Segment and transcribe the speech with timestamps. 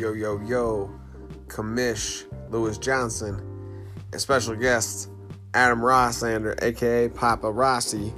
[0.00, 0.90] Yo, yo, yo,
[1.48, 3.38] Commish Lewis Johnson,
[4.12, 5.10] and special guest
[5.52, 8.10] Adam Rossander, aka Papa Rossi.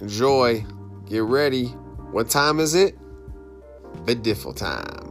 [0.00, 0.64] Enjoy,
[1.04, 1.66] get ready.
[2.12, 2.96] What time is it?
[4.06, 5.03] Bidiffle time.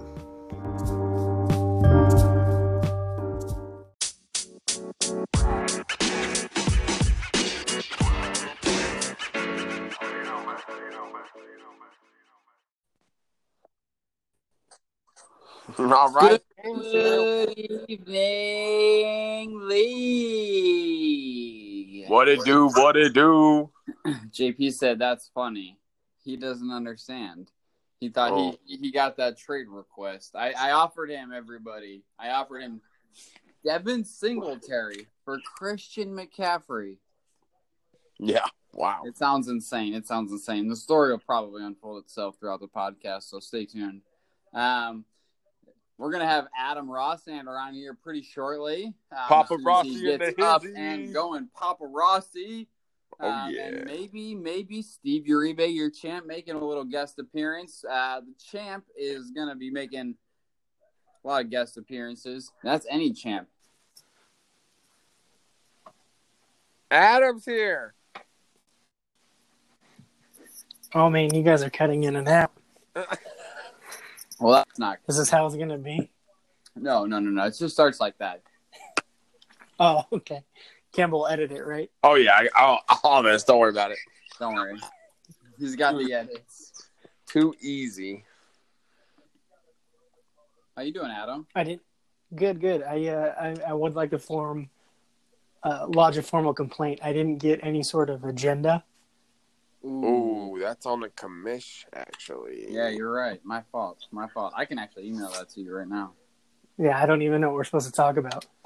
[15.94, 16.42] All right.
[16.64, 17.54] Good
[17.88, 19.86] evening, League.
[22.10, 22.68] What it do?
[22.70, 23.70] What it do?
[24.08, 25.78] JP said that's funny.
[26.24, 27.52] He doesn't understand.
[28.00, 28.56] He thought Oh.
[28.66, 30.36] he he got that trade request.
[30.36, 32.02] I, I offered him everybody.
[32.18, 32.82] I offered him
[33.64, 36.98] Devin Singletary for Christian McCaffrey.
[38.20, 38.46] Yeah.
[38.74, 39.04] Wow.
[39.06, 39.94] It sounds insane.
[39.94, 40.68] It sounds insane.
[40.70, 44.02] The story will probably unfold itself throughout the podcast, so stay tuned.
[44.54, 45.06] Um,
[45.98, 48.94] we're gonna have Adam Rossander on here pretty shortly.
[49.12, 52.68] Um, Papa as Rossi he gets up and going, Papa Rossi.
[53.20, 53.68] Oh, Um, yeah.
[53.68, 57.86] And maybe, maybe Steve Uribe, your champ, making a little guest appearance.
[57.90, 60.16] Uh, the champ is gonna be making
[61.24, 62.52] a lot of guest appearances.
[62.64, 63.48] That's any champ.
[66.92, 67.94] Adam's here.
[70.96, 72.52] Oh man, you guys are cutting in and out.
[74.44, 75.00] Well, that's not.
[75.08, 76.12] Is this how it's gonna be?
[76.76, 77.46] No, no, no, no.
[77.46, 78.42] It just starts like that.
[79.80, 80.44] Oh, okay.
[80.92, 81.90] Campbell will edit it, right?
[82.04, 83.46] Oh yeah, I, I'll, all this.
[83.46, 84.00] Don't worry about it.
[84.40, 84.78] Don't worry.
[85.58, 86.90] He's got the edits.
[87.26, 88.26] Too easy.
[90.76, 91.48] How you doing, Adam?
[91.56, 91.84] I didn't.
[92.36, 92.84] Good, good.
[92.84, 94.70] I uh, I, I would like to form
[95.64, 97.00] uh, lodge a formal complaint.
[97.02, 98.84] I didn't get any sort of agenda.
[99.86, 102.68] Ooh, that's on the commish actually.
[102.70, 103.40] Yeah, you're right.
[103.44, 104.00] My fault.
[104.12, 104.54] My fault.
[104.56, 106.14] I can actually email that to you right now.
[106.78, 108.46] Yeah, I don't even know what we're supposed to talk about.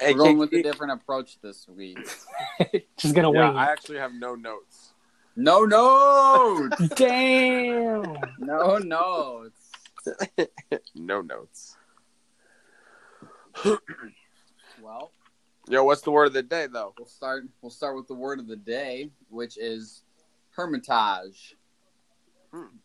[0.00, 1.98] We're going with a different approach this week.
[2.96, 4.92] Just gonna yeah, wing I actually have no notes.
[5.36, 6.90] No, no, it.
[6.96, 8.16] Damn.
[8.38, 9.46] no, no.
[9.46, 10.50] It's,
[10.94, 11.76] No notes.
[14.82, 15.12] well,
[15.68, 16.94] Yo, what's the word of the day though?
[16.98, 17.44] we'll start.
[17.62, 20.02] We'll start with the word of the day, which is
[20.56, 21.56] hermitage,
[22.52, 22.76] Hmm.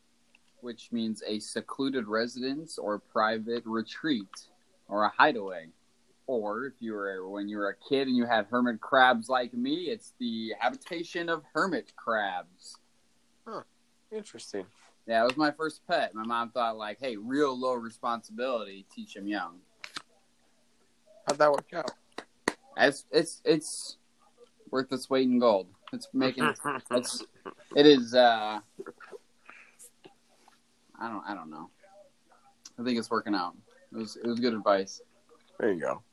[0.61, 4.47] which means a secluded residence or private retreat
[4.87, 5.71] or a hideaway.
[6.27, 9.53] Or if you were when you were a kid and you had hermit crabs like
[9.53, 12.77] me, it's the habitation of hermit crabs.
[14.11, 14.65] Interesting.
[15.07, 16.15] Yeah, it was my first pet.
[16.15, 19.59] My mom thought like, hey, real low responsibility, teach him young.
[21.27, 21.91] How'd that work out?
[22.77, 23.97] It's it's it's
[24.71, 25.67] worth its weight in gold.
[25.95, 26.53] It's making
[26.91, 27.23] it's
[27.75, 28.59] it is uh
[30.99, 31.69] I don't I don't know.
[32.77, 33.55] I think it's working out.
[33.93, 35.01] It was it was good advice.
[35.59, 36.03] There you go.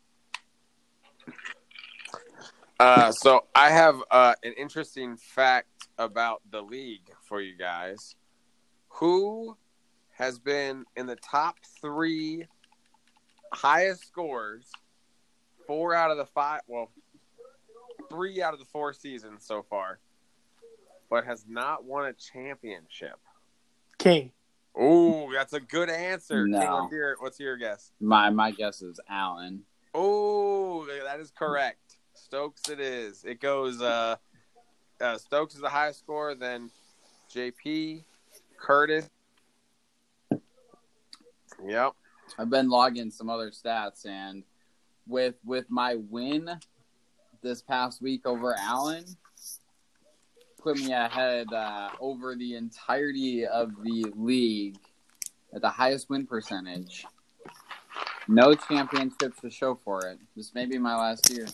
[2.78, 8.16] Uh, so I have uh, an interesting fact about the league for you guys.
[8.88, 9.56] Who
[10.10, 12.46] has been in the top three
[13.52, 14.68] highest scores
[15.66, 16.62] four out of the five?
[16.66, 16.90] Well,
[18.12, 19.98] three out of the four seasons so far,
[21.10, 23.18] but has not won a championship.
[23.98, 24.32] King.
[24.74, 26.46] Oh, that's a good answer.
[26.46, 26.60] No.
[26.60, 27.92] King, what's your what's your guess?
[28.00, 29.62] My my guess is Allen.
[29.94, 31.98] Oh, that is correct.
[32.14, 33.24] Stokes, it is.
[33.24, 33.80] It goes.
[33.80, 34.16] Uh,
[35.00, 36.70] uh, Stokes is the highest score, then
[37.34, 38.04] JP,
[38.56, 39.10] Curtis.
[41.66, 41.92] Yep.
[42.38, 44.44] I've been logging some other stats and
[45.06, 46.48] with with my win
[47.42, 49.04] this past week over Allen
[50.62, 54.78] put me ahead uh, over the entirety of the league
[55.52, 57.04] at the highest win percentage.
[58.28, 60.18] No championships to show for it.
[60.36, 61.46] This may be my last year.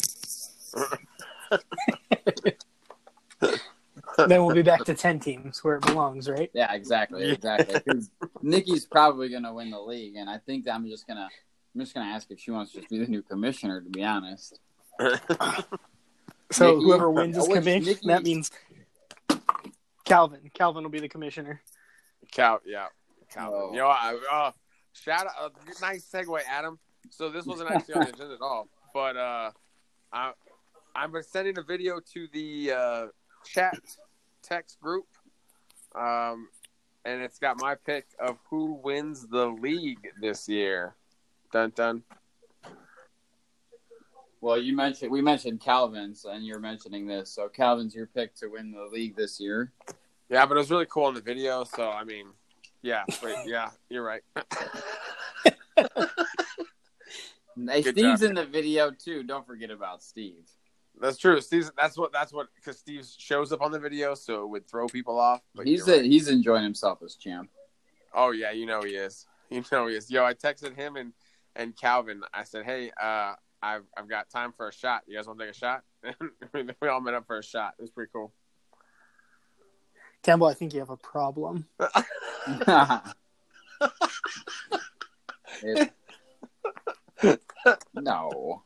[4.29, 6.51] then we'll be back to ten teams where it belongs, right?
[6.53, 7.81] Yeah, exactly, exactly.
[8.43, 11.29] Nikki's probably gonna win the league, and I think I'm just gonna
[11.75, 13.81] I'm just gonna ask if she wants to just be the new commissioner.
[13.81, 14.61] To be honest.
[16.51, 17.99] So Nikki- whoever wins is which commissioner.
[18.05, 18.51] That means
[20.05, 20.51] Calvin.
[20.55, 21.61] Calvin will be the commissioner.
[22.33, 22.87] Cal, yeah.
[23.31, 23.53] Cal.
[23.55, 23.71] Oh.
[23.73, 24.53] You know, I, uh,
[24.93, 25.33] shout out.
[25.39, 25.49] Uh,
[25.81, 26.79] nice segue, Adam.
[27.11, 29.51] So this wasn't actually on the agenda at all, but uh,
[30.13, 30.33] I,
[30.95, 33.07] I'm sending a video to the uh,
[33.45, 33.79] chat
[34.43, 35.07] text group,
[35.95, 36.49] um,
[37.05, 40.95] and it's got my pick of who wins the league this year.
[41.53, 42.03] Dun dun.
[44.41, 47.31] Well, you mentioned we mentioned Calvin's, and you're mentioning this.
[47.31, 49.73] So Calvin's your pick to win the league this year.
[50.29, 51.65] Yeah, but it was really cool in the video.
[51.65, 52.27] So I mean,
[52.83, 54.23] yeah, wait, yeah, you're right.
[57.67, 58.31] Hey, Good Steve's job.
[58.31, 59.23] in the video too.
[59.23, 60.47] Don't forget about Steve.
[61.01, 61.41] That's true.
[61.41, 64.69] Steve's that's what that's what because Steve shows up on the video, so it would
[64.69, 65.41] throw people off.
[65.55, 66.05] But he's a, right.
[66.05, 67.51] he's enjoying himself as champ.
[68.15, 69.27] Oh yeah, you know he is.
[69.51, 70.11] You know he is.
[70.11, 71.13] Yo, I texted him and
[71.57, 72.23] and Calvin.
[72.33, 75.03] I said, hey, uh, I've I've got time for a shot.
[75.07, 75.83] You guys want to take a shot?
[76.83, 77.75] we all met up for a shot.
[77.79, 78.33] It was pretty cool.
[80.23, 81.67] Campbell, I think you have a problem.
[85.63, 85.93] It-
[87.95, 88.63] no.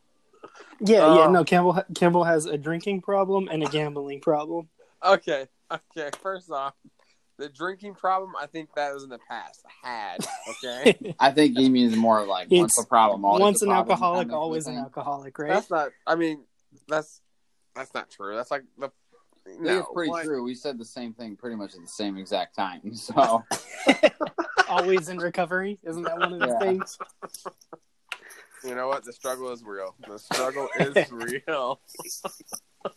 [0.81, 1.27] Yeah, yeah.
[1.27, 1.31] Oh.
[1.31, 1.83] No, Campbell.
[1.94, 4.69] Campbell has a drinking problem and a gambling problem.
[5.05, 6.11] Okay, okay.
[6.23, 6.75] First off,
[7.38, 8.32] the drinking problem.
[8.40, 9.62] I think that was in the past.
[9.82, 11.14] Had okay.
[11.20, 13.90] I think he means more like once It's a problem, always Once a an problem
[13.93, 15.49] alcoholic, kind of always an alcoholic, right?
[15.49, 15.90] That's not.
[16.06, 16.44] I mean,
[16.88, 17.20] that's
[17.75, 18.37] that's not true.
[18.37, 18.90] That's like the.
[19.44, 20.25] I No, it's pretty what?
[20.25, 20.44] true.
[20.44, 22.81] We said the same thing pretty much at the same exact time.
[22.94, 23.43] So
[24.69, 25.79] always in recovery.
[25.82, 26.58] Isn't that one of the Yeah.
[26.61, 26.96] things?
[28.64, 29.05] You know what?
[29.05, 29.96] The struggle is real.
[30.06, 31.81] The struggle is real.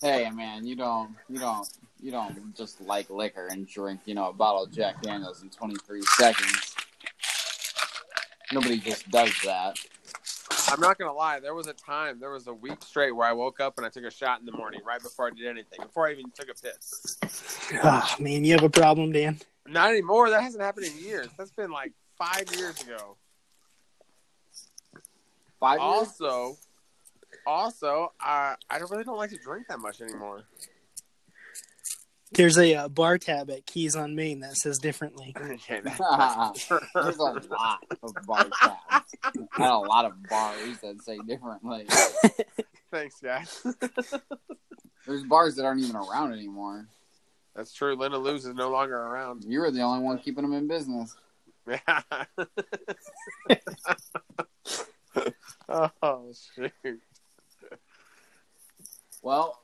[0.02, 1.68] Hey, man, you don't, you don't,
[2.02, 5.50] you don't just like liquor and drink, you know, a bottle of Jack Daniels in
[5.50, 6.76] 23 seconds.
[8.52, 9.78] Nobody just does that.
[10.70, 11.40] I'm not gonna lie.
[11.40, 13.90] There was a time, there was a week straight where I woke up and I
[13.90, 16.50] took a shot in the morning, right before I did anything, before I even took
[16.50, 17.18] a piss.
[17.84, 19.40] Ah, man, you have a problem, Dan.
[19.68, 20.30] Not anymore.
[20.30, 21.28] That hasn't happened in years.
[21.38, 23.18] That's been like five years ago.
[25.60, 25.82] Five years?
[25.82, 26.58] Also,
[27.46, 30.44] also, uh, I don't really don't like to drink that much anymore.
[32.32, 35.34] There's a uh, bar tab at Keys on Main that says differently.
[35.42, 37.48] Okay, that- There's a lot of
[38.28, 41.86] bar tabs and a lot of bars that say differently.
[42.92, 43.66] Thanks, guys.
[45.06, 46.88] There's bars that aren't even around anymore.
[47.56, 47.96] That's true.
[47.96, 49.46] Linda Luz is no longer around.
[49.46, 51.16] You were the only one keeping them in business.
[55.70, 57.02] oh shoot!
[59.26, 59.60] Well,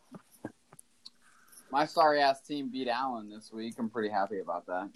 [1.71, 3.75] my sorry ass team beat Allen this week.
[3.77, 4.89] I'm pretty happy about that.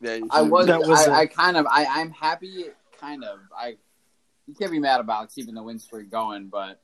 [0.00, 2.64] Yeah, you I was, That was I, a- I kind of, I, I'm happy,
[2.98, 3.40] kind of.
[3.54, 3.76] I,
[4.46, 6.80] you can't be mad about keeping the win streak going, but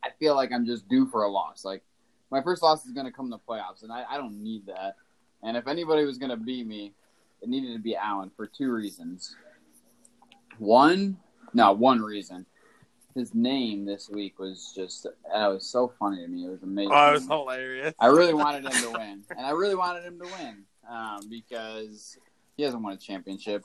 [0.00, 1.64] I feel like I'm just due for a loss.
[1.64, 1.82] Like
[2.30, 4.66] my first loss is going to come in the playoffs, and I, I don't need
[4.66, 4.94] that.
[5.42, 6.92] And if anybody was going to beat me,
[7.40, 9.34] it needed to be Allen for two reasons.
[10.58, 11.16] One,
[11.52, 12.46] no, one reason.
[13.14, 16.46] His name this week was just, that was so funny to me.
[16.46, 16.92] It was amazing.
[16.94, 17.94] Oh, it was hilarious.
[17.98, 22.16] I really wanted him to win, and I really wanted him to win um, because
[22.56, 23.64] he hasn't won a championship.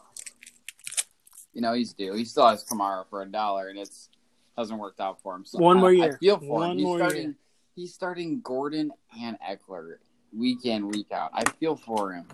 [1.54, 2.14] You know, he's due.
[2.14, 4.10] He still has Kamara for a dollar, and it's
[4.58, 5.46] hasn't worked out for him.
[5.46, 6.18] So One I- more I year.
[6.20, 6.78] feel for One him.
[6.78, 7.22] He's more starting.
[7.24, 7.36] year.
[7.76, 8.92] He's starting Gordon
[9.22, 9.98] and Ekeler
[10.36, 11.30] week in week out.
[11.34, 12.26] I feel for him,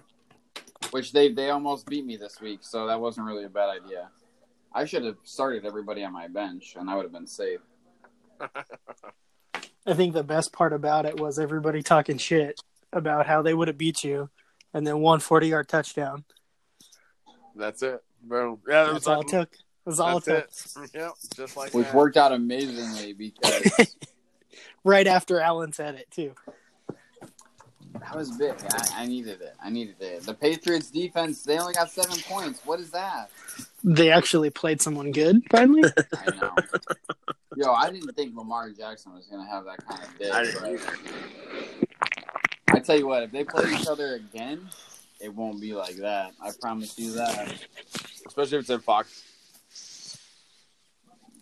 [0.92, 4.10] which they they almost beat me this week, so that wasn't really a bad idea.
[4.74, 7.60] I should have started everybody on my bench, and I would have been safe.
[9.86, 12.60] I think the best part about it was everybody talking shit
[12.92, 14.30] about how they would have beat you,
[14.74, 16.24] and then one forty yard touchdown.
[17.56, 18.02] That's it.
[18.22, 18.60] Boom.
[18.68, 19.56] Yeah, that That's was all it took.
[19.86, 20.46] That's all it took.
[20.46, 20.90] It.
[20.94, 21.96] Yep, just like Which that.
[21.96, 23.96] worked out amazingly because
[24.84, 26.34] Right after Allen said it too.
[28.00, 28.54] That was big.
[28.70, 29.56] I, I needed it.
[29.64, 30.24] I needed it.
[30.24, 32.60] The Patriots defense, they only got seven points.
[32.66, 33.30] What is that?
[33.84, 35.84] They actually played someone good finally.
[36.18, 36.56] I know.
[37.56, 40.32] Yo, I didn't think Lamar Jackson was going to have that kind of day.
[40.32, 40.78] I
[42.68, 44.68] but I tell you what, if they play each other again,
[45.20, 46.32] it won't be like that.
[46.42, 47.54] I promise you that.
[48.26, 50.18] Especially if it's in Fox.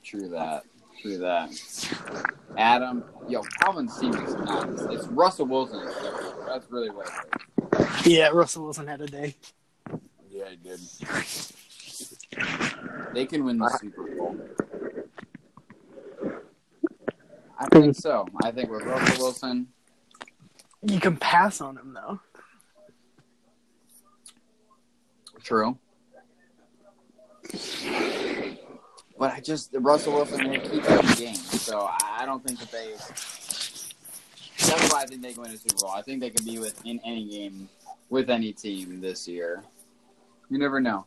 [0.04, 0.64] True that.
[1.02, 1.50] True that.
[2.58, 4.82] Adam, yo, Calvin Seaman's nuts.
[4.90, 5.88] It's Russell Wilson.
[6.48, 8.08] That's really what it is.
[8.08, 9.36] yeah, Russell Wilson had a day.
[10.30, 10.80] Yeah, he did.
[13.14, 14.38] They can win the Super Bowl.
[17.60, 18.26] I think so.
[18.44, 19.68] I think with Russell Wilson,
[20.82, 22.20] You can pass on him though.
[25.44, 25.78] true.
[29.18, 31.36] But I just Russell Wilson they keep the game.
[31.36, 32.94] so I I don't think that they.
[34.68, 35.92] That's why I think they go into a Super Bowl.
[35.92, 37.68] I think they can be within any game
[38.10, 39.64] with any team this year.
[40.50, 41.06] You never know.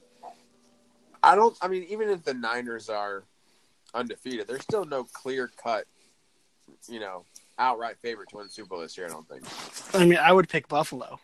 [1.25, 1.57] I don't.
[1.63, 3.25] I mean, even if the Niners are
[3.95, 5.87] undefeated, there's still no clear cut,
[6.89, 7.25] you know,
[7.59, 9.07] outright favorite to win the Super Bowl this year.
[9.07, 9.43] I don't think.
[9.95, 11.19] I mean, I would pick Buffalo.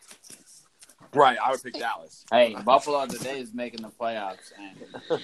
[1.12, 1.36] Right.
[1.44, 2.24] I would pick Dallas.
[2.30, 5.20] Hey, Buffalo today is making the playoffs, and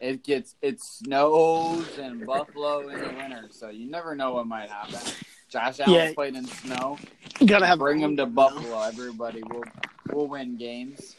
[0.00, 4.68] it gets it snows in Buffalo in the winter, so you never know what might
[4.70, 5.00] happen.
[5.48, 6.12] Josh Allen Yeah.
[6.14, 6.98] played in snow.
[7.40, 8.82] You gotta have Bring him to Buffalo.
[8.82, 9.64] Everybody will
[10.12, 11.16] will win games.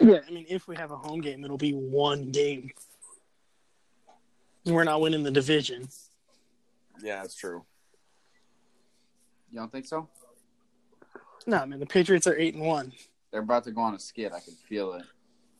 [0.00, 2.70] Yeah, I mean, if we have a home game, it'll be one game.
[4.64, 5.88] We're not winning the division.
[7.02, 7.64] Yeah, that's true.
[9.50, 10.08] You don't think so?
[11.46, 12.92] No, man, the Patriots are eight and one.
[13.30, 14.32] They're about to go on a skid.
[14.32, 15.04] I can feel it.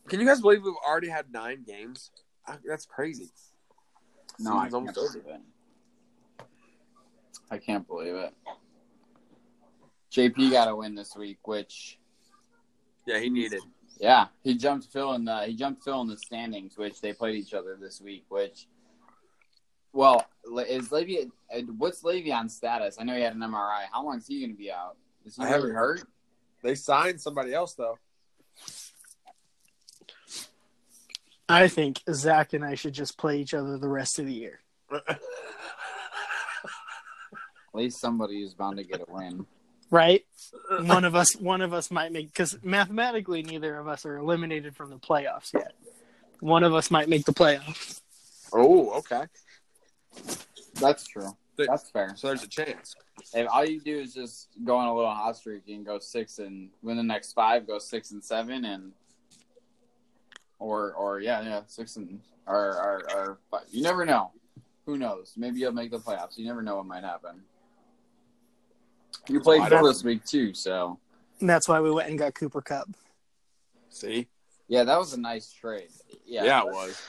[0.07, 2.11] Can you guys believe we've already had nine games?
[2.47, 3.29] I- That's crazy.
[4.39, 5.19] No, I can't almost over.
[5.19, 6.45] believe it.
[7.49, 8.33] I can't believe it.
[10.11, 11.97] JP got a win this week, which
[13.05, 13.61] Yeah, he needed.
[14.01, 17.35] Yeah, he jumped Phil in the he jumped Phil in the standings, which they played
[17.35, 18.25] each other this week.
[18.29, 18.65] Which,
[19.93, 20.25] well,
[20.67, 21.31] is Le'Veon?
[21.55, 22.97] uh, What's Le'Veon's status?
[22.99, 23.83] I know he had an MRI.
[23.93, 24.97] How long is he going to be out?
[25.23, 26.03] Is he I really haven't hurt?
[26.63, 27.99] They signed somebody else though.
[31.47, 34.61] I think Zach and I should just play each other the rest of the year.
[34.91, 35.19] At
[37.73, 39.45] least somebody is bound to get a win.
[39.91, 40.25] Right?
[40.71, 44.17] Uh, one of us one of us might make because mathematically neither of us are
[44.17, 45.73] eliminated from the playoffs yet.
[46.39, 47.99] One of us might make the playoffs.
[48.53, 49.23] oh, okay.
[50.75, 51.35] That's true.
[51.57, 52.13] They- That's fair.
[52.15, 52.95] So there's a chance.
[53.33, 56.39] If all you do is just go on a little hot streak and go six
[56.39, 58.93] and win the next five, go six and seven, and
[60.57, 63.61] or or yeah yeah six and or or, or five.
[63.69, 64.31] you never know.
[64.85, 65.33] Who knows?
[65.37, 66.37] Maybe you'll make the playoffs.
[66.37, 67.41] You never know what might happen.
[69.27, 70.99] You played I Phil this week too, so
[71.39, 72.89] And that's why we went and got Cooper Kupp.
[73.89, 74.27] See?
[74.67, 75.89] yeah, that was a nice trade.
[76.25, 77.01] Yeah, Yeah, it was.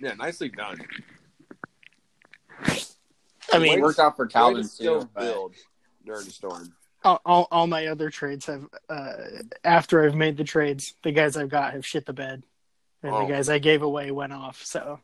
[0.00, 0.78] Yeah, nicely done.
[3.52, 5.08] I mean, It mean, worked out for Way to Calvin still too.
[5.16, 5.54] build
[6.04, 6.72] during the storm.
[7.04, 9.12] all, all, all my other trades have uh,
[9.64, 12.42] after I've made the trades, the guys I've got have shit the bed.
[13.02, 13.26] And Oh.
[13.26, 14.64] the guys I gave away went off.
[14.64, 15.00] So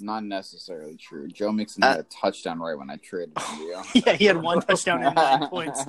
[0.00, 1.28] Not necessarily true.
[1.28, 4.60] Joe Mixon uh, had a touchdown right when I traded him yeah, he had one
[4.66, 5.84] touchdown and nine points.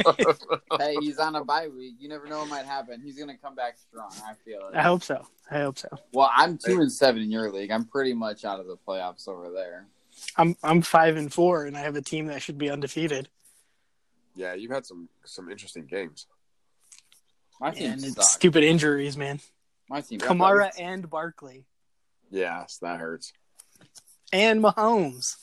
[0.78, 1.94] hey, he's on a bye week.
[1.98, 3.00] You never know what might happen.
[3.00, 4.10] He's gonna come back strong.
[4.24, 4.76] I feel it.
[4.76, 5.26] I hope so.
[5.50, 5.88] I hope so.
[6.12, 7.70] Well, I'm two and seven in your league.
[7.70, 9.86] I'm pretty much out of the playoffs over there.
[10.36, 13.28] I'm I'm five and four, and I have a team that should be undefeated.
[14.34, 16.26] yeah, you've had some some interesting games.
[17.60, 19.40] My team And it's stupid injuries, man.
[19.88, 20.18] My team.
[20.18, 21.66] Kamara and Barkley
[22.32, 23.32] Yes, that hurts.
[24.32, 25.36] and Mahomes.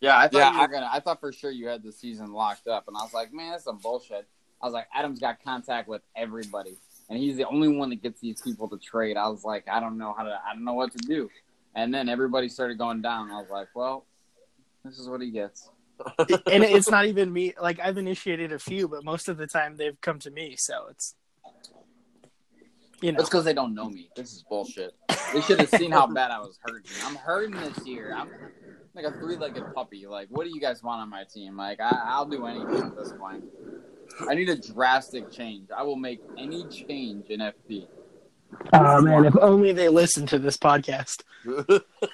[0.00, 0.90] Yeah, I thought Yeah, you were I- gonna.
[0.92, 3.52] I thought for sure you had the season locked up, and I was like, man,
[3.52, 4.26] that's some bullshit.
[4.60, 6.76] I was like, Adam's got contact with everybody,
[7.08, 9.16] and he's the only one that gets these people to trade.
[9.16, 10.38] I was like, I don't know how to.
[10.46, 11.30] I don't know what to do.
[11.76, 13.30] And then everybody started going down.
[13.30, 14.04] I was like, well,
[14.84, 15.70] this is what he gets.
[16.18, 17.54] and it's not even me.
[17.60, 20.56] Like I've initiated a few, but most of the time they've come to me.
[20.56, 21.14] So it's
[23.04, 24.08] you know That's because they don't know me.
[24.16, 24.94] This is bullshit.
[25.34, 26.90] They should have seen how bad I was hurting.
[27.04, 28.14] I'm hurting this year.
[28.16, 28.30] I'm
[28.94, 30.06] like a three-legged puppy.
[30.06, 31.54] Like, what do you guys want on my team?
[31.54, 33.44] Like, I, I'll do anything at this point.
[34.26, 35.68] I need a drastic change.
[35.76, 37.88] I will make any change in FP.
[38.72, 41.22] Oh uh, man, if only they listened to this podcast.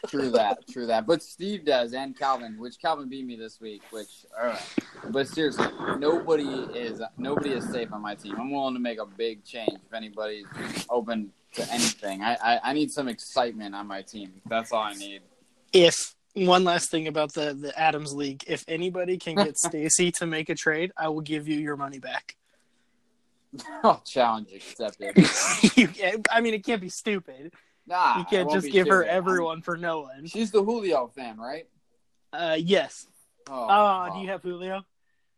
[0.08, 0.58] True that.
[0.70, 1.06] True that.
[1.06, 3.82] But Steve does, and Calvin, which Calvin beat me this week.
[3.90, 4.74] Which, all right.
[5.10, 5.66] But seriously,
[5.98, 8.34] nobody is nobody is safe on my team.
[8.38, 10.46] I'm willing to make a big change if anybody's
[10.90, 12.22] open to anything.
[12.22, 14.32] I, I, I need some excitement on my team.
[14.46, 15.22] That's all I need.
[15.72, 20.26] If one last thing about the the Adams League, if anybody can get Stacy to
[20.26, 22.36] make a trade, I will give you your money back.
[23.84, 25.16] Oh, challenge accepted.
[25.76, 27.52] you can't, I mean, it can't be stupid.
[27.86, 29.12] Nah, You can't just be give her stupid.
[29.14, 30.26] everyone for no one.
[30.26, 31.66] She's the Julio fan, right?
[32.32, 33.06] Uh, yes.
[33.48, 34.14] Oh, Oh, oh.
[34.14, 34.84] do you have Julio?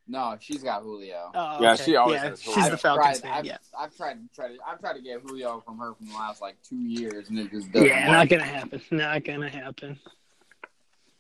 [0.09, 1.31] No, she's got Julio.
[1.35, 2.71] Oh, Yeah, she always yeah, has She's Julio.
[2.71, 3.39] the Falcons tried, fan.
[3.39, 3.57] I've, Yeah.
[3.79, 6.57] I've tried, tried to, I've tried to get Julio from her from the last like
[6.69, 8.13] two years, and it just doesn't Yeah, work.
[8.19, 8.81] not gonna happen.
[8.91, 9.99] Not gonna happen.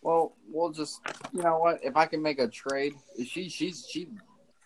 [0.02, 1.00] Well, we'll just,
[1.32, 1.78] you know what?
[1.82, 2.94] If I can make a trade,
[3.24, 4.08] she, she's, she,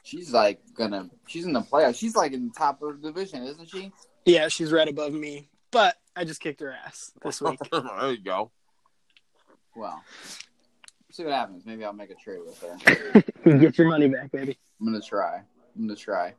[0.07, 1.97] she's like gonna, she's in the playoffs.
[1.97, 3.93] She's like in the top of the division, isn't she?
[4.25, 7.59] Yeah, she's right above me, but I just kicked her ass this week.
[7.73, 8.51] there you go.
[9.75, 10.03] Well,
[11.11, 11.67] see what happens.
[11.67, 13.23] Maybe I'll make a trade with her.
[13.59, 14.57] Get your money back, baby.
[14.81, 15.43] I'm gonna try.
[15.77, 16.35] I'm gonna try.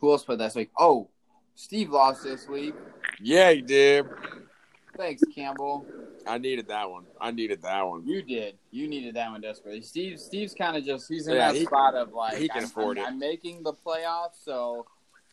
[0.00, 0.70] Who else played last week?
[0.78, 1.08] Oh,
[1.54, 2.74] Steve lost this week.
[3.20, 4.06] Yeah, you did.
[4.96, 5.86] Thanks, Campbell.
[6.26, 7.04] I needed that one.
[7.20, 8.06] I needed that one.
[8.06, 8.56] You did.
[8.70, 9.82] You needed that one desperately.
[9.82, 10.18] Steve.
[10.18, 12.64] Steve's kind of just he's in Yeah, that he- spot of like he can I'm,
[12.64, 13.06] afford I'm, it.
[13.08, 14.86] I'm making the playoffs, so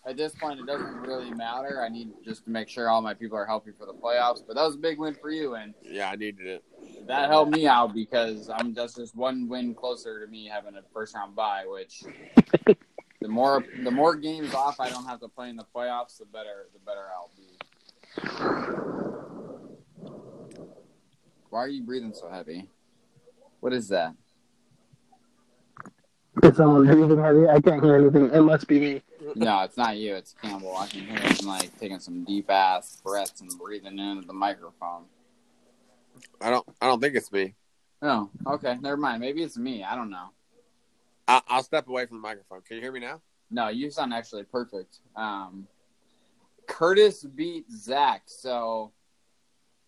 [0.06, 1.82] at this point it doesn't really matter.
[1.82, 4.42] I need just to make sure all my people are healthy for the playoffs.
[4.46, 6.64] But that was a big win for you, and Yeah, I needed it.
[7.08, 10.82] that helped me out because I'm just just one win closer to me having a
[10.94, 11.64] first round bye.
[11.66, 12.04] Which
[13.20, 16.26] the more the more games off I don't have to play in the playoffs, the
[16.26, 17.44] better the better I'll be.
[21.54, 22.68] Why are you breathing so heavy?
[23.60, 24.16] What is that?
[26.42, 27.48] Is someone breathing heavy?
[27.48, 28.32] I can't hear anything.
[28.32, 29.04] It must be me.
[29.36, 30.16] No, it's not you.
[30.16, 30.76] It's Campbell.
[30.76, 35.04] I can hear him like taking some deep ass breaths and breathing into the microphone.
[36.42, 36.68] I don't.
[36.82, 37.54] I don't think it's me.
[38.02, 38.76] Oh, okay.
[38.82, 39.22] Never mind.
[39.22, 39.84] Maybe it's me.
[39.84, 40.30] I don't know.
[41.28, 42.62] I, I'll step away from the microphone.
[42.62, 43.22] Can you hear me now?
[43.52, 45.02] No, you sound actually perfect.
[45.16, 45.68] Um,
[46.66, 48.92] Curtis beat Zach, so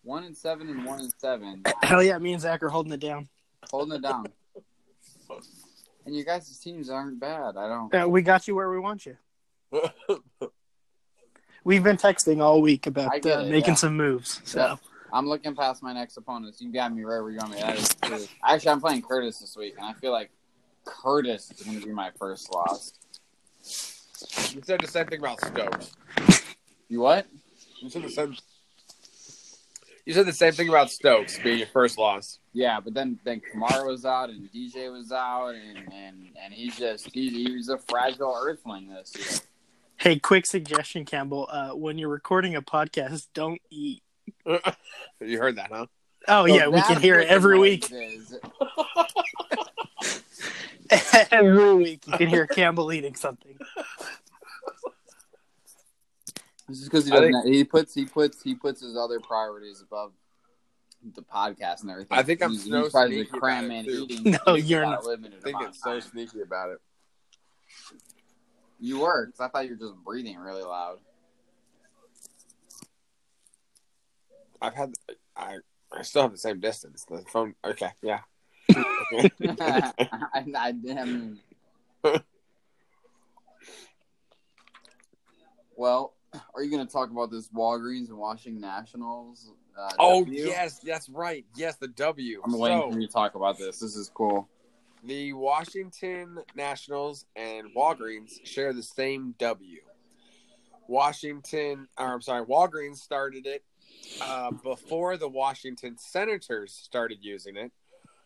[0.05, 2.99] one and seven and one and seven, Hell yeah, me and Zach are holding it
[3.01, 3.27] down.
[3.69, 4.27] holding it down.
[6.05, 7.57] And you guys' teams aren't bad.
[7.57, 7.93] I don't.
[7.93, 9.17] Uh, we got you where we want you.
[11.63, 13.75] We've been texting all week about get uh, it, making yeah.
[13.75, 14.39] some moves.
[14.45, 14.75] So Yeah.
[15.11, 16.61] I'm looking past my next opponents.
[16.61, 17.61] You got me right where you want me.
[17.61, 18.25] That is true.
[18.43, 20.29] Actually, I'm playing Curtis this week, and I feel like
[20.83, 22.93] Curtis is going to be my first loss.
[24.53, 25.91] you said the same thing about Stokes.
[26.89, 27.25] You what?
[27.81, 28.35] You said the same.
[30.05, 32.37] You said the same thing about Stokes being your first loss.
[32.53, 36.77] Yeah, but then then Kamara was out and DJ was out, and and, and he's
[36.77, 39.39] just he, he's a fragile Earthling this year.
[39.97, 41.47] hey, quick suggestion, Campbell.
[41.51, 44.03] Uh, when you're recording a podcast, don't eat.
[44.45, 45.87] you heard that, huh?
[46.27, 47.91] Oh So yeah, we can hear it every week.
[51.31, 53.57] every week, you can hear Campbell eating something.
[56.67, 57.47] This is because he doesn't.
[57.53, 60.13] he puts he puts he puts his other priorities above
[61.13, 62.17] the podcast and everything.
[62.17, 64.07] I think I'm He- so he tries to sneaky cram about in it, too.
[64.09, 64.37] eating.
[64.47, 64.99] No, you're not.
[65.05, 66.79] I think amount it's so sneaky about it.
[68.79, 70.97] You were, 'cause I thought you were just breathing really loud.
[74.61, 74.93] I've had.
[75.35, 75.57] I.
[75.91, 77.05] I still have the same distance.
[77.05, 77.53] The phone.
[77.63, 77.89] Okay.
[78.01, 78.19] Yeah.
[78.75, 79.93] I,
[80.33, 81.39] I, I mean,
[85.77, 86.14] well,
[86.53, 89.51] are you going to talk about this Walgreens and Washington Nationals?
[89.77, 90.45] Uh, oh W?
[90.45, 91.45] yes, that's right.
[91.55, 92.41] Yes, the W.
[92.43, 93.79] I'm waiting So, for you to talk about this.
[93.79, 94.47] This is cool.
[95.03, 99.79] the Washington Nationals and Walgreens share the same W.
[100.87, 103.63] Washington, or I'm sorry, Walgreens started it
[104.21, 107.71] uh, before the Washington Senators started using it,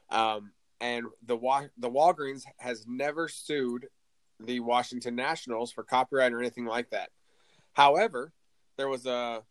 [0.09, 3.87] um, and the Wa- the Walgreens has never sued
[4.41, 7.09] the Washington Nationals for copyright or anything like that.
[7.73, 8.33] However,
[8.77, 9.43] there was a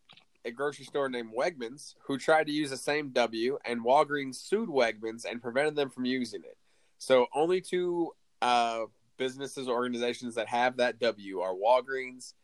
[0.45, 4.69] a grocery store named Wegmans who tried to use the same W, and Walgreens sued
[4.69, 6.57] Wegmans and prevented them from using it.
[6.99, 8.85] So only two uh,
[9.17, 12.35] businesses or organizations that have that W are Walgreens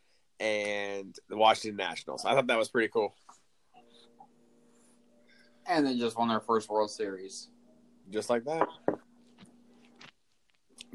[0.41, 2.25] and the Washington Nationals.
[2.25, 3.15] I thought that was pretty cool.
[5.67, 7.49] And they just won their first World Series.
[8.11, 8.69] Just like that.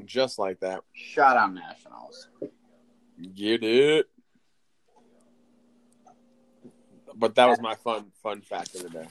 [0.04, 0.82] Just like that.
[0.92, 2.28] Shout out Nationals.
[3.34, 4.06] Get it.
[7.20, 9.06] But that was my fun fun fact of the day.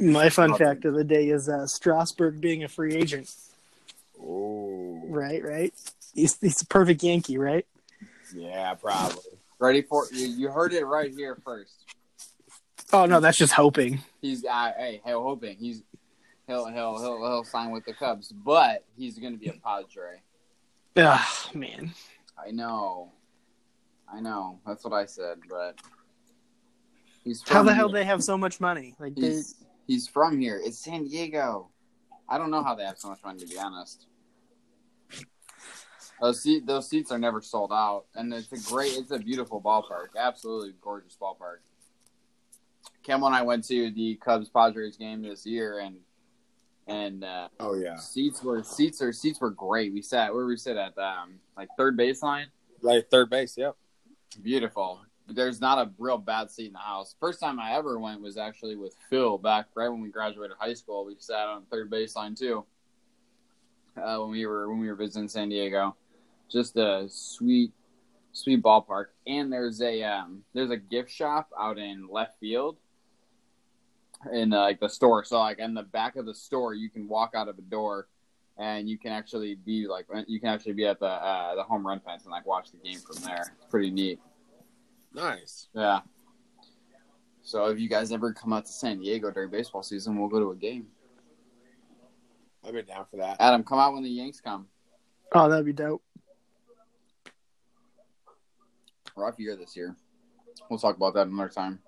[0.00, 3.30] My fun fact of the day is uh, Strasburg being a free agent.
[4.20, 5.72] Oh, Right, right.
[6.14, 7.66] He's he's a perfect Yankee, right?
[8.34, 9.22] yeah, probably.
[9.58, 10.26] Ready for you?
[10.26, 11.72] You heard it right here first.
[12.92, 14.00] Oh no, that's just hoping.
[14.22, 15.82] He's uh, hey, hey, hoping he's
[16.46, 20.22] he'll he'll he'll he'll sign with the Cubs, but he's going to be a Padre.
[20.96, 21.92] Ah, man.
[22.42, 23.12] I know,
[24.12, 24.58] I know.
[24.66, 25.76] That's what I said, but
[27.28, 28.94] he's How from the hell they have so much money?
[28.98, 29.54] Like they He's
[29.86, 30.60] he's from here.
[30.64, 31.70] It's San Diego.
[32.28, 34.06] I don't know how they have so much money to be honest.
[36.20, 39.62] Those seat those seats are never sold out, and it's a great, it's a beautiful
[39.62, 40.08] ballpark.
[40.18, 41.58] Absolutely gorgeous ballpark.
[43.04, 45.96] Campbell and I went to the Cubs Padres game this year, and
[46.88, 47.96] and uh, Oh yeah.
[47.96, 49.92] seats were seats are seats were great.
[49.92, 52.46] We sat where we sit at um like third baseline.
[52.82, 53.76] Like third base, yep.
[54.42, 55.00] Beautiful.
[55.28, 57.14] There's not a real bad seat in the house.
[57.20, 60.74] First time I ever went was actually with Phil back right when we graduated high
[60.74, 61.04] school.
[61.04, 62.64] We sat on third baseline too.
[63.96, 65.96] Uh, when we were when we were visiting San Diego,
[66.48, 67.72] just a sweet,
[68.32, 69.06] sweet ballpark.
[69.26, 72.76] And there's a um, there's a gift shop out in left field,
[74.32, 75.24] in uh, like the store.
[75.24, 78.08] So like in the back of the store, you can walk out of a door,
[78.56, 81.86] and you can actually be like you can actually be at the uh, the home
[81.86, 83.52] run fence and like watch the game from there.
[83.56, 84.20] It's pretty neat.
[85.18, 85.66] Nice.
[85.74, 86.00] Yeah.
[87.42, 90.38] So if you guys ever come out to San Diego during baseball season, we'll go
[90.38, 90.86] to a game.
[92.64, 93.36] I've been down for that.
[93.40, 94.66] Adam, come out when the Yanks come.
[95.32, 96.02] Oh, that'd be dope.
[99.16, 99.96] Rough year this year.
[100.70, 101.80] We'll talk about that another time.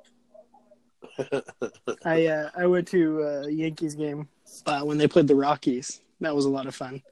[2.05, 4.29] I uh, I went to a Yankees game
[4.67, 6.01] uh, when they played the Rockies.
[6.21, 7.03] That was a lot of fun.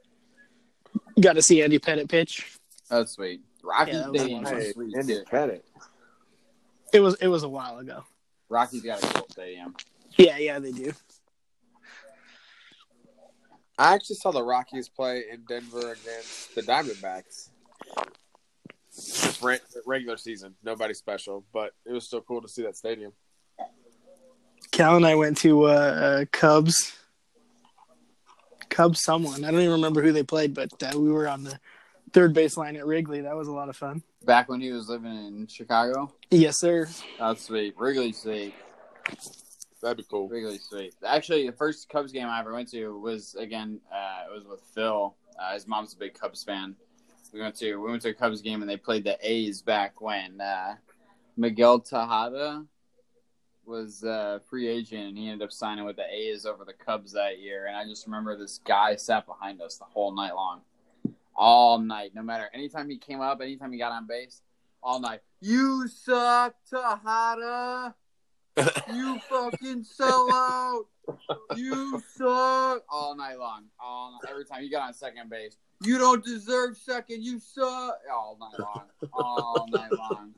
[1.21, 2.59] Got to see Andy Pettitte pitch.
[2.91, 3.41] That's sweet.
[3.63, 5.25] Rocky Yeah, that was Stadium's sweet Andy too.
[5.31, 5.63] Pettitte.
[6.93, 8.05] It was it was a while ago.
[8.49, 9.75] Rocky's got a cool stadium.
[10.17, 10.93] Yeah, yeah, they do.
[13.79, 17.51] I actually saw the Rockies play in Denver against the Diamondbacks.
[18.93, 19.45] Just
[19.87, 23.13] regular season, nobody special, but it was still cool to see that stadium.
[24.73, 26.97] Cal and I went to uh, uh, Cubs.
[28.69, 31.61] Cubs, someone I don't even remember who they played, but uh, we were on the
[32.13, 33.21] third baseline at Wrigley.
[33.23, 34.03] That was a lot of fun.
[34.25, 36.13] Back when he was living in Chicago.
[36.31, 36.89] Yes, sir.
[37.19, 37.75] That's sweet.
[37.79, 38.55] Wrigley sweet.
[39.81, 40.29] That'd be cool.
[40.29, 40.95] Wrigley sweet.
[41.07, 43.81] Actually, the first Cubs game I ever went to was again.
[43.93, 45.15] Uh, it was with Phil.
[45.39, 46.75] Uh, his mom's a big Cubs fan.
[47.33, 50.01] We went to we went to a Cubs game and they played the A's back
[50.01, 50.77] when uh,
[51.37, 52.65] Miguel Tejada
[53.67, 57.13] was a free agent and he ended up signing with the A's over the Cubs
[57.13, 57.67] that year.
[57.67, 60.63] And I just remember this guy sat behind us the whole night long,
[61.39, 62.11] all night.
[62.15, 64.43] No matter anytime he came up, anytime he got on base,
[64.83, 65.21] all night.
[65.41, 67.95] You suck, Tejada.
[68.93, 70.85] You fucking sell out.
[71.57, 72.83] You suck.
[72.91, 73.65] All night long.
[73.81, 74.31] All night.
[74.31, 77.23] Every time you got on second base, you don't deserve second.
[77.23, 77.99] You suck.
[78.13, 78.83] All night long.
[79.13, 80.35] All night long.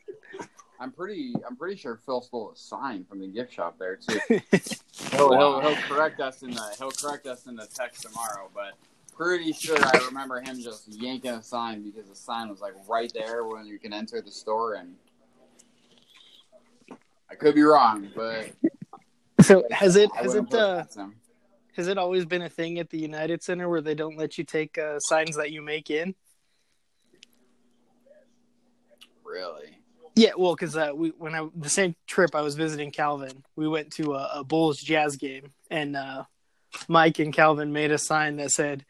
[0.79, 1.35] I'm pretty.
[1.47, 4.21] I'm pretty sure Phil stole a sign from the gift shop there too.
[5.13, 6.63] He'll, he'll, he'll correct us in the.
[6.79, 8.75] He'll correct us in the text tomorrow, but
[9.21, 13.13] pretty sure I remember him just yanking a sign because the sign was like right
[13.13, 14.95] there when you can enter the store, and
[17.31, 18.51] I could be wrong, but
[19.43, 20.85] So has it I has it uh,
[21.77, 24.45] has it always been a thing at the United Center where they don't let you
[24.45, 26.15] take uh, signs that you make in?
[29.23, 29.77] really.
[30.17, 33.69] Yeah, well, because uh, we when I the same trip I was visiting Calvin, we
[33.69, 36.25] went to a, a Bulls Jazz game, and uh,
[36.89, 38.85] Mike and Calvin made a sign that said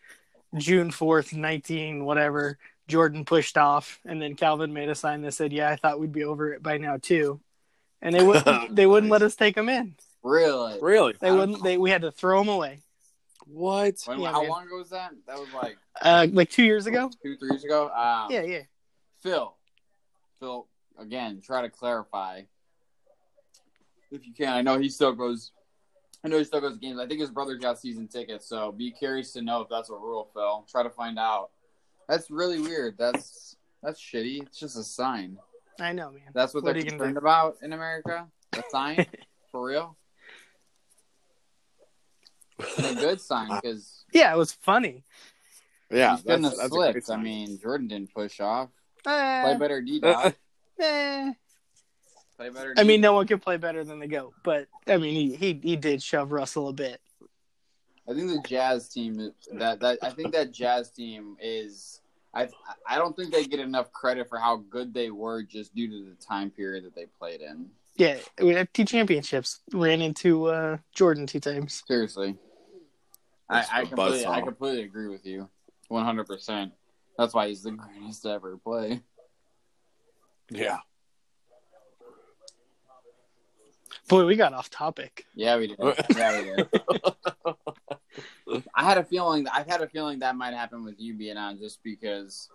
[0.56, 2.58] June fourth, nineteen whatever.
[2.88, 6.10] Jordan pushed off, and then Calvin made a sign that said, "Yeah, I thought we'd
[6.12, 7.40] be over it by now too,"
[8.02, 9.94] and they wouldn't they wouldn't let us take them in.
[10.24, 10.78] Really?
[10.82, 11.14] Really?
[11.20, 11.62] They wouldn't.
[11.62, 12.80] They we had to throw them away.
[13.46, 13.94] What?
[14.06, 14.50] When, Yeah, how man.
[14.50, 15.12] long ago was that?
[15.26, 17.10] That was like Uh, like two years ago.
[17.22, 17.88] two, three years ago.
[17.88, 18.62] Um, Yeah, yeah.
[19.22, 19.56] Phil,
[20.40, 20.66] Phil,
[20.98, 22.42] again, try to clarify
[24.10, 24.48] if you can.
[24.52, 25.52] I know he still goes.
[26.22, 26.98] I know he still goes to games.
[27.00, 29.94] I think his brother's got season tickets, so be curious to know if that's a
[29.94, 30.66] rule, Phil.
[30.70, 31.50] Try to find out.
[32.08, 32.96] That's really weird.
[32.98, 34.42] That's that's shitty.
[34.42, 35.38] It's just a sign.
[35.80, 36.22] I know, man.
[36.34, 38.26] That's what, What they're concerned about in America.
[38.52, 39.06] A sign
[39.50, 39.96] for real.
[42.58, 45.04] A good sign because Yeah, it was funny.
[45.90, 47.10] Yeah, he's been the that's, that's a great.
[47.10, 48.68] I mean, Jordan didn't push off.
[49.06, 50.34] Uh, Play better, D dog.
[50.80, 51.32] eh.
[52.40, 52.74] Play better.
[52.78, 53.02] I mean, D.
[53.02, 56.02] no one can play better than the goat, but I mean, he he, he did
[56.02, 56.98] shove Russell a bit.
[58.08, 62.00] I think the Jazz team that that I think that Jazz team is.
[62.32, 62.48] I
[62.88, 66.08] I don't think they get enough credit for how good they were just due to
[66.08, 67.68] the time period that they played in.
[67.96, 69.60] Yeah, we had two championships.
[69.74, 71.82] Ran into uh, Jordan two times.
[71.86, 72.38] Seriously,
[73.50, 75.46] I, That's I a completely I completely agree with you,
[75.88, 76.72] one hundred percent.
[77.18, 79.02] That's why he's the greatest to ever play.
[80.50, 80.78] yeah.
[84.08, 85.26] Boy, we got off topic.
[85.34, 85.78] Yeah, we did.
[86.16, 86.68] Yeah, we did.
[88.74, 89.46] I had a feeling.
[89.48, 92.48] I had a feeling that might happen with you being on, just because.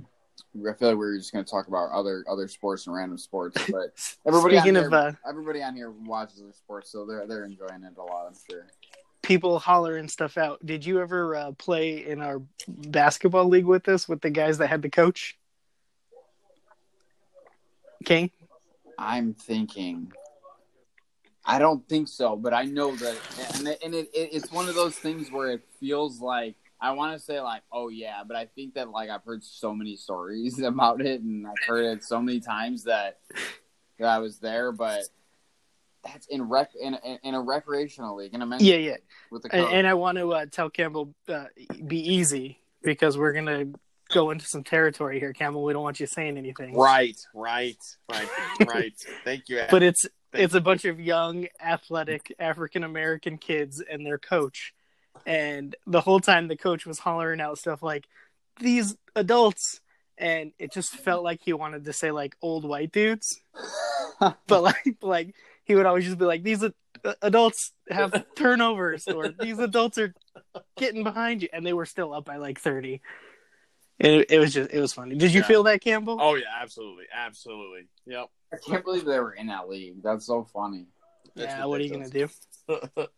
[0.00, 3.18] I feel like we were just going to talk about other other sports and random
[3.18, 3.92] sports, but
[4.26, 7.44] everybody Speaking on of here, uh, everybody on here watches the sports, so they're they're
[7.44, 8.26] enjoying it a lot.
[8.26, 8.66] I'm sure.
[9.22, 14.08] people hollering stuff out, did you ever uh, play in our basketball league with us
[14.08, 15.36] with the guys that had the coach?
[18.06, 18.30] King?
[18.98, 20.10] I'm thinking.
[21.46, 23.16] I don't think so, but I know that,
[23.54, 26.90] and, it, and it, it, it's one of those things where it feels like I
[26.92, 29.96] want to say like, oh yeah, but I think that like I've heard so many
[29.96, 33.18] stories about it, and I've heard it so many times that
[33.98, 35.04] that I was there, but
[36.04, 38.96] that's in rec in, in, in a recreational league in a men's Yeah, yeah.
[39.30, 41.46] with the And, and I want to uh, tell Campbell, uh,
[41.86, 43.78] be easy because we're going to
[44.10, 45.64] go into some territory here, Campbell.
[45.64, 46.74] We don't want you saying anything.
[46.74, 47.78] Right, right,
[48.10, 48.28] right,
[48.66, 48.94] right.
[49.24, 49.62] Thank you.
[49.70, 54.74] But it's Thank it's a bunch of young, athletic African American kids and their coach.
[55.24, 58.06] And the whole time the coach was hollering out stuff like
[58.60, 59.80] these adults
[60.18, 63.40] and it just felt like he wanted to say like old white dudes.
[64.46, 66.70] But like like he would always just be like these uh,
[67.20, 70.14] adults have turnovers or these adults are
[70.78, 73.02] getting behind you and they were still up by like 30.
[73.98, 75.14] It, it was just it was funny.
[75.14, 75.46] Did you Yeah.
[75.46, 76.18] feel that Campbell?
[76.20, 77.88] Oh yeah, absolutely, absolutely.
[78.06, 78.26] Yep.
[78.52, 80.02] I can't believe they were in that league.
[80.02, 80.86] That's so funny.
[81.34, 82.28] yeah, what are you going to
[82.68, 83.06] do?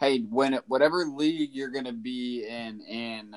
[0.00, 3.36] Hey, when it, whatever league you're gonna be in in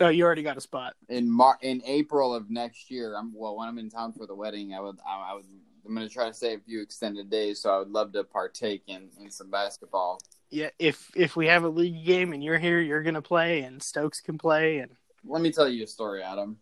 [0.00, 0.94] Oh, you already got a spot.
[1.08, 4.34] in Mar- in April of next year, I'm well when I'm in town for the
[4.34, 4.74] wedding.
[4.74, 5.44] I would I, I would
[5.86, 8.82] I'm gonna try to stay a few extended days, so I would love to partake
[8.88, 10.18] in in some basketball.
[10.50, 13.80] yeah, if if we have a league game and you're here, you're gonna play, and
[13.80, 14.90] Stokes can play, and
[15.26, 16.58] Let me tell you a story, Adam.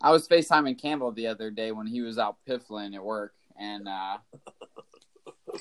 [0.00, 3.88] I was FaceTiming Campbell the other day when he was out piffling at work, and
[3.88, 4.18] uh,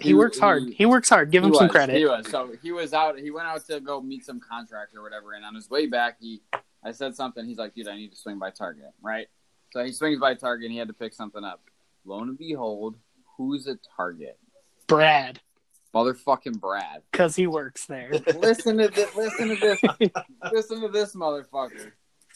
[0.01, 0.63] He works hard.
[0.69, 1.31] He works hard.
[1.31, 1.95] Give he him some credit.
[1.97, 2.27] He was.
[2.29, 3.17] So he was out.
[3.17, 5.33] He went out to go meet some contractor or whatever.
[5.33, 6.41] And on his way back, he,
[6.83, 7.45] I said something.
[7.45, 9.27] He's like, "Dude, I need to swing by Target." Right.
[9.71, 10.65] So he swings by Target.
[10.65, 11.61] and He had to pick something up.
[12.05, 12.95] Lo and behold,
[13.37, 14.37] who's at Target?
[14.87, 15.39] Brad,
[15.95, 17.03] Motherfucking Brad.
[17.11, 18.11] because he works there.
[18.37, 19.15] listen to this.
[19.15, 19.81] Listen to this.
[20.51, 21.91] listen to this, motherfucker.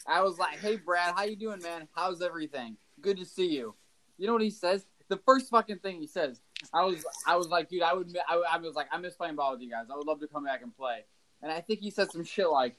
[0.06, 1.86] I was like, "Hey, Brad, how you doing, man?
[1.92, 2.76] How's everything?
[3.02, 3.74] Good to see you."
[4.16, 4.86] You know what he says?
[5.08, 6.40] The first fucking thing he says,
[6.72, 9.36] I was, I was like, "Dude, I would." I, I was like, "I miss playing
[9.36, 9.86] ball with you guys.
[9.92, 11.04] I would love to come back and play."
[11.42, 12.76] And I think he said some shit like,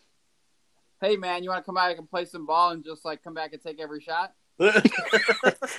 [1.00, 3.36] "Hey, man, you want to come back and play some ball and just like come
[3.36, 4.34] back and take every shot?"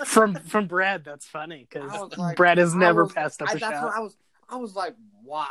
[0.07, 3.59] from from Brad, that's funny because like- Brad has never was- passed up I, a
[3.59, 3.85] that's shot.
[3.85, 4.17] what I was.
[4.53, 5.47] I was like, "Wow,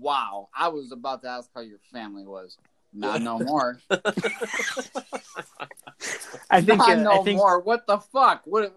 [0.00, 2.56] wow." I was about to ask how your family was.
[2.94, 3.78] Not no more.
[6.50, 6.78] I think.
[6.78, 7.36] Not uh, no I think.
[7.36, 7.60] more.
[7.60, 8.42] What the fuck?
[8.46, 8.74] What?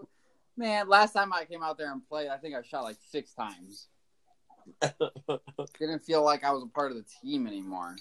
[0.58, 3.34] Man, last time I came out there and played, I think I shot like six
[3.34, 3.88] times.
[5.80, 7.96] Didn't feel like I was a part of the team anymore.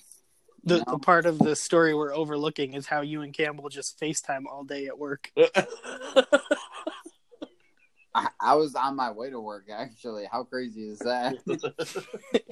[0.64, 0.92] The, you know?
[0.92, 4.64] the part of the story we're overlooking is how you and Campbell just FaceTime all
[4.64, 5.30] day at work.
[8.14, 9.64] I, I was on my way to work.
[9.72, 11.36] Actually, how crazy is that?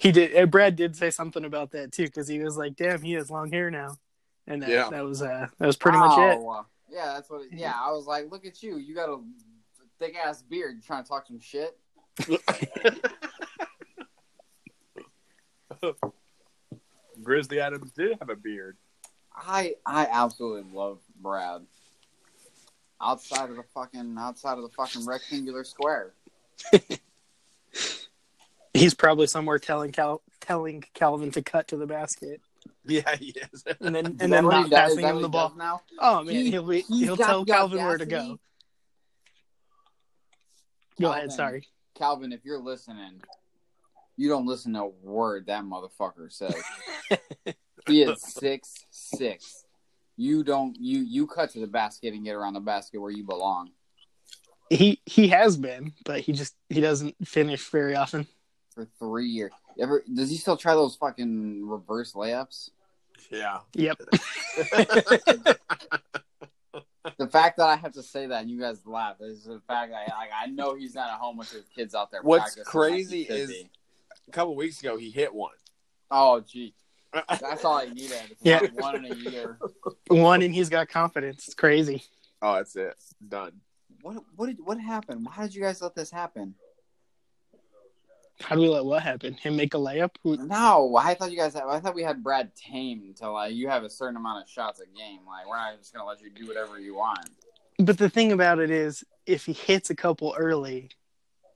[0.00, 0.32] He did.
[0.32, 3.30] And Brad did say something about that too, because he was like, "Damn, he has
[3.30, 3.96] long hair now,"
[4.46, 4.88] and that, Yeah.
[4.90, 6.38] that was uh, that was pretty much it.
[6.40, 7.42] Oh, Yeah, that's what.
[7.42, 8.78] It, yeah, I was like, look at you.
[8.78, 9.18] You got a
[10.00, 10.76] thick ass beard.
[10.76, 11.78] You trying to talk some shit?
[17.22, 18.76] Grizzly Adams did have a beard.
[19.34, 21.66] I I absolutely love Brad.
[23.02, 26.12] Outside of the fucking outside of the fucking rectangular square.
[28.74, 32.40] He's probably somewhere telling Cal telling Calvin to cut to the basket,
[32.84, 33.64] Yeah, he is.
[33.80, 35.54] and then and then not does, passing him the ball.
[35.56, 35.82] Now?
[35.98, 38.28] Oh man, he, he'll be, he'll tell the Calvin where to audacity.
[38.28, 38.40] go.
[41.00, 41.32] Go ahead.
[41.32, 41.66] Sorry.
[41.94, 42.32] Calvin.
[42.32, 43.22] If you're listening,
[44.16, 46.54] you don't listen to a word that motherfucker says.
[47.86, 49.64] he is six six.
[50.20, 53.24] You don't you you cut to the basket and get around the basket where you
[53.24, 53.70] belong
[54.68, 58.26] He he has been, but he just he doesn't finish very often.
[58.74, 59.52] for three years.
[59.78, 62.68] Ever does he still try those fucking reverse layups?
[63.30, 63.60] Yeah.
[63.74, 63.98] Yep.
[67.16, 69.90] The fact that I have to say that and you guys laugh is the fact
[69.92, 72.20] that I, like, I know he's not at home with his kids out there.
[72.22, 73.70] What's practicing like crazy is- be.
[74.28, 75.52] A couple weeks ago, he hit one.
[76.10, 76.74] oh gee,
[77.40, 78.12] that's all I needed.
[78.30, 78.60] It's Yeah.
[78.74, 79.58] one in a year.
[80.08, 81.46] One and he's got confidence.
[81.46, 82.04] It's crazy.
[82.42, 82.94] oh, that's it.
[83.28, 83.52] Done.
[84.02, 85.26] What what did what happened?
[85.26, 86.54] Why did you guys let this happen?
[88.40, 89.34] How do we let what happen?
[89.34, 90.12] Him make a layup?
[90.22, 91.52] Who- No, I thought you guys.
[91.52, 94.48] Had, I thought we had Brad tamed until like you have a certain amount of
[94.48, 95.20] shots a game.
[95.26, 97.28] Like we're not just gonna let you do whatever you want.
[97.78, 100.90] But the thing about it is, if he hits a couple early,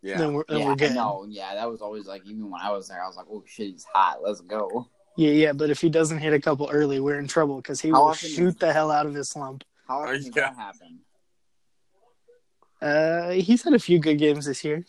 [0.02, 0.18] Yeah.
[0.18, 0.94] then we're then yeah, we're good.
[0.94, 3.42] no, yeah, that was always like even when I was there, I was like, oh
[3.46, 4.18] shit, he's hot.
[4.22, 4.88] Let's go.
[5.16, 5.52] Yeah, yeah.
[5.52, 8.08] But if he doesn't hit a couple early, we're in trouble because he How will
[8.10, 9.64] often shoot is- the hell out of his slump.
[9.86, 10.32] How often does yeah.
[10.34, 10.98] that happen?
[12.82, 14.84] Uh, he's had a few good games this year.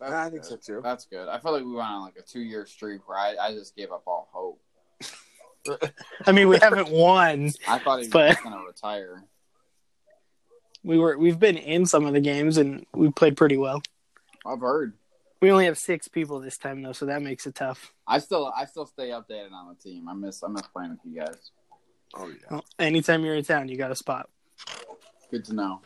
[0.00, 0.48] That's I think good.
[0.64, 0.80] so too.
[0.82, 1.28] That's good.
[1.28, 3.76] I feel like we went on like a two year streak where I, I just
[3.76, 4.60] gave up all hope.
[6.26, 7.50] I mean, we haven't won.
[7.66, 9.24] I thought he was But- gonna retire.
[10.82, 13.82] We were we've been in some of the games and we played pretty well.
[14.44, 14.92] I've heard.
[15.44, 17.92] We only have six people this time though, so that makes it tough.
[18.06, 20.08] I still I still stay updated on the team.
[20.08, 21.50] I miss I miss playing with you guys.
[22.14, 22.34] Oh yeah.
[22.50, 24.30] Well, anytime you're in town, you got a spot.
[25.30, 25.82] Good to know.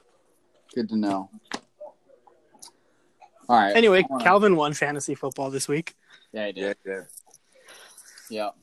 [0.77, 1.29] Good to know.
[3.49, 3.75] All right.
[3.77, 5.97] Anyway, wanna- Calvin won fantasy football this week.
[6.31, 6.77] Yeah, he Yeah, did.
[6.87, 7.01] yeah.
[8.31, 8.57] Yep.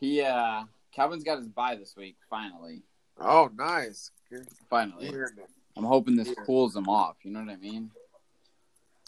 [0.00, 2.82] He uh Calvin's got his bye this week, finally.
[3.18, 4.10] Oh, nice.
[4.30, 4.46] Good.
[4.68, 5.08] Finally.
[5.08, 5.38] Weird.
[5.78, 7.90] I'm hoping this cools him off, you know what I mean?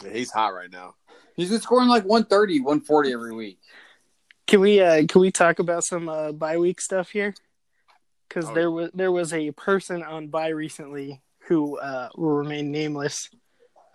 [0.03, 0.95] Yeah, he's hot right now.
[1.35, 3.59] He's been scoring like 130, 140 every week.
[4.45, 7.33] Can we uh can we talk about some uh bye week stuff here?
[8.27, 8.53] Because Oh.
[8.53, 13.29] there was there was a person on bye recently who uh will remain nameless.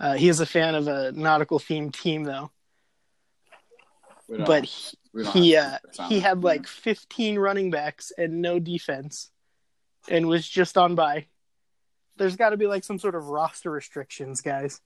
[0.00, 2.50] Uh, he is a fan of a nautical themed team though,
[4.46, 4.96] but he,
[5.32, 9.30] he uh he had like 15 running backs and no defense,
[10.08, 11.26] and was just on bye.
[12.16, 14.80] There's got to be like some sort of roster restrictions, guys.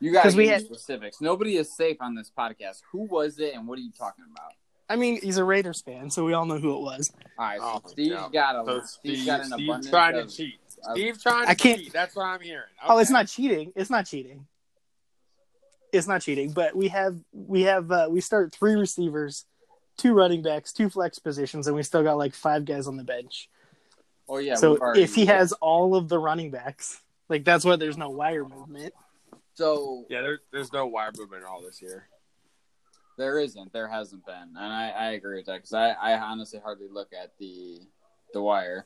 [0.00, 1.20] You guys to we give had- specifics.
[1.20, 2.82] Nobody is safe on this podcast.
[2.92, 4.52] Who was it, and what are you talking about?
[4.88, 7.10] I mean, he's a Raiders fan, so we all know who it was.
[7.38, 8.28] All right, so Oh, Steve's yeah.
[8.32, 10.54] got a So Steve's Steve, got an Steve abundance trying of, to cheat.
[10.92, 11.92] Steve trying to I can't- cheat.
[11.92, 12.68] That's what I'm hearing.
[12.86, 13.72] Oh, it's not cheating.
[13.74, 14.46] It's not cheating.
[15.92, 16.52] It's not cheating.
[16.52, 19.44] But we have we have uh, we start three receivers,
[19.96, 23.04] two running backs, two flex positions, and we still got like five guys on the
[23.04, 23.48] bench.
[24.28, 24.56] Oh yeah.
[24.56, 28.44] so if he has all of the running backs, like that's why there's no wire
[28.44, 28.94] movement.
[29.54, 32.08] so Yeah, there, there's no wire movement at all this year.
[33.18, 33.72] There isn't.
[33.72, 37.12] There hasn't been, and I, I agree with that because I, I honestly hardly look
[37.18, 37.80] at the
[38.34, 38.84] the wire.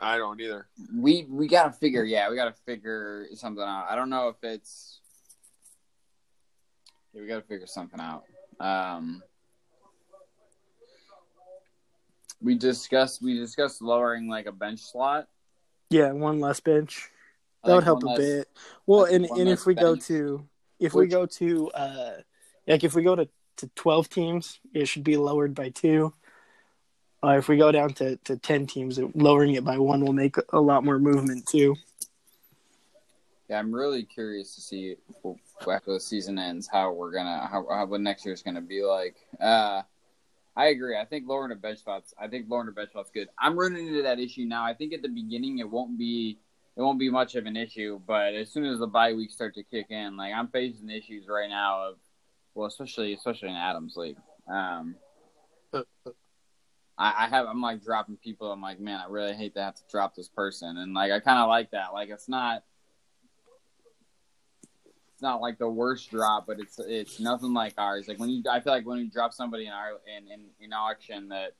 [0.00, 0.66] I don't either.
[0.92, 2.04] We we gotta figure.
[2.04, 3.86] Yeah, we gotta figure something out.
[3.90, 5.00] I don't know if it's.
[7.12, 8.24] Yeah, we gotta figure something out.
[8.58, 9.22] Um,
[12.40, 15.28] we discussed we discussed lowering like a bench slot.
[15.90, 17.10] Yeah, one less bench.
[17.64, 18.48] That would help a less- bit.
[18.86, 20.46] Well, think and, and if we go to
[20.78, 22.12] if we go to uh
[22.66, 26.12] like if we go to, to twelve teams, it should be lowered by two.
[27.22, 30.36] Uh, if we go down to, to ten teams, lowering it by one will make
[30.52, 31.74] a lot more movement too.
[33.48, 34.96] Yeah, I'm really curious to see
[35.70, 39.16] after the season ends how we're gonna how, how what next year's gonna be like.
[39.40, 39.82] Uh,
[40.56, 40.96] I agree.
[40.96, 42.14] I think lowering the bench spots.
[42.18, 43.28] I think lowering the bench spots good.
[43.38, 44.64] I'm running into that issue now.
[44.64, 46.38] I think at the beginning it won't be
[46.76, 49.54] it won't be much of an issue, but as soon as the bye weeks start
[49.54, 51.96] to kick in, like I'm facing issues right now of
[52.54, 54.16] well, especially especially in Adams League.
[54.48, 54.96] Um,
[56.96, 58.50] I, I have I'm like dropping people.
[58.50, 61.18] I'm like, man, I really hate to have to drop this person, and like I
[61.20, 61.92] kind of like that.
[61.92, 62.62] Like it's not
[65.24, 68.06] not like the worst drop, but it's it's nothing like ours.
[68.06, 70.72] Like when you, I feel like when you drop somebody in our in in, in
[70.72, 71.54] auction that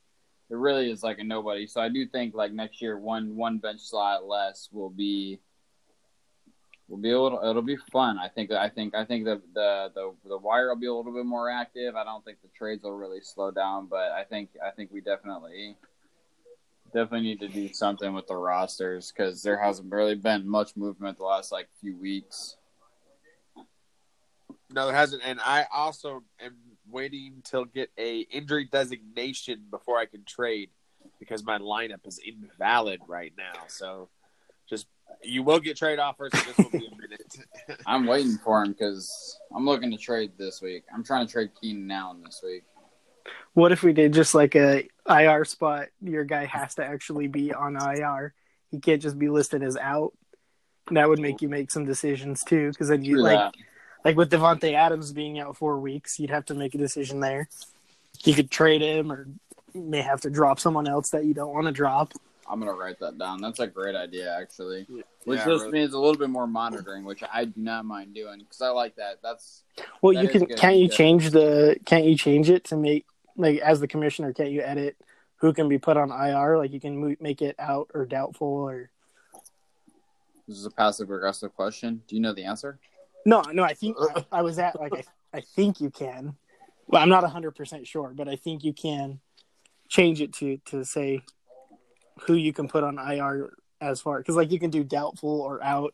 [0.49, 1.67] it really is like a nobody.
[1.67, 5.39] So I do think like next year one one bench slot less will be
[6.87, 8.17] will be a little it'll be fun.
[8.19, 11.11] I think I think I think the the the the wire will be a little
[11.11, 11.95] bit more active.
[11.95, 15.01] I don't think the trades will really slow down, but I think I think we
[15.01, 15.75] definitely
[16.93, 21.17] definitely need to do something with the rosters because there hasn't really been much movement
[21.17, 22.55] the last like few weeks.
[24.75, 25.23] No, there hasn't.
[25.25, 26.55] And I also am
[26.87, 30.69] waiting till get a injury designation before I can trade
[31.17, 33.53] because my lineup is invalid right now.
[33.67, 34.09] So
[34.69, 34.87] just
[35.23, 36.31] you will get trade offers.
[36.33, 37.37] and This will be a minute.
[37.85, 40.83] I'm waiting for him because I'm looking to trade this week.
[40.93, 42.63] I'm trying to trade Keenan Allen this week.
[43.53, 45.87] What if we did just like a IR spot?
[46.01, 48.33] Your guy has to actually be on IR.
[48.71, 50.11] He can't just be listed as out.
[50.91, 53.55] That would make you make some decisions too, because then you True like that.
[54.05, 57.49] Like with Davante Adams being out four weeks, you'd have to make a decision there.
[58.23, 59.27] You could trade him, or
[59.73, 62.13] you may have to drop someone else that you don't want to drop.
[62.47, 63.41] I'm gonna write that down.
[63.41, 64.85] That's a great idea, actually.
[65.23, 65.79] Which Yeah, just really.
[65.79, 68.95] means a little bit more monitoring, which I do not mind doing because I like
[68.97, 69.23] that.
[69.23, 69.63] That's
[70.03, 70.95] Well, That you can can't you yeah.
[70.95, 74.95] change the can't you change it to make like as the commissioner can't you edit
[75.37, 76.59] who can be put on IR?
[76.59, 78.91] Like you can make it out or doubtful or
[80.47, 82.03] this is a passive aggressive question.
[82.07, 82.77] Do you know the answer?
[83.25, 84.21] No no I think uh.
[84.31, 85.03] I, I was at like I,
[85.37, 86.35] I think you can.
[86.87, 89.19] Well, I'm not hundred percent sure, but I think you can
[89.87, 91.21] change it to to say
[92.21, 95.63] who you can put on IR as far because like you can do doubtful or
[95.63, 95.93] out.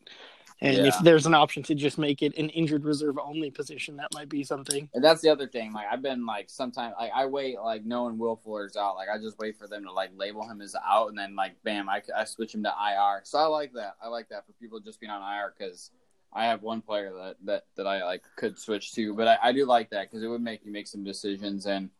[0.60, 4.14] And if there's an option to just make it an injured reserve only position, that
[4.14, 4.88] might be something.
[4.94, 5.72] And that's the other thing.
[5.72, 8.94] Like I've been like sometimes like I wait like knowing Will Fuller's out.
[8.94, 11.60] Like I just wait for them to like label him as out, and then like
[11.64, 13.22] bam, I, I switch him to IR.
[13.24, 13.96] So I like that.
[14.00, 15.90] I like that for people just being on IR because
[16.34, 19.14] I have one player that that that I like could switch to.
[19.14, 21.66] But I, I do like that because it would make you make some decisions.
[21.66, 21.90] And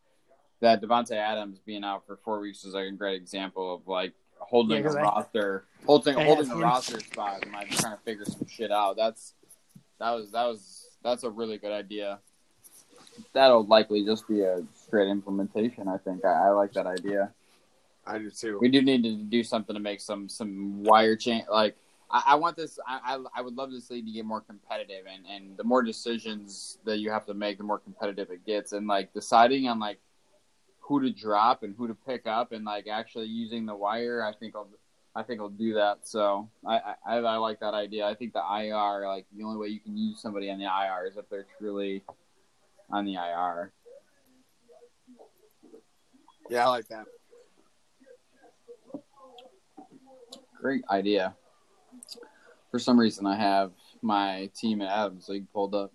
[0.61, 4.13] that Davante Adams being out for four weeks is like a great example of like
[4.39, 7.97] holding Yeah, 'cause a I- roster, holding I holding a roster spot, and like trying
[7.97, 8.97] to figure some shit out.
[8.97, 9.35] That's
[9.99, 12.19] that was that was that's a really good idea.
[13.35, 15.87] That'll likely just be a straight implementation.
[15.89, 17.31] I think I, I like that idea.
[18.07, 18.59] I do too.
[18.61, 21.45] We do need to do something to make some some wire change.
[21.51, 21.77] Like
[22.13, 22.79] I, I want this.
[22.87, 25.83] I, I I would love this league to get more competitive, and and the more
[25.83, 28.73] decisions that you have to make, the more competitive it gets.
[28.73, 29.99] And like deciding on like
[30.81, 34.33] who to drop and who to pick up, and like actually using the wire, I
[34.33, 34.69] think I'll.
[35.15, 36.09] I think I'll do that.
[36.09, 38.07] So I, I I like that idea.
[38.07, 41.07] I think the IR, like the only way you can use somebody on the IR
[41.07, 42.03] is if they're truly
[42.91, 43.73] on the IR.
[46.49, 47.05] Yeah, I like that.
[50.63, 51.35] Great idea.
[52.73, 53.71] For some reason, I have
[54.01, 55.93] my team in Adams League pulled up.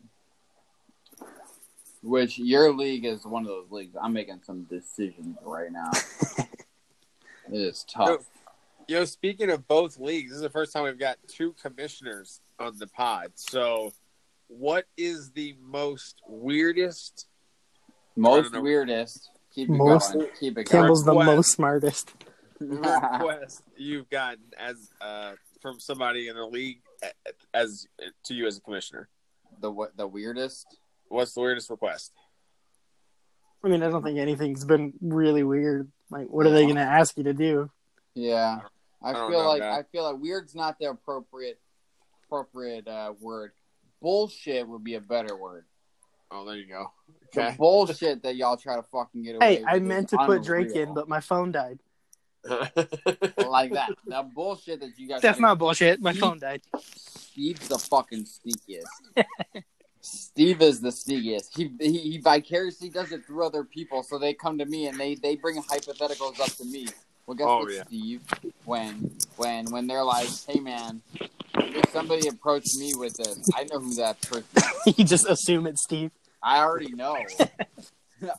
[2.04, 3.96] Which your league is one of those leagues.
[4.02, 5.90] I'm making some decisions right now.
[7.52, 8.22] it is tough.
[8.88, 12.78] Yo, speaking of both leagues, this is the first time we've got two commissioners on
[12.78, 13.32] the pod.
[13.36, 13.92] So,
[14.48, 17.26] what is the most weirdest?
[18.16, 19.30] Most weirdest.
[19.54, 20.28] Keep it Most- going.
[20.40, 20.66] Keep it going.
[20.84, 21.36] Campbell's the Request.
[21.36, 22.14] most smartest.
[22.60, 26.82] request you've gotten as uh, from somebody in the league
[27.54, 27.88] as
[28.26, 29.10] to you as a commissioner?
[29.60, 29.96] the what?
[29.98, 30.78] The weirdest.
[31.10, 32.14] What's the weirdest request?
[33.64, 35.90] I mean, I don't think anything's been really weird.
[36.10, 37.70] Like, what are they going to ask you to do?
[38.14, 38.60] Yeah,
[39.02, 39.80] I, I feel know, like guy.
[39.80, 41.60] I feel like weird's not the appropriate
[42.26, 43.52] appropriate uh, word.
[44.02, 45.66] Bullshit would be a better word.
[46.30, 46.92] Oh, there you go.
[47.34, 47.56] The Okay.
[47.58, 49.58] bullshit that y'all try to fucking get away.
[49.58, 51.80] Hey, I with is meant to put Drake in, but my phone died.
[52.48, 53.90] Like that.
[54.08, 55.22] That bullshit that you guys.
[55.22, 56.02] That's not bullshit.
[56.02, 56.62] My phone died.
[56.80, 58.86] Steve's the fucking sneakiest.
[60.02, 61.56] Steve is the sneakiest.
[61.56, 64.98] He, he he vicariously does it through other people, so they come to me and
[64.98, 66.88] they they bring hypotheticals up to me.
[67.26, 67.84] Well, guess Oh, what, yeah.
[67.84, 68.22] Steve?
[68.64, 71.02] When when when they're like, "Hey, man,
[71.56, 74.46] if somebody approached me with this, I know who that person."
[74.86, 74.98] is.
[74.98, 76.12] you just assume it's Steve.
[76.42, 77.18] I already know.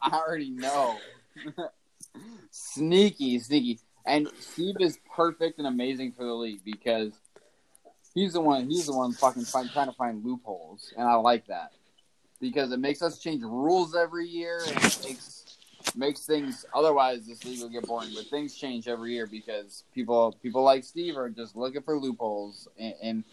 [0.02, 0.96] I already know.
[2.50, 3.80] sneaky, sneaky.
[4.09, 7.12] And Steve is perfect and amazing for the league because
[8.14, 8.68] he's the one.
[8.68, 11.72] He's the one fucking find, trying to find loopholes, and I like that
[12.40, 15.59] because it makes us change rules every year and it makes
[15.94, 16.64] makes things.
[16.74, 18.11] Otherwise, this league will get boring.
[18.14, 22.66] But things change every year because people people like Steve are just looking for loopholes
[22.78, 22.94] and.
[23.02, 23.24] and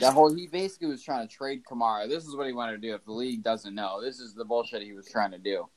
[0.00, 2.08] that whole he basically was trying to trade Kamara.
[2.08, 2.94] This is what he wanted to do.
[2.94, 5.68] If the league doesn't know, this is the bullshit he was trying to do.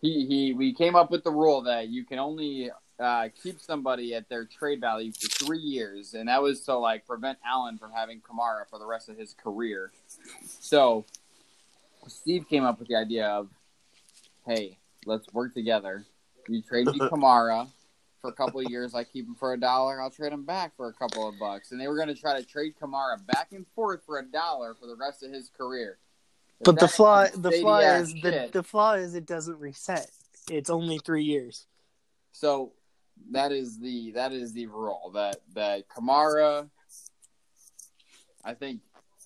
[0.00, 4.14] He he we came up with the rule that you can only uh, keep somebody
[4.14, 7.92] at their trade value for three years, and that was to like prevent Allen from
[7.92, 9.92] having Kamara for the rest of his career.
[10.44, 11.04] So
[12.06, 13.48] Steve came up with the idea of,
[14.46, 16.04] hey, let's work together.
[16.48, 17.68] You trade me Kamara
[18.20, 18.94] for a couple of years.
[18.94, 20.00] I keep him for a dollar.
[20.00, 21.72] I'll trade him back for a couple of bucks.
[21.72, 24.74] And they were going to try to trade Kamara back and forth for a dollar
[24.74, 25.98] for the rest of his career.
[26.62, 30.10] But the flaw, the flaw is the the flaw is it doesn't reset.
[30.50, 31.66] It's only three years.
[32.32, 32.72] So
[33.30, 36.68] that is the that is the rule that that Kamara.
[38.44, 38.80] I think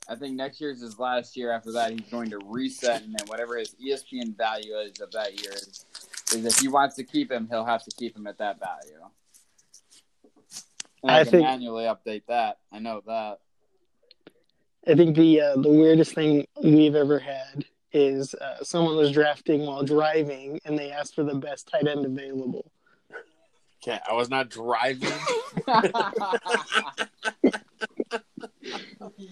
[0.09, 1.51] I think next year's his last year.
[1.51, 5.41] After that, he's going to reset, and then whatever his ESPN value is of that
[5.41, 5.87] year is,
[6.35, 9.01] is if he wants to keep him, he'll have to keep him at that value.
[11.03, 12.59] And I, I can think- manually update that.
[12.73, 13.39] I know that.
[14.87, 19.67] I think the uh, the weirdest thing we've ever had is uh, someone was drafting
[19.67, 22.71] while driving, and they asked for the best tight end available.
[23.83, 25.13] Okay, I was not driving.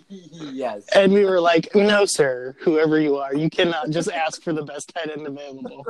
[0.08, 0.84] yes.
[0.94, 2.56] And we were like, "No, sir.
[2.60, 5.84] Whoever you are, you cannot just ask for the best tight end available."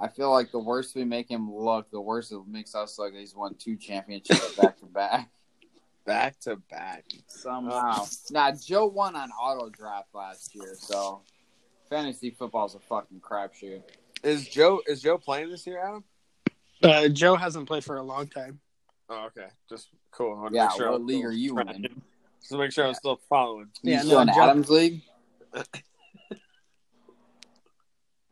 [0.00, 3.14] I feel like the worse we make him look, the worse it makes us look.
[3.14, 5.28] He's won two championships back to back.
[6.10, 7.04] Back to back.
[7.28, 8.04] Somehow.
[8.32, 11.22] Nah, Joe won on auto draft last year, so
[11.88, 13.82] fantasy football's a fucking crapshoot.
[14.24, 16.02] Is Joe is Joe playing this year, Adam?
[16.82, 18.58] Uh, Joe hasn't played for a long time.
[19.08, 19.48] Oh, okay.
[19.68, 20.32] Just cool.
[20.36, 21.84] I wanna Yeah, make sure what I'm league still are you tracking.
[21.84, 22.02] in?
[22.40, 23.68] Just make sure I'm still following.
[23.82, 25.02] You Yeah, still no, in Joe- Adams League?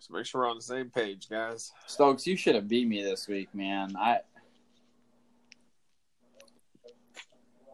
[0.01, 1.73] Just make sure we're on the same page, guys.
[1.87, 3.95] Stokes, you should have beat me this week, man.
[3.97, 4.21] I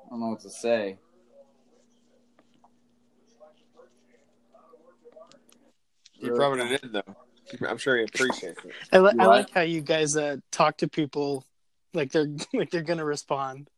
[0.07, 0.99] I don't know what to say.
[6.21, 7.03] Keep rubbing it in though.
[7.69, 8.73] I'm sure he appreciates it.
[8.93, 11.45] I, li- I like how you guys uh, talk to people
[11.93, 13.69] like they're like they're gonna respond.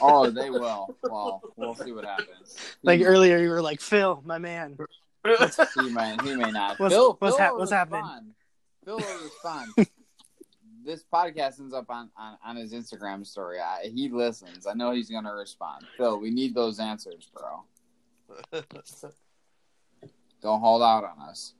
[0.00, 0.94] Oh, they will.
[1.02, 2.56] Well, we'll see what happens.
[2.82, 4.78] Like He- earlier, you were like, "Phil, my man."
[5.74, 6.78] He may, he may not.
[6.78, 8.34] What's- Phil, what's Phil hap- will what's happening?
[8.84, 9.72] Phil will respond.
[10.88, 13.60] this podcast ends up on, on, on his Instagram story.
[13.60, 14.66] I, he listens.
[14.66, 15.84] I know he's going to respond.
[15.98, 18.62] Phil, we need those answers, bro.
[20.42, 21.52] Don't hold out on us.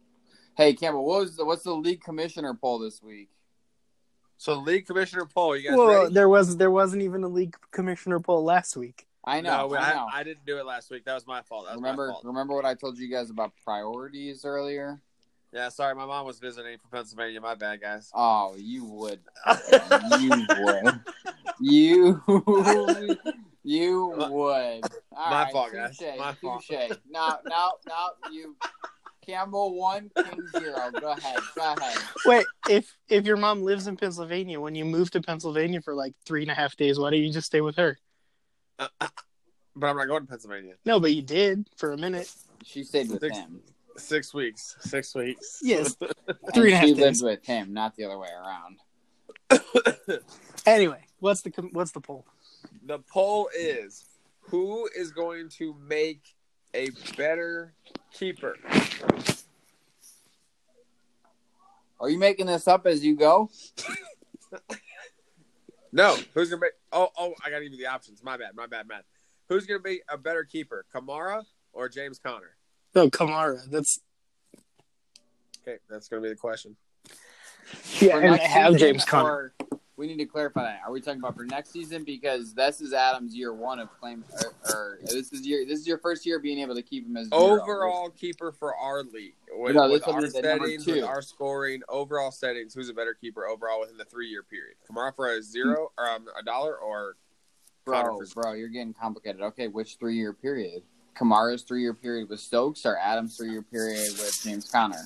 [0.57, 3.29] Hey, Campbell, what was the, what's the league commissioner poll this week?
[4.41, 6.15] so league commissioner poll, you guys Well, ready?
[6.15, 9.07] there was there wasn't even a league commissioner poll last week.
[9.25, 9.67] I know.
[9.69, 10.07] no, I I, know.
[10.15, 11.05] I, didn't do it last week.
[11.05, 11.67] That was my fault.
[11.67, 12.25] That was remember, my fault.
[12.25, 15.03] remember what I told you guys about priorities earlier?
[15.53, 17.41] Yeah, sorry, my mom was visiting from Pennsylvania.
[17.41, 18.11] My bad, guys.
[18.15, 19.21] Oh, you would.
[20.21, 21.01] you would.
[21.61, 22.23] You
[23.65, 24.93] you would.
[25.17, 25.97] All My right, fault, guys.
[25.97, 26.65] touche, My fault.
[26.69, 26.97] touche.
[27.11, 28.31] No, no, no.
[28.31, 28.57] You
[29.27, 30.91] Campbell one, King zero.
[31.01, 31.41] Go ahead.
[31.57, 31.99] Go ahead.
[32.27, 36.13] Wait, if if your mom lives in Pennsylvania, when you move to Pennsylvania for like
[36.27, 37.99] three and a half days, why don't you just stay with her?
[38.79, 39.09] Uh, uh,
[39.75, 40.75] but I'm not going to Pennsylvania.
[40.85, 42.31] No, but you did for a minute.
[42.65, 43.61] She stayed with Six- him.
[43.99, 44.77] Six weeks.
[44.81, 45.59] Six weeks.
[45.63, 46.11] Yes, And
[46.55, 47.23] three and a half she days.
[47.23, 48.79] lived with him, not the other way around.
[50.67, 52.25] Anyway, what's the what's the poll?
[52.87, 54.05] the poll is
[54.41, 56.35] who is going to make
[56.75, 57.75] a better
[58.13, 58.57] keeper?
[62.01, 63.51] Are you making this up as you go?
[65.91, 66.67] No, who's gonna be?
[66.93, 68.23] Oh, oh, I gotta give you the options.
[68.23, 69.07] My bad, my bad, Matt.
[69.49, 72.58] Who's gonna be a better keeper, Kamara or James Conner?
[72.99, 73.61] Oh, Kamara.
[73.71, 74.01] That's
[75.67, 76.77] Okay, that's gonna be the question.
[78.01, 79.53] yeah, For and I have season, James Conner.
[79.97, 80.81] we need to clarify that.
[80.85, 82.03] Are we talking about for next season?
[82.05, 85.87] Because this is Adam's year one of claim, or, or this is your this is
[85.87, 87.41] your first year being able to keep him as zero.
[87.61, 89.35] Overall keeper for our league.
[89.57, 90.95] With, No, with this will our be the number settings, two.
[90.95, 94.75] with our scoring, overall settings, who's a better keeper overall within the three year period?
[94.91, 97.17] Kamara for a zero or um, a dollar or
[97.85, 99.43] bro, bro, you're getting complicated.
[99.43, 100.83] Okay, which three year period?
[101.19, 105.03] Kamara's three year period with Stokes or Adam's three year period with James Conner?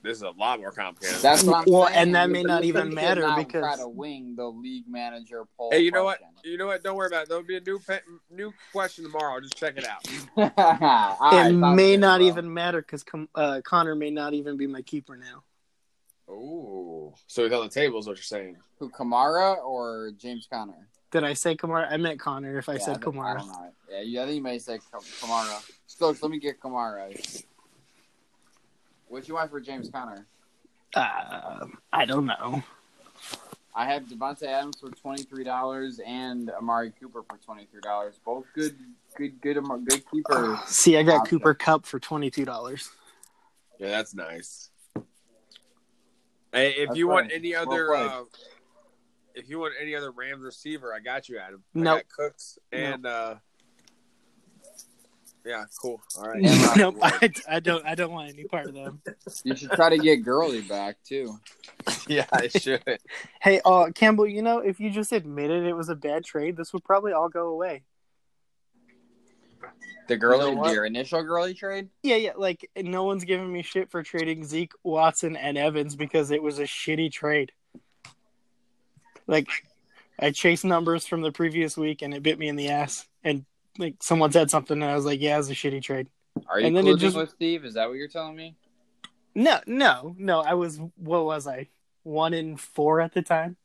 [0.00, 1.20] this is a lot more complicated.
[1.20, 1.98] That's what I'm Well, saying.
[1.98, 5.44] and that may not even should matter not because- try to wing the league manager
[5.56, 5.70] poll.
[5.72, 6.18] hey, you know what?
[6.18, 6.34] question.
[6.44, 6.82] You know what?
[6.82, 7.28] Don't worry about it.
[7.28, 7.98] There'll be a new pe-
[8.30, 9.34] new question tomorrow.
[9.34, 10.06] I'll just check it out.
[10.38, 12.26] It sounds may not bro.
[12.28, 13.04] even matter because
[13.34, 15.42] uh, Conner may not even be my keeper now.
[16.30, 18.56] Ooh, so it's on the table is what you're saying.
[18.78, 20.88] Who Kamara or James Conner?
[21.10, 21.90] Did I say Kamara?
[21.90, 22.58] I meant Conner.
[22.58, 23.72] If I Yeah, said think- I Kamara, don't.
[23.90, 24.78] Yeah, you, I think you may say
[25.22, 25.62] Kamara.
[25.86, 27.16] Stokes, let me get Kamara.
[29.08, 30.26] What you want for James Conner?
[30.94, 32.62] uh, I don't know.
[33.74, 38.18] I have Davante Adams for twenty three dollars and Amari Cooper for twenty three dollars.
[38.24, 38.76] Both good,
[39.16, 40.58] good, good, Am- good keepers.
[40.66, 41.38] See, I got Option.
[41.38, 42.90] Cooper Kupp for twenty two dollars.
[43.78, 44.70] Yeah, that's nice.
[46.52, 48.22] Hey, if That's you want any Well other, uh,
[49.34, 51.62] if you want any other Rams receiver, I got you, Adam.
[51.74, 52.04] No Nope.
[52.16, 53.36] Cooks and uh,
[55.48, 56.00] yeah, cool.
[56.18, 56.44] All right.
[56.44, 57.84] And nope, I, I don't.
[57.86, 59.00] I don't want any part of them.
[59.44, 61.38] You should try to get Gurley back too.
[62.06, 62.82] yeah, I should.
[63.40, 66.72] Hey, uh, Campbell, you know, if you just admitted it was a bad trade, this
[66.72, 67.82] would probably all go away.
[70.08, 71.90] The Gurley, You know your initial Gurley trade.
[72.02, 72.32] Yeah, yeah.
[72.36, 76.58] Like no one's giving me shit for trading Zeke, Watson, and Evans because it was
[76.58, 77.52] a shitty trade.
[79.26, 79.48] Like,
[80.18, 83.06] I chased numbers from the previous week and it bit me in the ass.
[83.22, 83.44] And
[83.78, 86.08] like someone said something, and I was like, "Yeah, it was a shitty trade."
[86.48, 87.64] Are you And then it just- with Steve?
[87.64, 88.56] Is that what you're telling me?
[89.34, 90.40] No, no, no.
[90.40, 91.68] I was what was I?
[92.02, 93.56] One in four at the time.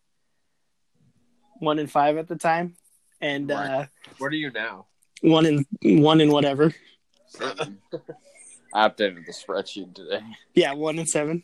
[1.60, 2.76] One in five at the time,
[3.22, 3.86] and uh,
[4.18, 4.88] What are you now?
[5.24, 5.66] One in
[6.04, 6.74] one in whatever.
[7.42, 10.20] I updated the spreadsheet today.
[10.54, 11.44] Yeah, one and seven.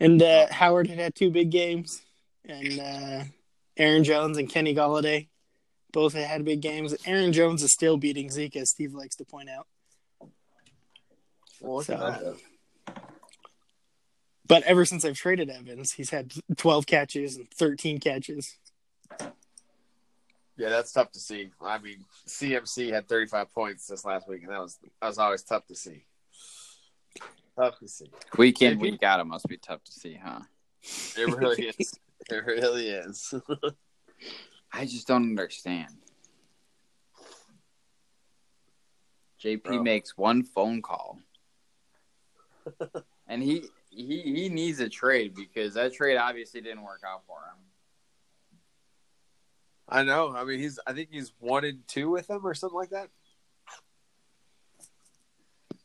[0.00, 2.00] And uh, Howard had had two big games,
[2.48, 3.24] and uh,
[3.76, 5.28] Aaron Jones and Kenny Golladay
[5.92, 6.94] both had had big games.
[7.04, 9.66] Aaron Jones is still beating Zeke, as Steve likes to point out.
[11.60, 12.36] Well, So-
[14.46, 18.56] But ever since I've traded Evans, he's had 12 catches and 13 catches.
[20.58, 21.50] Yeah, that's tough to see.
[21.62, 25.44] I mean, CMC had 35 points this last week, and that was that was always
[25.44, 26.04] tough to see.
[27.56, 28.10] Tough to see.
[28.36, 30.40] Week in, week out, it must be tough to see, huh?
[31.16, 31.94] It really is.
[32.28, 33.32] It really is.
[34.72, 35.94] I just don't understand.
[39.40, 39.82] JP Bro.
[39.84, 41.20] makes one phone call,
[43.28, 47.36] and he he he needs a trade because that trade obviously didn't work out for
[47.36, 47.67] him.
[49.88, 50.34] I know.
[50.36, 50.78] I mean, he's.
[50.86, 53.08] I think he's one and two with them or something like that.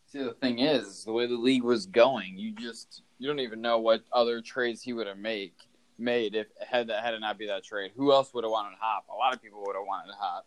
[0.07, 3.61] See, the thing is, the way the league was going, you just you don't even
[3.61, 5.53] know what other trades he would have made
[5.97, 7.91] made if had that had it not be that trade.
[7.95, 9.05] Who else would have wanted Hop?
[9.09, 10.45] A lot of people would have wanted Hop.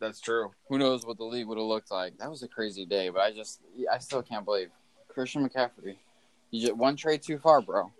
[0.00, 0.50] That's true.
[0.68, 2.18] Who knows what the league would have looked like?
[2.18, 3.60] That was a crazy day, but I just
[3.90, 4.68] I still can't believe
[5.08, 5.96] Christian McCaffrey.
[6.50, 7.92] You just one trade too far, bro.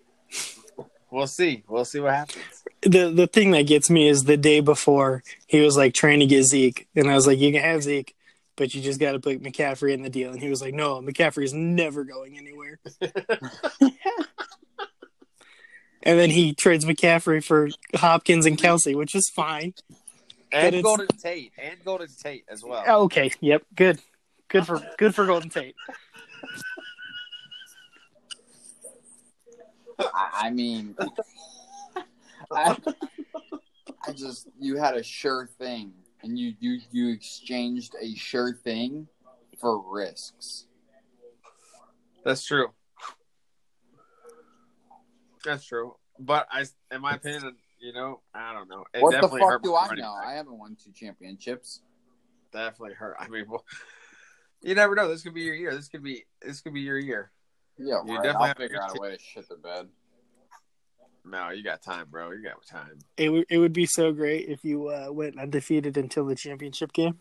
[1.10, 1.62] We'll see.
[1.68, 2.64] We'll see what happens.
[2.82, 6.26] The the thing that gets me is the day before he was like trying to
[6.26, 8.14] get Zeke, and I was like, "You can have Zeke,
[8.54, 11.00] but you just got to put McCaffrey in the deal." And he was like, "No,
[11.00, 12.78] McCaffrey's never going anywhere."
[16.02, 19.74] and then he trades McCaffrey for Hopkins and Kelce, which is fine.
[20.52, 21.52] And Golden Tate.
[21.58, 22.84] And Golden Tate as well.
[22.86, 24.00] Oh, okay, yep, good,
[24.48, 25.74] good for good for Golden Tate.
[29.98, 30.94] I, I mean,
[32.56, 32.76] I,
[34.08, 35.92] I just you had a sure thing,
[36.22, 39.08] and you you you exchanged a sure thing
[39.60, 40.66] for risks.
[42.24, 42.68] That's true.
[45.44, 45.94] That's true.
[46.18, 48.84] But I, in my opinion, you know, I don't know.
[48.92, 50.16] It what the fuck hurt do I know?
[50.18, 50.26] back.
[50.26, 51.82] I haven't won two championships.
[52.52, 53.16] Definitely hurt.
[53.20, 53.64] I mean, well,
[54.62, 55.08] you never know.
[55.08, 55.74] This could be your year.
[55.74, 56.24] This could be.
[56.42, 57.30] This could be your year.
[57.78, 58.22] Yeah, You right.
[58.24, 59.88] definitely I'll have figure out a way to shit the bed.
[61.28, 62.30] No, you got time, bro.
[62.30, 62.98] You got time.
[63.16, 66.92] It would it would be so great if you uh, went undefeated until the championship
[66.92, 67.18] game.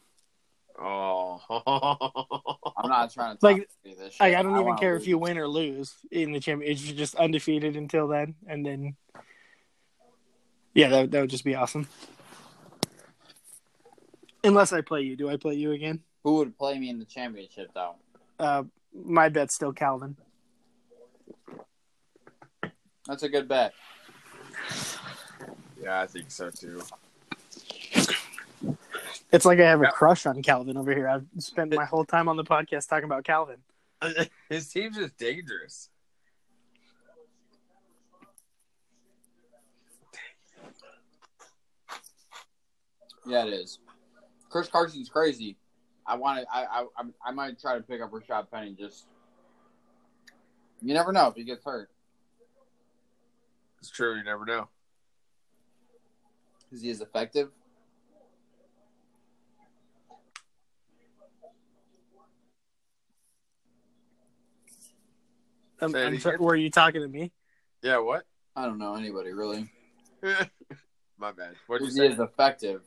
[0.80, 1.42] Oh,
[2.78, 4.20] I'm not trying to Like- top this shit.
[4.20, 6.78] Like I don't even wanna care if you win or lose in the champion.
[6.78, 8.96] You're just undefeated until then, and then
[10.76, 11.88] yeah, that that would just be awesome.
[14.44, 16.02] Unless I play you, do I play you again?
[16.24, 17.96] Who would play me in the championship though?
[18.38, 20.18] Uh, my bet's still Calvin.
[23.08, 23.74] That's a good bet.
[25.82, 26.82] Yeah, I think so too.
[29.32, 31.08] It's like I have a crush on Calvin over here.
[31.08, 33.58] I've spent my whole time on the podcast talking about Calvin.
[34.50, 35.90] His team's just dangerous.
[43.26, 43.80] Yeah, it is.
[44.50, 45.58] Chris Carson's crazy.
[46.06, 46.46] I want to.
[46.54, 48.76] I, I I I might try to pick up Rashad Penny.
[48.78, 49.08] Just
[50.82, 51.90] you never know if he gets hurt.
[53.86, 54.18] It's true.
[54.18, 54.68] You never know.
[56.72, 57.52] Is he as effective?
[65.80, 67.32] Um, Say it I'm sorry, were you talking to me?
[67.84, 68.00] Yeah.
[68.00, 68.24] What?
[68.56, 69.70] I don't know anybody really.
[71.20, 71.54] My bad.
[71.68, 72.08] What'd you Is say?
[72.08, 72.82] as effective?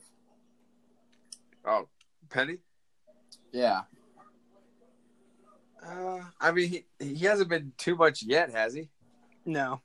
[1.63, 1.87] Oh,
[2.29, 2.57] Penny.
[3.53, 3.83] Yeah.
[5.81, 8.89] Uh, I mean, he he hasn't been too much yet, has he?
[9.45, 9.79] No.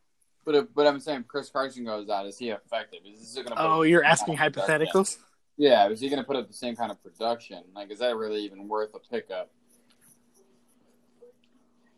[0.45, 3.01] But if, but I'm saying Chris Carson goes out, is he effective?
[3.07, 3.57] Is he gonna?
[3.59, 5.19] Oh, you're asking kind of hypotheticals?
[5.57, 7.63] Yeah, is he going to put up the same kind of production?
[7.75, 9.51] Like, is that really even worth a pickup?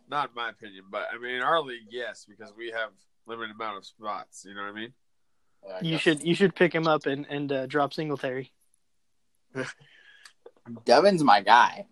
[0.09, 2.91] Not in my opinion, but I mean, in our league, yes, because we have
[3.27, 4.45] limited amount of spots.
[4.47, 4.93] You know what I mean?
[5.67, 8.53] Yeah, I You should you should pick him up and and uh, drop Singletary.
[10.85, 11.87] Devin's my guy.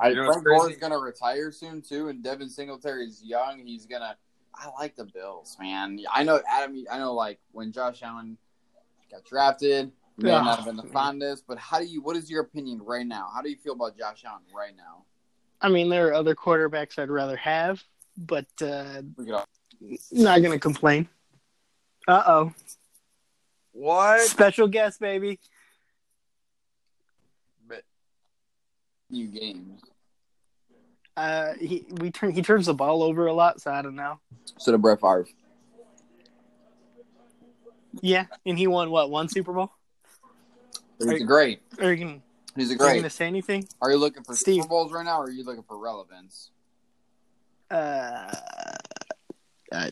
[0.00, 0.80] I You know Frank Gore's crazy?
[0.80, 3.60] gonna retire soon too, and Devin Singletary's young.
[3.64, 4.16] He's gonna.
[4.60, 6.00] I like the Bills, man.
[6.12, 6.84] I know Adam.
[6.90, 8.36] I know like when Josh Allen
[9.10, 10.40] got drafted, may Yeah.
[10.42, 12.02] not have been the fondest, but how do you?
[12.02, 13.30] What is your opinion right now?
[13.32, 15.04] How do you feel about Josh Allen right now?
[15.60, 17.82] I mean, there are other quarterbacks I'd rather have,
[18.16, 19.46] but uh, Look at
[20.10, 21.08] not gonna complain.
[22.08, 22.52] Uh oh,
[23.72, 24.20] What?
[24.22, 25.38] special guest, baby.
[29.10, 29.80] new games.
[31.18, 34.20] Uh, he we turn he turns the ball over a lot, so I don't know.
[34.56, 35.26] So the Brett Favre.
[38.00, 39.72] Yeah, and he won what one Super Bowl?
[41.00, 41.60] He's Are- a great.
[41.80, 42.20] Are you gonna,
[42.54, 42.96] He's a are you great.
[42.98, 43.66] gonna say anything?
[43.82, 44.62] Are you looking for Steve.
[44.62, 46.52] Super Bowls right now, or are you looking for relevance?
[47.68, 48.32] Uh,
[49.72, 49.90] I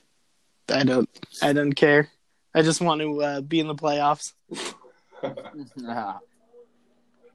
[0.72, 1.09] I don't
[1.43, 2.09] I don't care.
[2.55, 4.33] I just want to uh, be in the playoffs.
[5.24, 6.14] I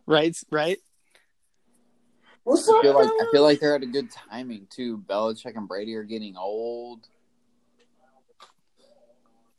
[0.05, 0.77] Right, right.
[2.43, 4.97] What's feel like I feel like they're at a good timing too.
[4.97, 7.07] Belichick and Brady are getting old.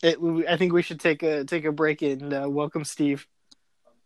[0.02, 0.18] It,
[0.48, 3.26] I think we should take a take a break and uh, welcome Steve.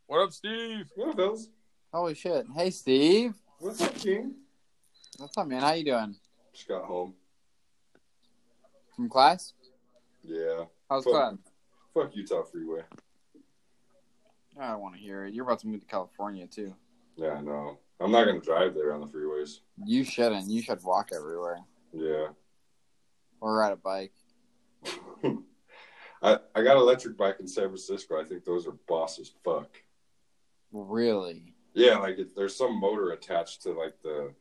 [0.07, 0.91] What up, Steve?
[0.95, 1.49] What up, fellas?
[1.93, 2.47] Holy shit!
[2.55, 3.35] Hey, Steve.
[3.61, 4.35] What's up, King?
[5.17, 5.63] What's up, man?
[5.63, 6.17] How you doing?
[6.53, 7.15] Just got home.
[8.95, 9.55] From class?
[10.23, 10.65] Yeah.
[10.91, 11.13] How's Fuck.
[11.13, 11.35] class?
[11.95, 12.83] Fuck Utah Freeway.
[14.61, 15.33] I don't want to hear it.
[15.33, 16.75] You're about to move to California too.
[17.17, 17.79] Yeah, I know.
[18.01, 19.61] I'm not gonna drive there on the freeways.
[19.85, 20.49] You shouldn't.
[20.51, 21.61] You should walk everywhere
[21.93, 22.29] Yeah.
[23.41, 24.13] or ride a bike.
[26.23, 28.21] I, I got an electric bike in San Francisco.
[28.21, 29.71] I think those are boss as fuck.
[30.73, 31.55] Really?
[31.75, 34.33] Yeah, like it, there's some motor attached to like the,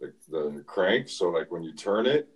[0.00, 2.28] the the crank, so like when you turn it,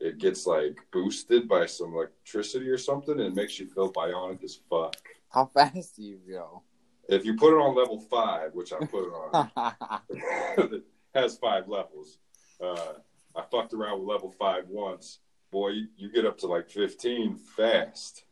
[0.00, 4.42] it gets like boosted by some electricity or something, and it makes you feel bionic
[4.44, 4.96] as fuck.
[5.28, 6.62] How fast do you go?
[7.08, 10.82] If you put it on level five, which I put it on,
[11.14, 12.18] has five levels.
[12.60, 12.94] Uh,
[13.36, 15.20] I fucked around with level five once.
[15.52, 18.24] Boy, you, you get up to like 15 fast.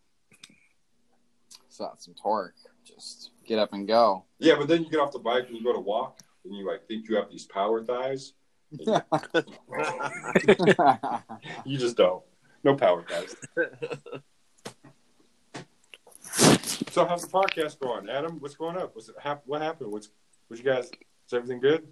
[1.69, 2.55] so that's some torque.
[2.85, 4.25] Just get up and go.
[4.39, 6.67] Yeah, but then you get off the bike and you go to walk, and you
[6.67, 8.33] like think you have these power thighs.
[11.65, 12.23] You just don't.
[12.65, 13.37] No power thighs.
[16.95, 18.39] So how's the podcast going, Adam?
[18.39, 18.95] What's going up?
[18.95, 19.91] What's hap- what happened?
[19.91, 20.11] What's
[20.47, 20.85] what you guys?
[20.85, 21.89] Is everything good?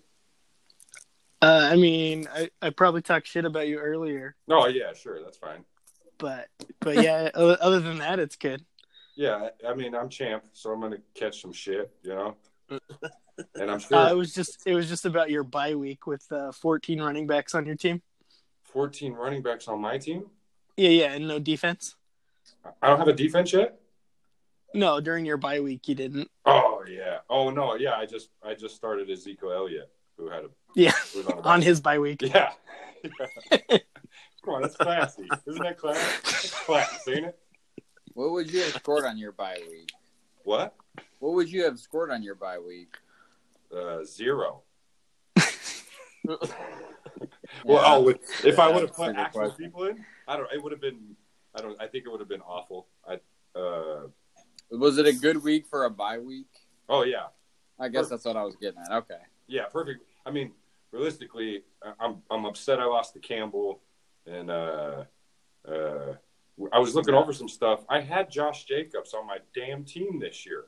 [1.42, 5.38] Uh, I mean, I, I probably talked shit about you earlier, Oh yeah, sure, that's
[5.38, 5.64] fine.
[6.18, 6.46] but
[6.78, 8.64] but yeah, other, than that, it's good.
[9.16, 12.36] Yeah, I I mean I'm champ, so I'm gonna catch some shit, you know.
[13.54, 16.24] And I'm sure Uh, it was just it was just about your bye week with
[16.30, 18.02] uh, 14 running backs on your team.
[18.64, 20.26] 14 running backs on my team.
[20.76, 21.96] Yeah, yeah, and no defense.
[22.82, 23.80] I don't have a defense yet.
[24.74, 26.30] No, during your bye week, you didn't.
[26.46, 27.18] Oh yeah.
[27.28, 27.94] Oh no, yeah.
[27.94, 31.80] I just I just started Ezekiel Elliott, who had a Yeah, on, a on his
[31.80, 32.22] bye week.
[32.22, 32.52] Yeah.
[34.44, 35.28] Come on, that's classy.
[35.46, 36.00] Isn't that classy?
[36.24, 37.38] That's class, ain't it?
[38.14, 39.90] what would you have scored on your bye week?
[40.44, 40.74] What?
[41.20, 42.96] What would you have scored on your bye week?
[43.74, 44.62] Uh, zero.
[45.36, 45.44] Yeah,
[47.64, 49.64] Well, oh, with, if I would have put actual question.
[49.64, 50.50] people in, I don't.
[50.52, 51.16] It would have been.
[51.54, 51.80] I don't.
[51.80, 52.88] I think it would have been awful.
[53.06, 53.20] I.
[53.58, 54.08] Uh.
[54.72, 56.46] Was it a good week for a bye week?
[56.88, 57.26] Oh yeah.
[57.78, 58.92] I guess that's what I was getting at.
[58.92, 59.18] Okay.
[59.46, 59.64] Yeah.
[59.66, 60.04] Perfect.
[60.24, 60.52] I mean,
[60.92, 63.80] realistically, I- I'm I'm upset I lost to Campbell,
[64.26, 65.04] and uh,
[65.68, 66.14] uh,
[66.72, 67.80] I was looking over some stuff.
[67.88, 70.64] I had Josh Jacobs on my damn team this year.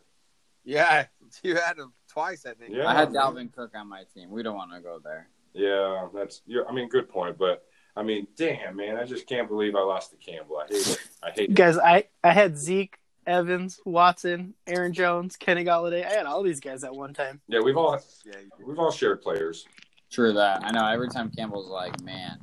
[0.65, 1.07] Yeah,
[1.43, 2.75] you had him twice, I think.
[2.75, 2.87] Yeah.
[2.89, 4.31] I had Dalvin Cook on my team.
[4.31, 5.29] We don't want to go there.
[5.53, 6.43] Yeah, that's.
[6.47, 7.65] Yeah, I mean, good point, but
[7.97, 10.59] I mean, damn, man, I just can't believe I lost to Campbell.
[10.59, 10.99] I hate it.
[11.23, 11.55] I hate it.
[11.55, 16.05] Guys, I I had Zeke, Evans, Watson, Aaron Jones, Kenny Golladay.
[16.07, 17.41] I had all these guys at one time.
[17.49, 18.33] Yeah, we've all Yeah,
[18.65, 19.67] we've all shared players.
[20.11, 20.65] True that.
[20.65, 20.87] I know.
[20.87, 22.39] Every time Campbell's like, man,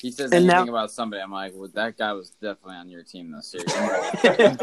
[0.00, 2.88] he says And anything now- about somebody, I'm like, well, that guy was definitely on
[2.88, 3.54] your team this
[4.24, 4.58] year.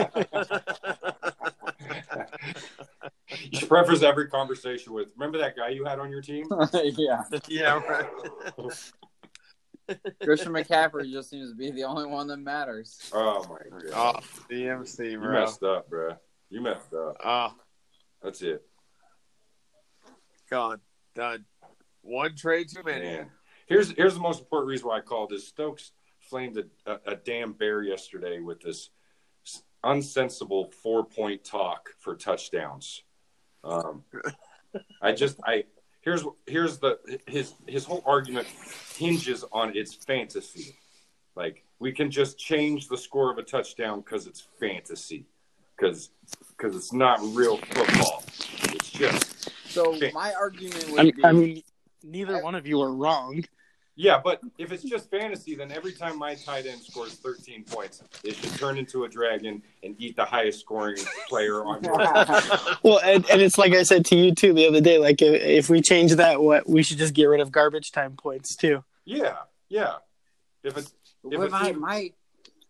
[3.52, 7.24] you should preface every conversation with, "Remember that guy you had on your team?" yeah.
[7.48, 8.10] yeah, right.
[10.24, 13.10] Christian McCaffrey just seems to be the only one that matters.
[13.14, 16.16] Oh my Oh, god, DMC, you messed up, bro.
[16.50, 17.18] You messed up.
[17.24, 17.54] Oh,
[18.24, 18.64] That's it,
[20.50, 20.80] gone,
[21.16, 21.46] done.
[22.02, 23.06] One trade too many.
[23.06, 23.32] man.
[23.68, 25.48] Here's here's the most important reason why I called this.
[25.48, 28.90] Stokes flamed a, a, a damn bear yesterday with this
[29.86, 33.04] unsensible four point talk for touchdowns.
[33.64, 34.04] Um,
[35.02, 35.66] I just I
[36.02, 38.48] here's here's the his his whole argument
[38.98, 40.76] hinges on its fantasy.
[41.36, 45.26] Like we can just change the score of a touchdown because it's fantasy,
[45.76, 46.12] because
[46.58, 48.24] because it's not real football.
[48.64, 50.12] It's just So Okay.
[50.14, 51.64] my argument would I, be, I mean,
[52.04, 53.44] neither one of you are wrong.
[54.00, 54.22] Yeah.
[54.24, 58.38] But if it's just fantasy, then every time my tight end scores 13 points, it
[58.38, 60.96] should turn into a dragon and eat the highest scoring
[61.28, 62.76] player on your team.
[62.82, 65.00] Well, and, and it's like I said to you too the other day.
[65.00, 68.16] Like if, if we change that, what we should just get rid of garbage time
[68.16, 68.86] points too.
[69.04, 69.36] Yeah,
[69.68, 69.96] yeah.
[70.64, 70.94] If it's
[71.26, 72.12] If with it's my, my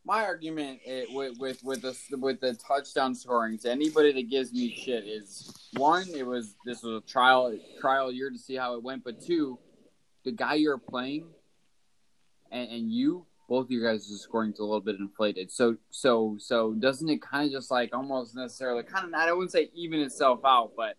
[0.06, 4.52] my argument eh, with with with the with the touchdown scoring to anybody that gives
[4.52, 8.74] me shit is one, it was this was a trial trial year to see how
[8.74, 9.60] it went, but two,
[10.30, 11.26] the guy you're playing
[12.52, 15.52] and, and you both of you guys are scoring a little bit inflated.
[15.52, 19.34] So so so doesn't it kind of just like almost necessarily kind of not I
[19.34, 20.98] wouldn't say even itself out, but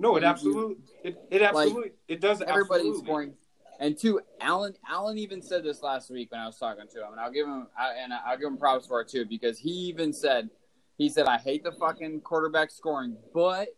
[0.00, 3.04] no, it You- absolutely it, it absolutely it does everybody's absolutely.
[3.04, 3.34] scoring.
[3.80, 7.12] And two, Alan Alan even said this last week when I was talking to him,
[7.12, 9.70] and I'll give him I, and I'll give him props for it too because he
[9.70, 10.50] even said
[10.96, 13.68] he said I hate the fucking quarterback scoring, but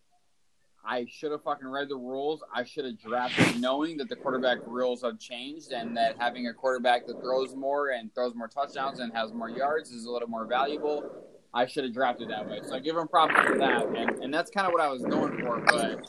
[0.85, 2.43] I should have fucking read the rules.
[2.55, 6.55] I should have drafted knowing that the quarterback rules have changed and that having a
[6.55, 10.29] quarterback that throws more and throws more touchdowns and has more yards is a little
[10.29, 11.05] more valuable.
[11.53, 12.61] I should have drafted that way.
[12.65, 15.03] So I give him props for that, and and that's kind of what I was
[15.03, 16.01] going for, but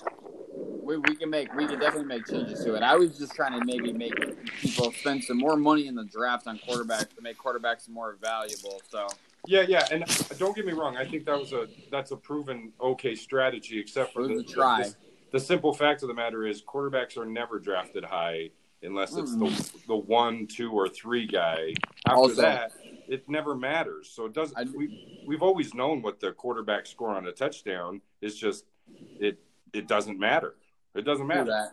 [0.83, 2.83] we, we can make we can definitely make changes to it.
[2.83, 4.13] I was just trying to maybe make
[4.61, 8.81] people spend some more money in the draft on quarterbacks to make quarterbacks more valuable.
[8.89, 9.07] So
[9.47, 10.03] Yeah, yeah, and
[10.37, 10.97] don't get me wrong.
[10.97, 14.83] I think that was a that's a proven okay strategy, except for the, try.
[14.83, 14.95] the,
[15.33, 18.51] the simple fact of the matter is quarterbacks are never drafted high
[18.83, 21.73] unless it's the the one, two, or three guy.
[22.05, 22.71] After Also- that,
[23.07, 24.09] it never matters.
[24.13, 24.57] So it doesn't.
[24.57, 28.37] I- we we've always known what the quarterback score on a touchdown is.
[28.37, 28.65] Just
[29.19, 29.39] it
[29.73, 30.55] it doesn't matter.
[30.93, 31.71] It doesn't matter.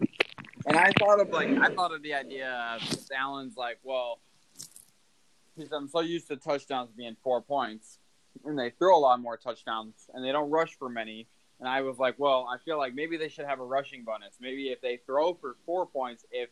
[0.67, 4.21] And I thought of like I thought of the idea of Allen's like, well,
[5.59, 7.99] because I'm so used to touchdowns being four points,
[8.45, 11.29] and they throw a lot more touchdowns, and they don't rush for many.
[11.61, 14.37] And I was like, well, I feel like maybe they should have a rushing bonus.
[14.41, 16.51] Maybe if they throw for four points, if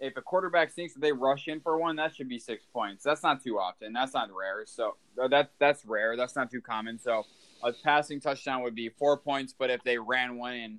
[0.00, 3.04] if a quarterback thinks that they rush in for one, that should be six points.
[3.04, 3.92] That's not too often.
[3.92, 4.64] That's not rare.
[4.66, 6.16] So uh, that that's rare.
[6.16, 6.98] That's not too common.
[6.98, 7.24] So
[7.62, 10.78] a passing touchdown would be four points, but if they ran one in,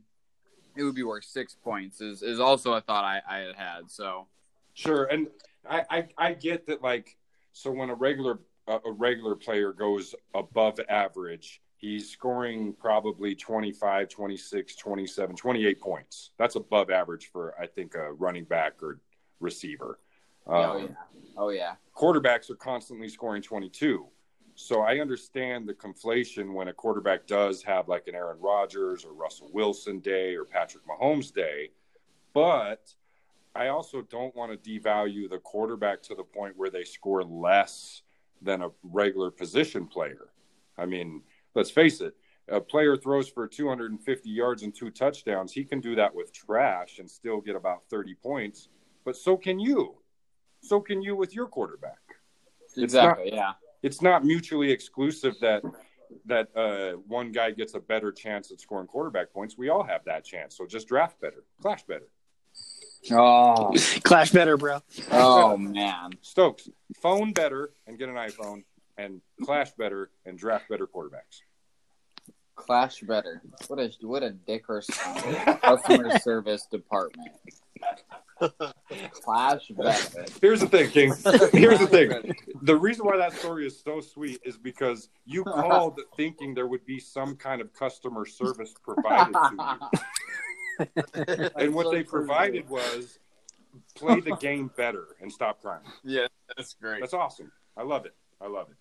[0.76, 2.02] it would be worth six points.
[2.02, 3.92] Is is also a thought I, I had had.
[3.92, 4.28] So
[4.74, 5.28] Sure, and
[5.70, 7.16] I, I I get that like
[7.54, 14.76] so when a regular a regular player goes above average, he's scoring probably 25, 26,
[14.78, 16.32] 27, 28 points.
[16.38, 19.00] That's above average for I think a running back or
[19.42, 20.00] receiver.
[20.48, 20.88] oh Um, yeah,
[21.38, 21.76] oh yeah.
[21.96, 24.08] quarterbacks are constantly scoring 22.
[24.56, 29.12] So I understand the conflation when a quarterback does have like an Aaron Rodgers or
[29.14, 31.72] Russell Wilson day or Patrick Mahomes day,
[32.34, 32.94] but
[33.56, 38.02] I also don't want to devalue the quarterback to the point where they score less
[38.42, 40.30] than a regular position player.
[40.78, 41.22] I mean,
[41.54, 42.16] let's face it,
[42.50, 45.54] a player throws for 250 yards and two touchdowns.
[45.54, 48.70] He can do that with trash and still get about 30 points,
[49.06, 49.96] but so can you.
[50.62, 52.00] So can you with your quarterback
[52.78, 53.32] Exactly.
[53.34, 53.52] yeah.
[53.82, 55.62] it's not mutually exclusive that
[56.26, 59.58] that uh, one guy gets a better chance at scoring quarterback points.
[59.58, 60.56] We all have that chance.
[60.56, 62.08] So just draft better, clash better.
[63.12, 63.74] Oh,
[64.04, 64.80] Clash better, bro.
[65.12, 66.12] oh man.
[66.22, 66.70] Stokes,
[67.02, 68.64] phone better and get an iPhone,
[68.98, 71.42] and clash better and draft better quarterbacks.
[72.56, 73.42] Clash better.
[73.68, 74.82] What a what a dick or
[75.62, 77.32] customer service department.
[79.12, 80.26] Clash better.
[80.42, 81.14] Here's the thing, King.
[81.52, 82.36] Here's the thing.
[82.62, 86.86] The reason why that story is so sweet is because you called thinking there would
[86.86, 89.50] be some kind of customer service provided to
[89.92, 90.00] you.
[91.56, 93.20] And what so they true, provided was
[93.96, 95.84] play the game better and stop crying.
[96.04, 97.02] Yeah, that's great.
[97.02, 97.52] That's awesome.
[97.78, 98.16] I love it.
[98.42, 98.76] I love it.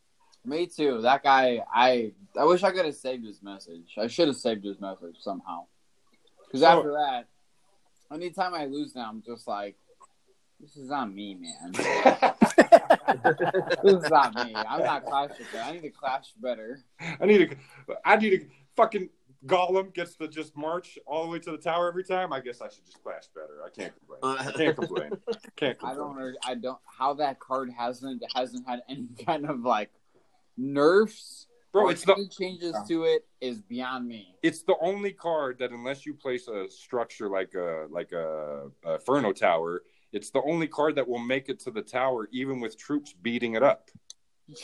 [0.49, 1.01] Me too.
[1.03, 3.95] That guy, I I wish I could have saved his message.
[3.97, 5.66] I should have saved his message somehow.
[6.47, 6.95] Because So- after oh.
[6.95, 7.28] that,
[8.12, 9.76] anytime I lose now, I'm just like,
[10.61, 11.72] this is on me, man.
[13.82, 14.55] this is on me.
[14.55, 15.47] I'm not clashing.
[15.53, 15.64] better.
[15.64, 16.80] I need to clash better.
[17.20, 17.57] I need to.
[18.05, 19.09] I need to fucking
[19.47, 22.32] Golem gets to just march all the way to the tower every time.
[22.32, 23.59] I guess I should just clash better.
[23.64, 24.18] I can't complain.
[24.22, 25.11] Uh, I can't complain.
[25.57, 26.11] Can't I don't.
[26.16, 26.78] under- I don't.
[26.86, 29.90] How that card hasn't hasn't had any kind of like
[30.57, 34.36] nerfs Bro, or it's the any changes to it is beyond me.
[34.43, 38.95] it's the only card that unless you place a structure like a like a, a
[38.95, 39.82] Inferno Tower,
[40.12, 43.55] it's the only card that will make it to the tower even with troops beating
[43.55, 43.88] it up.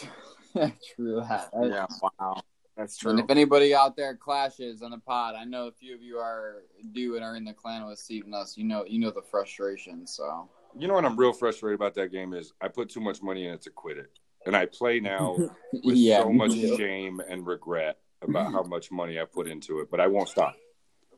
[0.55, 1.49] True that.
[1.63, 2.43] yeah, wow,
[2.79, 3.25] that's And true.
[3.25, 6.63] if anybody out there clashes on the pod, I know a few of you are
[6.93, 8.57] do and are in the clan with Steve and us.
[8.57, 10.07] You know, you know the frustration.
[10.07, 10.49] So
[10.79, 13.47] You know what I'm real frustrated about that game is I put too much money
[13.47, 14.11] in it to quit it,
[14.47, 15.35] and I play now
[15.85, 16.77] with yeah, so much too.
[16.79, 20.55] shame and regret about how much money I put into it, but I won't stop.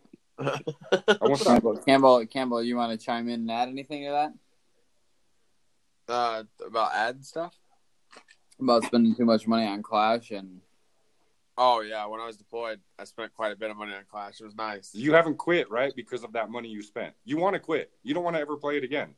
[0.39, 0.59] I
[1.21, 1.53] won't stop.
[1.63, 4.33] Campbell, Campbell, Campbell, you want to chime in and add anything to that
[6.09, 7.55] Uh, about ad stuff.
[8.61, 10.61] about spending too much money on Clash and
[11.63, 14.41] Oh yeah, when I was deployed, I spent quite a bit of money on Clash.
[14.41, 14.95] It was nice.
[14.95, 15.93] You haven't quit, right?
[15.95, 17.13] Because of that money you spent.
[17.27, 17.91] You want to quit.
[18.03, 19.15] You don't want to ever play it again.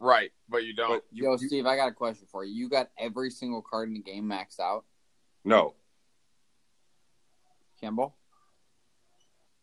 [0.00, 0.88] right, but you don't.
[0.88, 2.52] But you, Yo, you- Steve, I got a question for you.
[2.52, 4.84] You got every single card in the game maxed out,
[5.44, 5.74] no,
[7.80, 8.16] Campbell?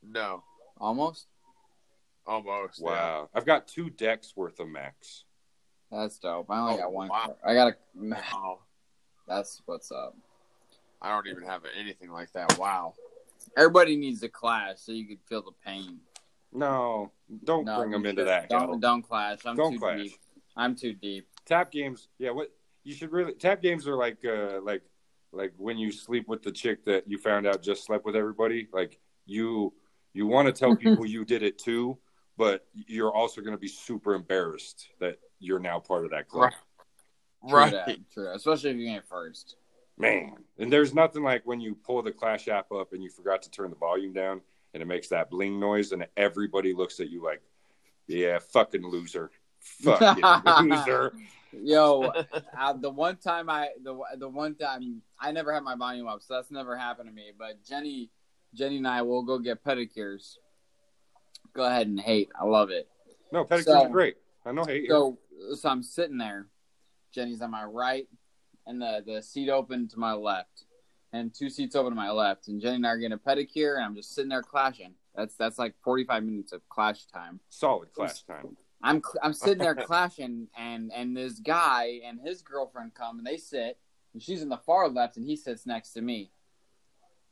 [0.01, 0.43] no,
[0.79, 1.27] Almost.
[2.25, 2.79] almost.
[2.79, 2.85] yeah.
[2.85, 3.29] wow.
[3.33, 5.25] I've got two decks worth of max.
[5.91, 6.49] That's dope.
[6.49, 7.07] I only Oh, got one.
[7.09, 7.25] wow.
[7.25, 7.37] card.
[7.45, 7.75] I got a.
[8.33, 8.59] Oh,
[9.27, 10.15] That's what's up.
[11.01, 12.57] I don't even have anything like that.
[12.57, 12.93] Wow.
[13.55, 15.99] Everybody needs a clash so you can feel the pain.
[16.53, 17.11] No,
[17.43, 18.49] don't No, bring them into that.
[18.49, 18.77] Don't hell.
[18.77, 19.39] don't clash.
[19.45, 19.99] I'm Don't too clash.
[20.03, 20.13] deep.
[20.55, 21.27] I'm too deep.
[21.45, 22.07] Tap games.
[22.17, 22.51] Yeah, what
[22.83, 24.81] you should really tap games are like uh like
[25.31, 28.67] like when you sleep with the chick that you found out just slept with everybody.
[28.73, 29.73] Like you
[30.13, 31.97] you want to tell people you did it too,
[32.37, 36.43] but you're also going to be super embarrassed that you're now part of that club.
[36.43, 36.53] Right.
[37.49, 37.71] True Right.
[37.71, 38.33] that, True.
[38.33, 39.57] Especially if you get first.
[39.97, 43.41] Man, and there's nothing like when you pull the Clash app up and you forgot
[43.43, 44.41] to turn the volume down
[44.73, 47.41] and it makes that bling noise and everybody looks at you like,
[48.07, 49.31] yeah, fucking loser.
[49.59, 50.23] Fucking
[50.69, 51.13] loser.
[51.51, 52.03] Yo,
[52.57, 56.21] uh, the one time I the the one time I never had my volume up,
[56.21, 57.31] so that's never happened to me.
[57.37, 58.11] But Jenny,
[58.53, 60.35] Jenny and I will go get pedicures.
[61.53, 62.29] Go ahead and hate.
[62.39, 62.87] I love it.
[63.31, 64.17] No, pedicures So- are great.
[64.45, 64.89] I know hate.
[64.89, 65.17] So
[65.55, 66.47] so I'm sitting there.
[67.11, 68.07] Jenny's on my right,
[68.67, 70.65] and the the seat open to my left,
[71.13, 72.47] and two seats open to my left.
[72.47, 74.93] And Jenny and I are getting a pedicure, and I'm just sitting there clashing.
[75.15, 77.39] That's that's like 45 minutes of clash time.
[77.49, 78.57] Solid Clash time.
[78.83, 83.37] I'm I'm sitting there clashing, and and this guy and his girlfriend come, and they
[83.37, 83.77] sit,
[84.13, 86.31] and she's in the far left, and he sits next to me.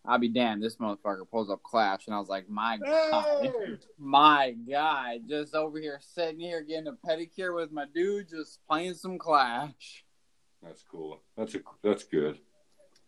[0.08, 4.56] I'll be damned, this motherfucker pulls up Clash, and I was like, my god, my
[4.70, 9.18] god, just over here sitting here getting a pedicure with my dude, just playing some
[9.18, 10.05] Clash.
[10.66, 11.22] That's cool.
[11.38, 12.40] That's a that's good.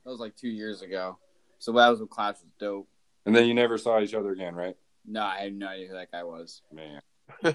[0.06, 1.18] That was like two years ago,
[1.60, 2.88] so that was when Clash was dope.
[3.26, 4.76] And then you never saw each other again, right?
[5.06, 6.62] No, I had no idea who that guy was.
[6.72, 7.02] Man.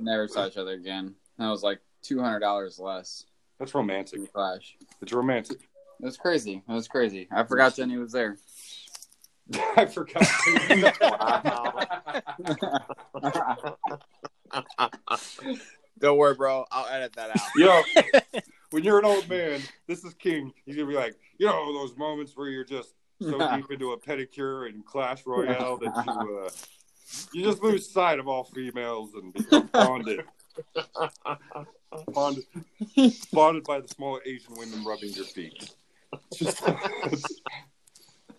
[0.00, 1.14] Never saw each other again.
[1.38, 3.26] That was like two hundred dollars less
[3.58, 4.32] That's romantic.
[4.32, 4.76] Clash.
[5.00, 5.60] It's romantic.
[6.00, 6.62] It was crazy.
[6.66, 7.28] It was crazy.
[7.30, 8.36] I forgot Jenny was there.
[9.76, 10.22] I forgot.
[15.98, 16.64] Don't worry, bro.
[16.72, 17.36] I'll edit that out.
[17.56, 17.82] you know,
[18.72, 20.52] when you're an old man, this is king.
[20.66, 23.98] You're gonna be like, you know, those moments where you're just so deep into a
[24.00, 26.50] pedicure and Clash Royale that you uh,
[27.32, 30.20] you just lose sight of all females and become bonded,
[32.14, 32.44] bonded,
[33.32, 35.70] bonded by the small Asian women rubbing your feet.
[36.34, 36.62] Just,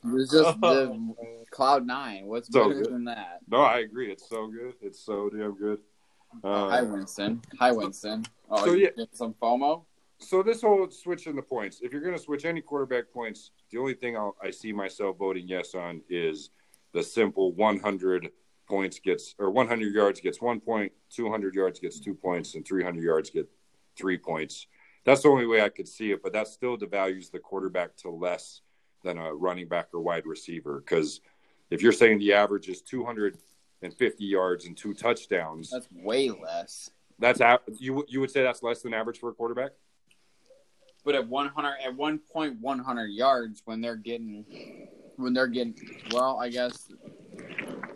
[0.05, 1.15] It was just the
[1.51, 2.25] Cloud Nine.
[2.25, 2.91] What's So better good.
[2.93, 3.39] than that?
[3.49, 4.11] no, I agree.
[4.11, 4.73] It's so good.
[4.81, 5.79] It's so damn good.
[6.43, 7.41] Hi, Uh, Winston.
[7.59, 8.25] Hi, Winston.
[8.49, 8.89] Oh, So, yeah.
[9.13, 9.85] some FOMO?
[10.23, 11.81] So this whole switch in the points.
[11.81, 15.17] If you're going to switch any quarterback points, the only thing I'll, I see myself
[15.17, 16.49] voting yes on is
[16.93, 18.29] the simple 100
[18.67, 23.03] points gets or 100 yards gets one point, 200 yards gets two points, and 300
[23.03, 23.49] yards get
[23.97, 24.67] three points.
[25.05, 28.09] That's the only way I could see it, but that still devalues the quarterback to
[28.09, 28.61] less
[29.03, 30.81] than a running back or wide receiver.
[30.85, 31.19] Because
[31.69, 35.69] if you're saying the average is 250 yards and two touchdowns.
[35.69, 36.89] That's way less.
[37.19, 37.41] That's
[37.79, 39.71] you you would say that's less than average for a quarterback?
[41.03, 44.45] But at 100, at one point, 100 yards when they're getting,
[45.17, 45.75] when they're getting,
[46.11, 46.89] well, I guess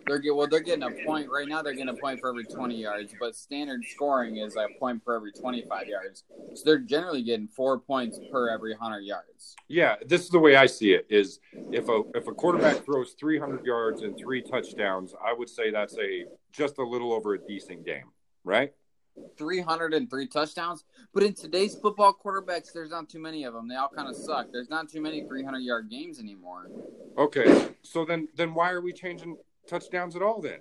[0.08, 1.62] they're get well, they're getting a point right now.
[1.62, 5.04] They're getting a point for every 20 yards, but standard scoring is a point point
[5.04, 6.24] for every 25 yards.
[6.54, 9.54] So they're generally getting four points per every 100 yards.
[9.68, 11.06] Yeah, this is the way I see it.
[11.10, 11.40] Is
[11.72, 15.96] if a if a quarterback throws 300 yards and three touchdowns, I would say that's
[15.98, 18.10] a just a little over a decent game,
[18.44, 18.72] right?
[19.36, 20.84] 303 touchdowns.
[21.14, 23.68] But in today's football quarterbacks, there's not too many of them.
[23.68, 24.48] They all kind of suck.
[24.52, 26.68] There's not too many 300 yard games anymore.
[27.16, 30.58] Okay, so then then why are we changing touchdowns at all then?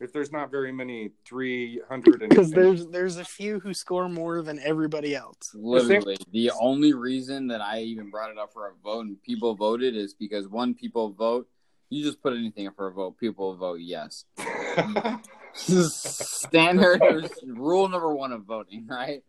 [0.00, 4.40] If there's not very many 300 and because there's there's a few who score more
[4.40, 5.54] than everybody else.
[5.54, 9.54] Literally, the only reason that I even brought it up for a vote and people
[9.54, 11.48] voted is because one, people vote.
[11.90, 14.24] You just put anything up for a vote, people vote yes.
[15.54, 17.02] Standard
[17.46, 19.22] rule number one of voting, right?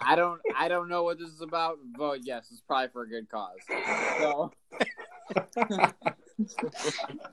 [0.00, 1.78] I don't, I don't know what this is about.
[1.96, 2.48] Vote yes.
[2.50, 3.58] It's probably for a good cause.
[4.18, 4.52] So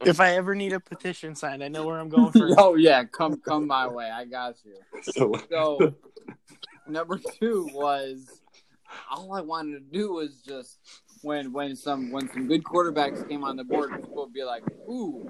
[0.01, 2.55] If I ever need a petition signed, I know where I'm going first.
[2.59, 4.09] Oh yeah, come come my way.
[4.09, 4.75] I got you.
[5.01, 5.93] So- So
[6.87, 8.41] number two was
[9.09, 10.77] all I wanted to do was just
[11.21, 14.63] when when some when some good quarterbacks came on the board, people would be like,
[14.89, 15.25] "Ooh,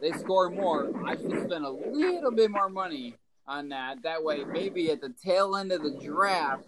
[0.00, 0.90] they score more.
[1.06, 3.14] I should spend a little bit more money
[3.46, 4.02] on that.
[4.02, 6.64] That way, maybe at the tail end of the draft,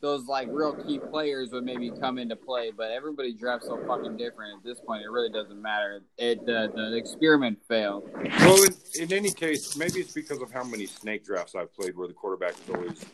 [0.00, 2.70] those like real key players would maybe come into play.
[2.76, 5.02] But everybody drafts so fucking different at this point.
[5.02, 6.02] It really doesn't matter.
[6.18, 8.10] It the the experiment failed.
[8.40, 11.96] Well, in, in any case, maybe it's because of how many snake drafts I've played
[11.96, 13.04] where the quarterback has always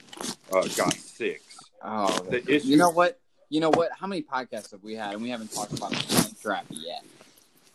[0.52, 1.44] uh, got six.
[1.82, 3.20] Oh, The issue, You know what?
[3.50, 3.90] You know what?
[3.98, 7.04] How many podcasts have we had, and we haven't talked about the snake draft yet?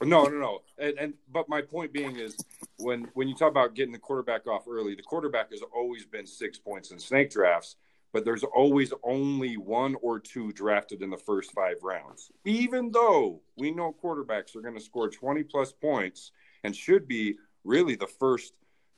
[0.01, 0.59] No, no, no.
[0.77, 2.35] And, and but my point being is
[2.77, 6.25] when when you talk about getting the quarterback off early, the quarterback has always been
[6.27, 7.75] six points in snake drafts,
[8.13, 12.31] but there's always only one or two drafted in the first five rounds.
[12.45, 16.31] Even though we know quarterbacks are going to score 20 plus points
[16.63, 18.53] and should be really the first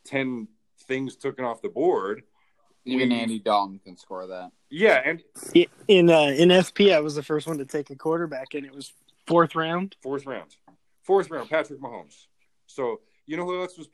[0.06, 0.48] 10
[0.88, 2.24] things taken off the board.
[2.86, 4.52] Even We- Andy Dalton can score that.
[4.70, 5.22] Yeah, and
[5.88, 8.74] In uh, in FP, I was the first one to take a quarterback, and it
[8.74, 8.92] was
[9.26, 9.96] fourth round.
[10.02, 10.56] fourth round,
[11.08, 12.28] fourth round, Patrick Mahomes.
[12.68, 13.90] So you know who else was?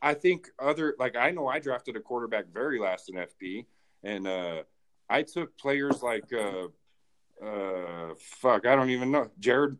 [0.00, 3.66] I think other like I know I drafted a quarterback very last in FP,
[4.02, 4.62] and uh,
[5.10, 6.68] I took players like uh,
[7.44, 9.76] uh, fuck, I don't even know Jared.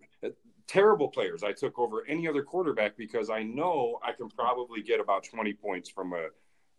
[0.69, 4.99] Terrible players I took over any other quarterback because I know I can probably get
[4.99, 6.27] about twenty points from a,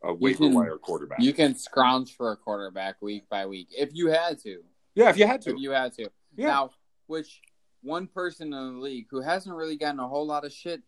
[0.03, 1.21] a waiver can- wire quarterback.
[1.21, 4.61] You can scrounge for a quarterback week by week if you had to.
[4.93, 5.59] yeah, if you had If to.
[5.61, 6.09] you had to.
[6.35, 6.47] Yeah.
[6.47, 6.71] Now,
[7.05, 7.41] which
[7.88, 10.81] one person in the league who hasn't really gotten a whole lot of shit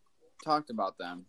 [0.43, 1.25] talked about them,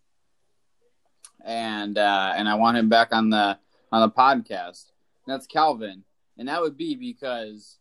[1.43, 3.57] and uh, and I want him back on the
[3.91, 4.91] on the podcast.
[5.25, 6.03] That's Calvin,
[6.37, 7.77] and that would be because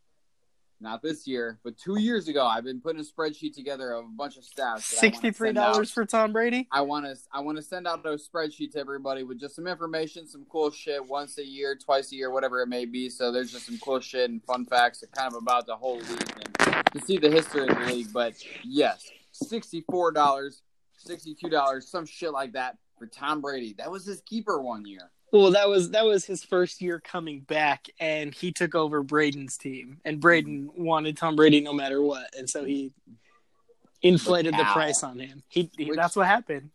[0.81, 4.09] not this year, but two years ago, I've been putting a spreadsheet together of a
[4.09, 4.55] bunch of stats.
[4.55, 5.73] that I wanna Sixty three send out.
[5.73, 6.67] dollars for Tom Brady.
[6.73, 9.67] I want to I want to send out those spreadsheets to everybody with just some
[9.67, 13.11] information, some cool shit once a year, twice a year, whatever it may be.
[13.11, 16.33] So there's just some cool shit and fun facts kind of about the whole league
[16.65, 18.13] and to see the history of the league.
[18.13, 20.63] But yes, sixty four dollars,
[20.97, 23.75] sixty two dollars, some shit like that for Tom Brady.
[23.79, 25.11] That was his keeper one year.
[25.33, 29.57] Well, that was that was his first year coming back, and he took over Braden's
[29.57, 32.93] team, and Braden wanted Tom Brady no matter what, and so he
[34.03, 35.43] inflated the price on him.
[35.49, 36.71] He, he Which- that's what happened.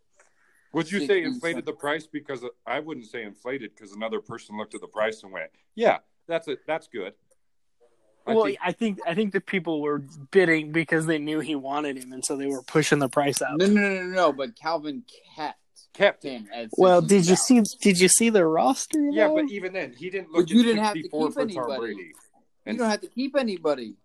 [0.72, 4.76] Would you say inflated the price because I wouldn't say inflated because another person looked
[4.76, 6.60] at the price and went, "Yeah, that's it.
[6.68, 7.14] That's good."
[8.28, 10.00] I well, think- I think I think the people were
[10.32, 13.58] bidding because they knew he wanted him, and so they were pushing the price up.
[13.58, 14.34] No, no, no, no, no.
[14.34, 15.04] But Calvin
[15.36, 15.60] kept
[15.96, 16.30] kept it.
[16.32, 16.70] him at.
[16.78, 17.62] Well, did you see?
[17.82, 19.00] Did you see the roster?
[19.12, 21.42] Yeah, but even then, he didn't look But you didn't have to keep for Tom
[21.44, 21.78] anybody.
[21.78, 22.12] Brady.
[22.68, 23.96] You don't have to keep anybody.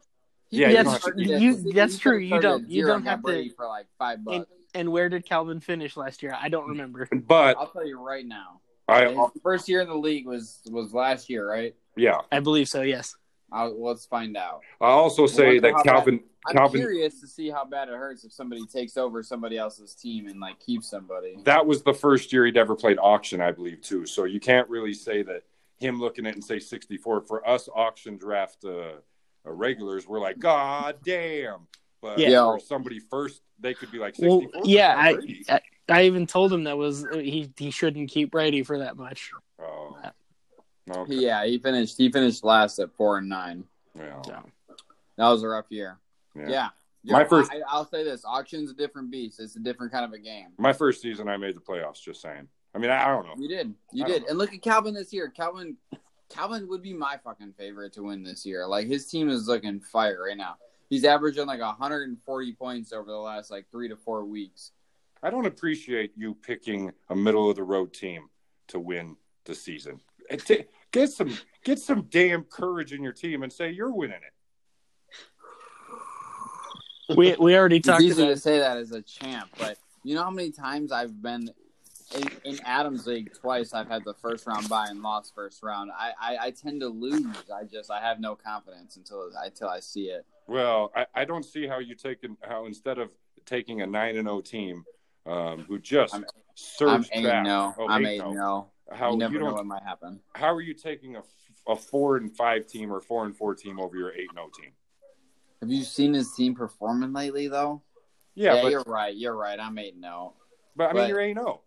[0.51, 2.19] He Yeah, could've you don't have to- started at- you- that's true.
[2.19, 4.51] You don't- you don't and got have to- for like five bucks.
[4.75, 6.37] and where did Calvin finish last year?
[6.41, 7.09] I don't remember.
[7.13, 8.61] but I'll tell you right now.
[8.89, 11.75] I first year in the league was was last year, right?
[11.97, 12.83] yeah, I believe so.
[12.83, 13.15] Yes.
[13.53, 14.61] I'll, let's find out.
[14.81, 18.25] I also say that how Calvin I'm Calvin curious to see how bad it hurts
[18.25, 21.37] if somebody takes over somebody else's team and like keeps somebody.
[21.45, 24.07] that was the first year he'd ever played auction, I believe, too.
[24.07, 25.43] So you can't really say that
[25.79, 30.07] him looking at it and say 64 for us auction draft uh, uh, regulars.
[30.09, 31.67] We're like, God damn!
[32.01, 32.45] But Yeah.
[32.45, 34.63] for somebody first, they could be like Well, 64.
[34.65, 38.79] yeah, I, I I even told him that was he he shouldn't keep Brady for
[38.79, 39.31] that much.
[39.61, 39.97] Oh.
[40.91, 41.15] Okay.
[41.15, 41.97] Yeah, he finished.
[41.97, 43.65] He finished last at four and nine.
[43.97, 44.21] Yeah.
[44.23, 44.43] So
[45.17, 45.99] That was a rough year.
[46.35, 46.49] Yeah.
[46.49, 46.69] Yeah.
[47.03, 49.41] Yo, My first- I, I'll say this: auction's a different beast.
[49.41, 50.49] It's a different kind of a game.
[50.59, 52.01] My first season, I made the playoffs.
[52.03, 52.47] Just saying.
[52.75, 53.35] I mean, I, I don't know.
[53.39, 55.29] You did, you I did, and look at Calvin this year.
[55.29, 55.77] Calvin,
[56.29, 58.67] Calvin would be my fucking favorite to win this year.
[58.67, 60.57] Like his team is looking fire right now.
[60.89, 64.73] He's averaging like 140 points over the last like three to four weeks.
[65.23, 68.29] I don't appreciate you picking a middle of the road team
[68.69, 70.01] to win the season.
[70.31, 74.17] It ta- Get some get some damn courage in your team and say you're winning
[74.17, 74.33] it.
[77.17, 78.03] We we already talked.
[78.03, 80.51] It's talked easy about to say that as a champ, but you know how many
[80.51, 81.51] times I've been
[82.17, 83.73] in, in Adams League twice.
[83.73, 85.91] I've had the first round bye and lost first round.
[85.97, 87.27] I, I, I tend to lose.
[87.55, 90.25] I just I have no confidence until until I see it.
[90.47, 93.13] Well, I, I don't see how you taking how instead of
[93.47, 94.85] taking a nine and zero team
[95.27, 97.45] um, who just I'm- I'm surged eight back.
[97.45, 97.75] no.
[97.79, 98.33] Oh, I'm eight eight no.
[98.33, 98.71] no.
[98.91, 99.55] How you you, never know don't?
[99.55, 100.21] what might happen.
[100.35, 101.23] How are you taking a,
[101.69, 104.51] a four and five team or four and four team over your eight and zero
[104.57, 104.73] team?
[105.61, 107.83] Have you seen his team performing lately though?
[108.35, 109.15] Yeah, but you're right.
[109.15, 109.59] You're right.
[109.61, 110.35] I'm eight and no.
[110.77, 111.47] but I mean but- you're eight zero.
[111.49, 111.61] Oh.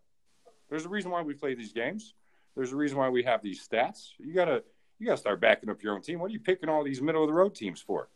[0.70, 2.16] There's a reason why we play these games.
[2.56, 4.10] There's a reason why we have these stats.
[4.18, 4.64] You gotta
[5.00, 6.20] you gotta start backing up your own team.
[6.20, 8.10] What are you picking all these middle of the road teams for?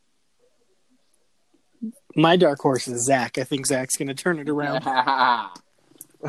[2.16, 3.38] my dark horse is Zach.
[3.38, 4.84] I think Zach's going to turn it around.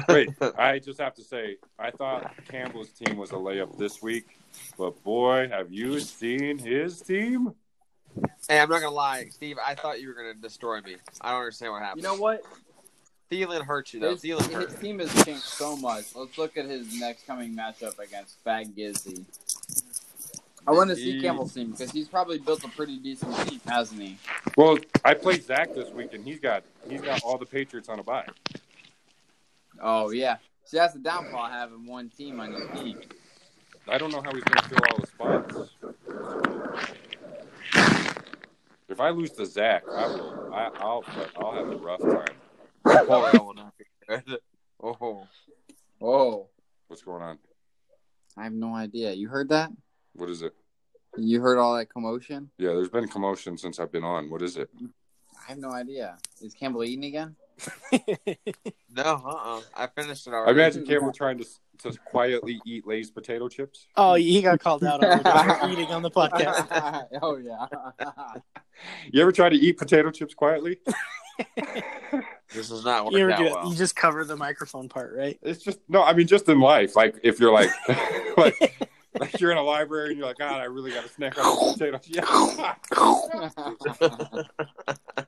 [0.09, 4.27] Wait, I just have to say, I thought Campbell's team was a layup this week,
[4.77, 7.55] but boy, have you seen his team?
[8.49, 9.57] Hey, I'm not gonna lie, Steve.
[9.65, 10.97] I thought you were gonna destroy me.
[11.21, 12.03] I don't understand what happened.
[12.03, 12.43] you know what?
[13.31, 14.13] Thielen hurt you though.
[14.13, 14.71] His, Thielen hurt.
[14.71, 16.15] his team has changed so much.
[16.15, 19.25] Let's look at his next coming matchup against Fag Gizzy.
[20.67, 24.01] I want to see Campbell's team because he's probably built a pretty decent team, hasn't
[24.01, 24.19] he?
[24.57, 27.99] Well, I played Zach this week, and he's got he's got all the Patriots on
[27.99, 28.27] a bye.
[29.81, 30.37] Oh yeah.
[30.65, 32.99] See, that's the downfall having one team on your team.
[33.89, 35.71] I don't know how he's going to fill all the spots.
[38.89, 40.35] If I lose to Zach, I will.
[40.53, 41.05] I, I'll
[41.37, 42.37] I'll have a rough time.
[43.11, 44.39] Oh, that will not be good.
[44.83, 45.27] Oh,
[46.01, 46.49] Oh,
[46.87, 47.39] What's going on?
[48.37, 49.13] I have no idea.
[49.13, 49.71] You heard that?
[50.15, 50.55] What is it?
[51.17, 52.51] You heard all that commotion?
[52.57, 54.31] Yeah, there's been commotion since I've been on.
[54.31, 54.71] What is it?
[54.81, 56.17] I have no idea.
[56.41, 57.37] Is Campbell eating again?
[58.91, 60.53] no, uh, uh I finished it I already.
[60.61, 61.47] imagine Campbell trying to
[61.79, 63.87] to quietly eat Lay's potato chips.
[63.97, 67.07] oh, he got called out on eating on the podcast.
[67.23, 67.67] oh yeah.
[69.11, 70.79] You ever try to eat potato chips quietly?
[72.55, 73.69] This is not You working ever do well.
[73.69, 75.37] You just cover the microphone part, right?
[75.43, 76.05] It's just no.
[76.05, 76.95] I mean, just in life.
[76.95, 77.71] Like if you're like,
[78.37, 78.89] like,
[79.19, 81.59] like you're in a library and you're like, God, I really got to snack on
[81.59, 82.07] some potatoes.
[85.19, 85.25] Yeah.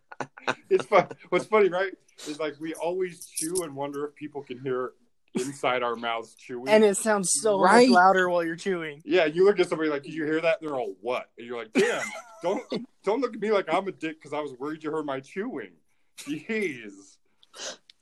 [0.70, 1.08] It's fun.
[1.30, 1.92] What's funny, right?
[2.28, 4.92] Is like we always chew and wonder if people can hear
[5.34, 6.68] inside our mouths chewing.
[6.68, 7.88] And it sounds so Right.
[7.88, 9.00] much louder while you're chewing.
[9.04, 10.60] yeah, you look at somebody like, did you hear that?
[10.60, 11.30] They're all what?
[11.38, 12.02] And you're like, damn,
[12.42, 12.62] don't
[13.04, 15.20] don't look at me like I'm a dick because I was worried you heard my
[15.20, 15.72] chewing.
[16.18, 17.16] Jeez.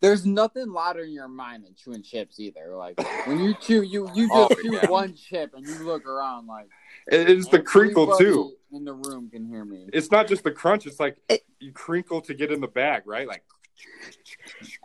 [0.00, 2.74] There's nothing louder in your mind than chewing chips either.
[2.76, 4.88] Like when you chew, you you oh, just Oh, chew yeah.
[4.88, 6.68] one chip and you look around like
[7.08, 8.52] It's the crinkle too.
[8.70, 9.88] In the room can hear me.
[9.92, 10.86] It's not just the crunch.
[10.86, 13.26] It's like It- you crinkle to get in the bag, right?
[13.26, 13.42] Like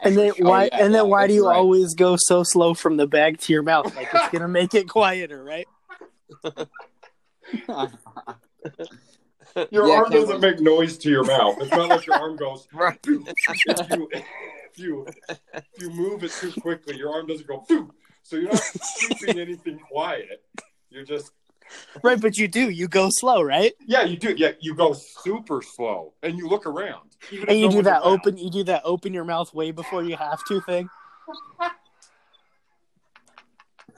[0.03, 0.65] And then Oh, why?
[0.65, 1.57] yeah, and then yeah, why do you right.
[1.57, 3.93] always go so slow from the bag to your mouth?
[3.95, 5.67] Like it's gonna make it quieter, right?
[9.69, 11.57] your Yeah, arm doesn't make noise to your mouth.
[11.61, 12.67] It's not like your arm goes.
[12.73, 12.99] Right.
[13.05, 15.07] If you, if you
[15.53, 17.61] if you move it too quickly, your arm doesn't go.
[17.67, 17.93] Phew.
[18.23, 18.63] So you're not
[18.99, 20.43] keeping anything quiet.
[20.89, 21.31] You're just
[22.03, 22.69] Right, but you do.
[22.69, 23.73] You go slow, right?
[23.85, 24.03] yeah.
[24.03, 24.51] You do yeah.
[24.59, 27.11] You go super slow and you look around.
[27.47, 28.13] And you no do that around.
[28.13, 28.37] open.
[28.37, 30.89] You do that open your mouth way before you have to thing,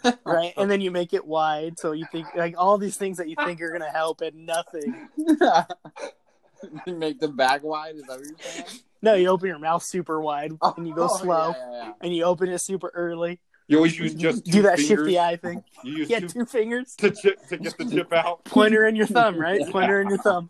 [0.25, 0.53] right?
[0.57, 3.35] And then you make it wide, so you think like all these things that you
[3.43, 5.09] think are gonna help, and nothing.
[5.17, 7.95] you make the back wide.
[7.95, 8.81] Is that what you're saying?
[9.01, 11.83] No, you open your mouth super wide, and you go Oh, oh slow, yeah, yeah,
[11.83, 11.91] yeah.
[12.01, 13.39] and you open it super early.
[13.67, 14.87] You always use just do that fingers.
[14.87, 15.63] shifty eye thing.
[15.83, 18.45] You use Yeah, two two fingers, to chip to get the chip out.
[18.45, 19.61] pointer and your thumb, right?
[19.71, 20.49] Pointer and your thumb.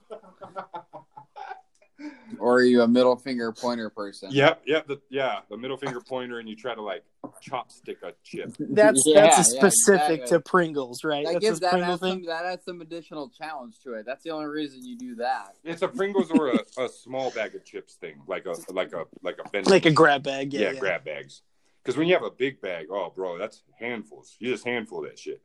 [2.39, 4.29] Or are you a middle finger pointer person?
[4.31, 7.03] Yep, yep, the, yeah, the middle finger pointer, and you try to like
[7.41, 8.53] chopstick a chip.
[8.59, 10.27] That's Yeah, that's a yeah, specific exactly.
[10.37, 11.25] to Pringles, right?
[11.25, 12.11] That that's gives a that Pringle adds, thing.
[12.11, 14.05] some, that adds some additional challenge to it.
[14.05, 15.55] That's the only reason you do that.
[15.63, 19.05] It's a Pringles or a, a small bag of chips thing, like a like a
[19.23, 20.59] like a vending Like a grab bag, yeah.
[20.59, 20.79] yeah, yeah.
[20.81, 21.41] grab bags.
[21.85, 24.35] Because when you have a big bag, oh, bro, that's handfuls.
[24.39, 25.43] You just handful that shit.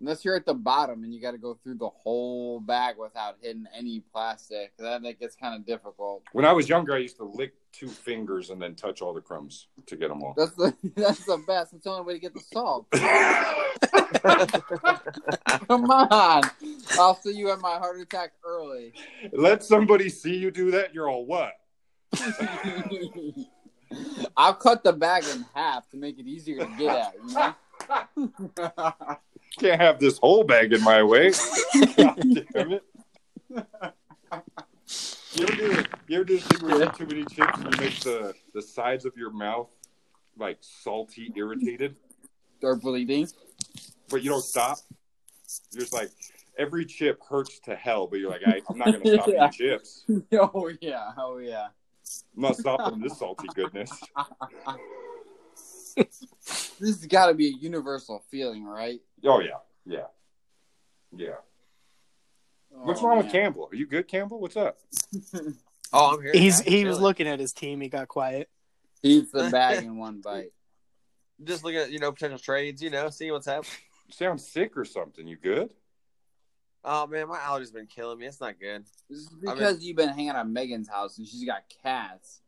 [0.00, 3.36] Unless you're at the bottom and you got to go through the whole bag without
[3.42, 6.22] hitting any plastic, then it gets kind of difficult.
[6.32, 9.20] When I was younger, I used to lick two fingers and then touch all the
[9.20, 10.34] crumbs to get them all.
[10.36, 11.72] That's the that's the best.
[11.72, 12.86] That's the only way to get the salt.
[15.68, 16.42] Come on,
[16.98, 18.92] I'll see you at my heart attack early.
[19.32, 20.94] Let somebody see you do that.
[20.94, 21.52] You're all what?
[24.36, 27.14] I'll cut the bag in half to make it easier to get at.
[27.26, 29.16] You know?
[29.58, 31.30] Can't have this whole bag in my way.
[31.96, 32.16] God
[32.54, 32.84] damn it.
[35.34, 37.74] You ever do you ever do the thing where you eat too many chips and
[37.74, 39.68] you make the, the sides of your mouth
[40.38, 41.96] like salty, irritated,
[42.58, 43.28] Start bleeding.
[44.08, 44.78] but you don't stop?
[45.72, 46.10] You're just like
[46.58, 49.48] every chip hurts to hell, but you're like, I, I'm not gonna stop Yeah.
[49.48, 50.04] eating chips.
[50.32, 51.68] Oh yeah, oh yeah.
[52.36, 53.90] I'm not stopping this salty goodness.
[55.94, 58.98] This has got to be a universal feeling, right?
[59.24, 60.06] Oh yeah, yeah,
[61.14, 61.34] yeah.
[62.74, 63.30] Oh, what's Oh, wrong with.
[63.30, 63.68] Campbell?
[63.70, 64.40] Are you good, Campbell?
[64.40, 64.78] What's up?
[65.94, 66.32] Oh, I'm here.
[66.32, 66.66] He's guys.
[66.72, 67.78] he was looking at his team.
[67.82, 68.48] He got quiet.
[69.02, 70.52] He eats the bag in one bite.
[71.44, 72.80] just looking at you know potential trades.
[72.82, 73.70] You know, see what's happening.
[74.08, 75.26] You sound sick or something.
[75.26, 75.68] You good?
[76.84, 78.26] Oh man, my allergies been killing me.
[78.26, 78.84] It's not good.
[79.08, 81.62] This is I mean- because you've been hanging out at Megan's house and she's got
[81.82, 82.40] cats.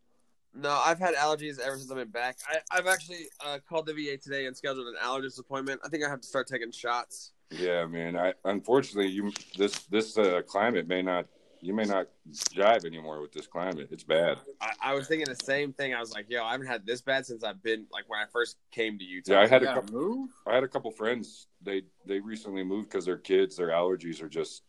[0.56, 2.38] No, I've had allergies ever since I've been back.
[2.48, 5.80] I, I've actually uh, called the VA today and scheduled an allergist appointment.
[5.84, 7.32] I think I have to start taking shots.
[7.50, 8.16] Yeah, man.
[8.16, 11.26] I unfortunately you this this uh, climate may not
[11.64, 13.88] you may not jive anymore with this climate.
[13.90, 14.36] It's bad.
[14.60, 15.94] I, I was thinking the same thing.
[15.94, 18.26] I was like, yo, I haven't had this bad since I've been like when I
[18.30, 19.32] first came to Utah.
[19.32, 19.94] Yeah, I had You a couple.
[19.94, 20.30] move.
[20.46, 21.46] I had a couple friends.
[21.62, 24.62] They they recently moved because their kids their allergies are just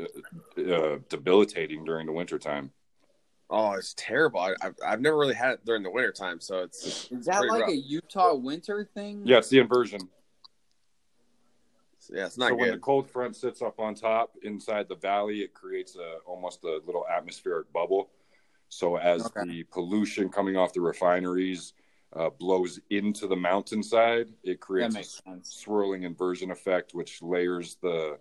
[0.00, 2.70] uh, uh, debilitating during the wintertime.
[3.50, 4.40] Oh, it's terrible.
[4.40, 7.46] I, I've, I've never really had it during the winter time, so it's Is that
[7.46, 7.70] like rough.
[7.70, 9.22] a Utah winter thing?
[9.24, 10.00] Yeah, it's the inversion.
[12.12, 15.40] Yeah, it's not so when the cold front sits up on top inside the valley,
[15.40, 18.10] it creates a almost a little atmospheric bubble.
[18.68, 19.44] So as Okay.
[19.46, 21.72] the pollution coming off the refineries
[22.14, 25.22] uh, blows into the mountainside, it creates a sense.
[25.42, 28.18] swirling inversion effect, which layers the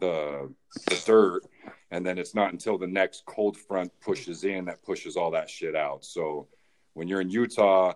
[0.00, 0.52] the
[0.88, 1.42] the dirt,
[1.90, 5.48] and then it's not until the next cold front pushes in that pushes all that
[5.48, 6.04] shit out.
[6.04, 6.48] So
[6.94, 7.94] when you're in Utah,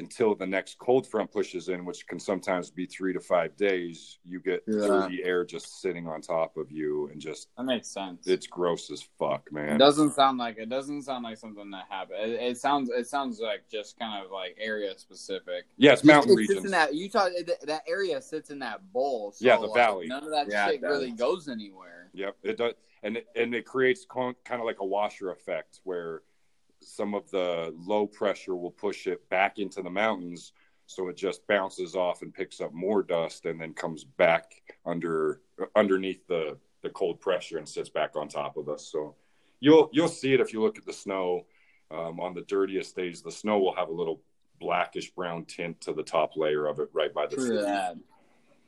[0.00, 4.18] until the next cold front pushes in, which can sometimes be three to five days,
[4.24, 4.86] you get Yeah.
[4.86, 8.26] dirty air just sitting on top of you, and just That makes sense.
[8.26, 9.76] it's gross as fuck, man.
[9.76, 12.18] It doesn't sound like it doesn't sound like something that happened.
[12.32, 15.66] It, it sounds it sounds like just kind of like area specific.
[15.76, 16.64] Yeah, mountain it sits regions.
[16.64, 17.28] in that Utah.
[17.46, 19.32] That, that area sits in that bowl.
[19.32, 20.06] So Yeah, the like, valley.
[20.08, 21.18] None of that Yeah, it shit really does.
[21.18, 22.10] goes anywhere.
[22.14, 22.72] Yep, it does,
[23.02, 26.22] and it, and it creates kind of like a washer effect where
[26.82, 30.52] some of the low pressure will push it back into the mountains,
[30.86, 35.40] so it just bounces off and picks up more dust, and then comes back under
[35.76, 38.86] underneath the the cold pressure and sits back on top of us.
[38.90, 39.14] So
[39.60, 41.46] you'll you'll see it if you look at the snow.
[41.92, 44.22] Um, on the dirtiest days, the snow will have a little
[44.60, 47.62] blackish brown tint to the top layer of it, right by the True city.
[47.62, 47.96] that.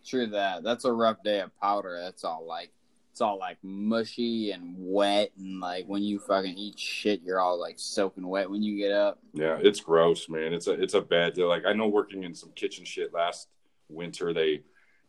[0.05, 0.64] True that.
[0.64, 2.01] That's a rough day of powder.
[2.02, 2.72] That's all like
[3.12, 7.60] it's all like mushy and wet and like when you fucking eat shit, you're all
[7.60, 9.18] like soaking wet when you get up.
[9.34, 10.55] Yeah, it's gross, man.
[10.55, 11.47] It's a it's a bad deal.
[11.47, 13.48] Like I know working in some kitchen shit last
[13.90, 14.62] winter, they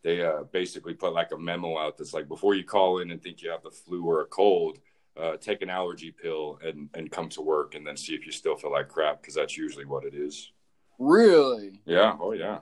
[0.04, 3.24] they uh, basically put like a memo out that's like before you call in and
[3.24, 4.80] think you have the flu or a cold,
[5.16, 8.34] uh, take an allergy pill and and come to work and then see if you
[8.34, 10.52] still feel like crap because that's usually what it is.
[11.00, 11.80] Really?
[11.86, 12.18] Yeah.
[12.20, 12.60] Oh yeah.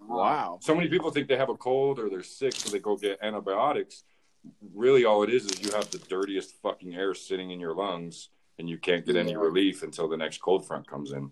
[0.00, 0.58] Wow.
[0.62, 3.18] So many people think they have a cold or they're sick, so they go get
[3.20, 4.04] antibiotics.
[4.74, 8.28] Really, all it is is you have the dirtiest fucking air sitting in your lungs,
[8.58, 11.30] and you can't get any relief until the next cold front comes in.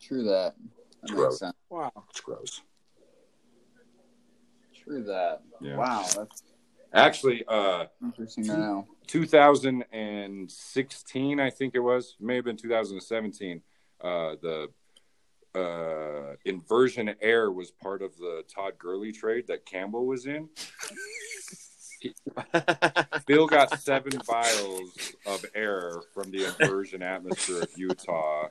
[0.00, 0.54] True that.
[1.02, 1.24] That True.
[1.24, 1.56] makes sense.
[1.68, 1.92] Wow.
[2.10, 2.62] It's gross.
[4.74, 5.42] True that.
[5.60, 5.76] Yeah.
[5.76, 6.42] Wow, that's
[6.94, 8.86] Actually, uh, interesting to know.
[9.08, 13.60] 2016, I think it was, may have been 2017.
[14.00, 14.68] Uh, the
[15.56, 20.48] uh, inversion air was part of the Todd Gurley trade that Campbell was in.
[23.26, 28.48] Bill got seven vials of air from the inversion atmosphere of Utah.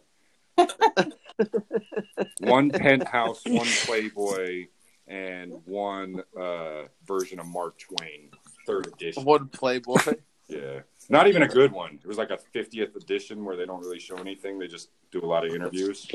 [2.39, 4.67] one penthouse, one Playboy,
[5.07, 8.29] and one uh, version of Mark Twain,
[8.65, 9.23] third edition.
[9.23, 9.97] One Playboy.
[10.49, 10.81] Yeah.
[11.09, 11.99] Not even a good one.
[12.03, 14.59] It was like a 50th edition where they don't really show anything.
[14.59, 16.07] They just do a lot of interviews.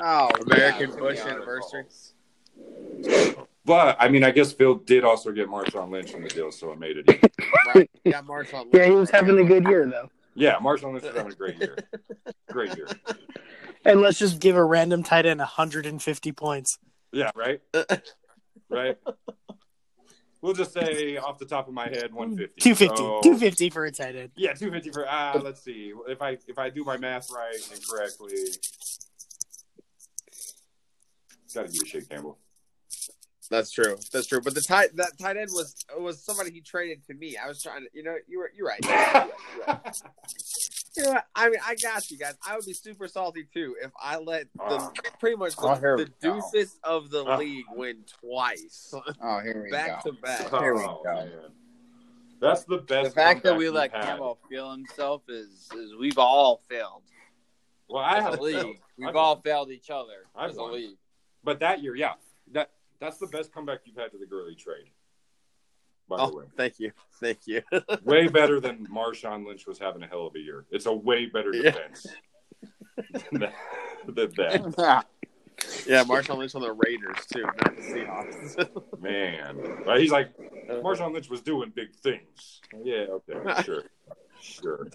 [0.00, 1.32] Oh, American yeah, Bush yeah.
[1.32, 1.84] anniversary.
[3.64, 6.70] But, I mean, I guess Phil did also get Marshawn Lynch in the deal, so
[6.70, 7.20] it made it easy.
[7.74, 7.90] Right.
[8.04, 8.66] Yeah, Marshall.
[8.72, 10.08] Yeah, he was having a good year though.
[10.34, 11.76] Yeah, Marshawn Lynch was having a great year.
[12.48, 12.86] Great year.
[13.84, 16.78] And let's just give a random tight end 150 points.
[17.12, 17.60] Yeah, right?
[18.68, 18.96] Right?
[20.42, 22.60] we'll just say off the top of my head, one fifty.
[22.60, 22.96] 250.
[22.96, 24.30] So- 250 for a tight end.
[24.36, 25.06] Yeah, two fifty for.
[25.08, 28.34] Ah, let's see if I if I do my math right and correctly.
[31.54, 32.38] Got to give you a shake, Campbell.
[33.48, 33.96] That's true.
[34.12, 34.40] That's true.
[34.42, 37.36] But the tight that tight end was was somebody he traded to me.
[37.36, 38.80] I was trying to, you know, you were you're right.
[38.84, 39.96] You're right, you're right.
[40.96, 41.24] You know what?
[41.36, 42.34] I mean, I got you guys.
[42.46, 44.92] I would be super salty too if I let the Oh.
[45.20, 46.66] pretty much the, Oh, the we go.
[46.84, 47.36] of the Oh.
[47.38, 48.92] league win twice
[49.22, 49.76] Oh, here we go.
[49.76, 50.10] back go.
[50.10, 50.50] to back.
[50.50, 51.14] Here we Oh, go.
[51.14, 51.32] man.
[52.40, 53.10] That's the best.
[53.10, 54.04] The fact that we let had.
[54.04, 57.02] Campbell feel himself is is we've all failed
[57.88, 58.80] Well, I as have a league.
[58.98, 59.42] We've I've all won.
[59.42, 60.96] failed each other I've as a league.
[61.44, 62.14] But that year, yeah,
[62.52, 62.70] that
[63.00, 64.90] that's the best comeback you've had to the Gurley trade.
[66.08, 67.62] By the Oh, way, thank you, thank you.
[68.04, 70.64] way better than Marshawn Lynch was having a hell of a year.
[70.70, 71.62] It's a way better Yeah.
[71.72, 72.06] defense
[73.30, 73.54] than that.
[74.06, 75.06] than that.
[75.86, 79.00] yeah, Marshawn Lynch on the Raiders too, not the Seahawks.
[79.02, 80.00] Man, right?
[80.00, 80.80] He's like uh-huh.
[80.82, 82.60] Marshawn Lynch was doing big things.
[82.84, 83.82] Yeah, okay, sure,
[84.40, 84.88] sure.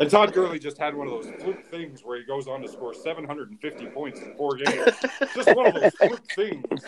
[0.00, 2.68] And Todd Gurley just had one of those fluke things where he goes on to
[2.68, 4.90] score 750 points in four games.
[5.34, 6.82] Just one of those fluke things.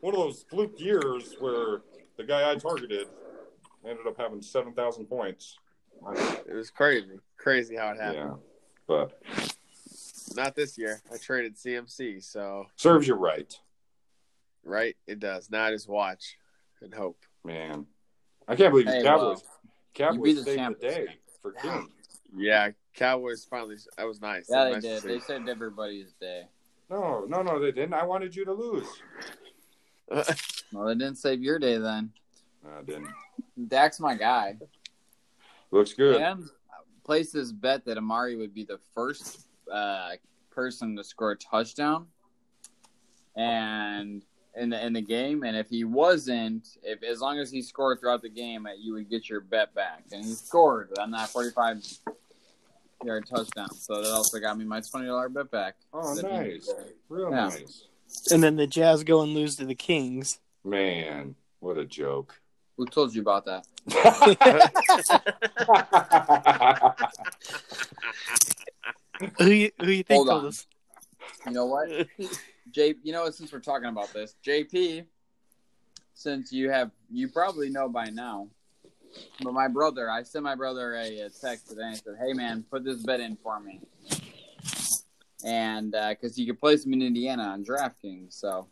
[0.00, 1.82] One of those fluke years where
[2.16, 3.06] the guy I targeted
[3.86, 5.58] ended up having 7,000 points.
[6.46, 8.16] it was crazy, crazy how it happened.
[8.16, 8.34] Yeah,
[8.86, 9.22] but
[10.34, 11.00] Not this year.
[11.12, 13.56] I traded CMC, so serves you right,
[14.64, 15.50] right, it does.
[15.50, 16.36] Now I just watch
[16.80, 17.18] and hope.
[17.44, 17.86] man.
[18.48, 19.38] I can't believe Hey, the Cowboys.
[19.38, 19.61] well, you beat
[19.94, 20.94] Cowboys the saved the champions.
[20.94, 21.06] day
[21.40, 21.88] for King.
[22.36, 23.76] Yeah, Cowboys finally.
[23.96, 24.46] That was nice.
[24.48, 25.10] yeah, That they was nice did.
[25.10, 26.42] They saved everybody's day.
[26.90, 27.94] No, no, no, they didn't.
[27.94, 28.86] I wanted you to lose.
[30.72, 32.12] Well, they didn't save your day then.
[32.64, 33.08] No, I didn't.
[33.68, 34.56] Dak's my guy.
[35.70, 36.20] Looks good.
[36.20, 36.44] And
[37.04, 40.12] placed this bet that Amari would be the first uh,
[40.50, 42.06] person to score a touchdown,
[43.36, 44.22] and
[44.56, 45.42] in the in the game.
[45.44, 48.94] And if he wasn't, if as long as he scored throughout the game, uh, you
[48.94, 50.04] would get your bet back.
[50.12, 51.78] And he scored on that forty-five
[53.04, 53.72] yard touchdown.
[53.74, 55.74] So that also got me my twenty dollar bet back.
[55.92, 56.68] Oh, That nice.
[57.08, 57.48] Real Yeah.
[57.48, 57.84] nice.
[58.30, 60.38] And then the Jazz go and lose to the Kings.
[60.64, 62.38] Man, what a joke.
[62.76, 63.66] Who told you about that?
[69.38, 70.48] Who you, who you think Hold told on.
[70.48, 70.66] us?
[71.46, 71.88] You know what?
[72.72, 73.28] J, you know?
[73.30, 75.04] Since we're talking about this, JP,
[76.14, 78.48] since you have, you probably know by now,
[79.42, 82.64] but my brother, I sent my brother a, a text today and said, "Hey man,
[82.70, 83.80] put this bet in for me,"
[85.44, 88.68] and because you could place him in Indiana on DraftKings, so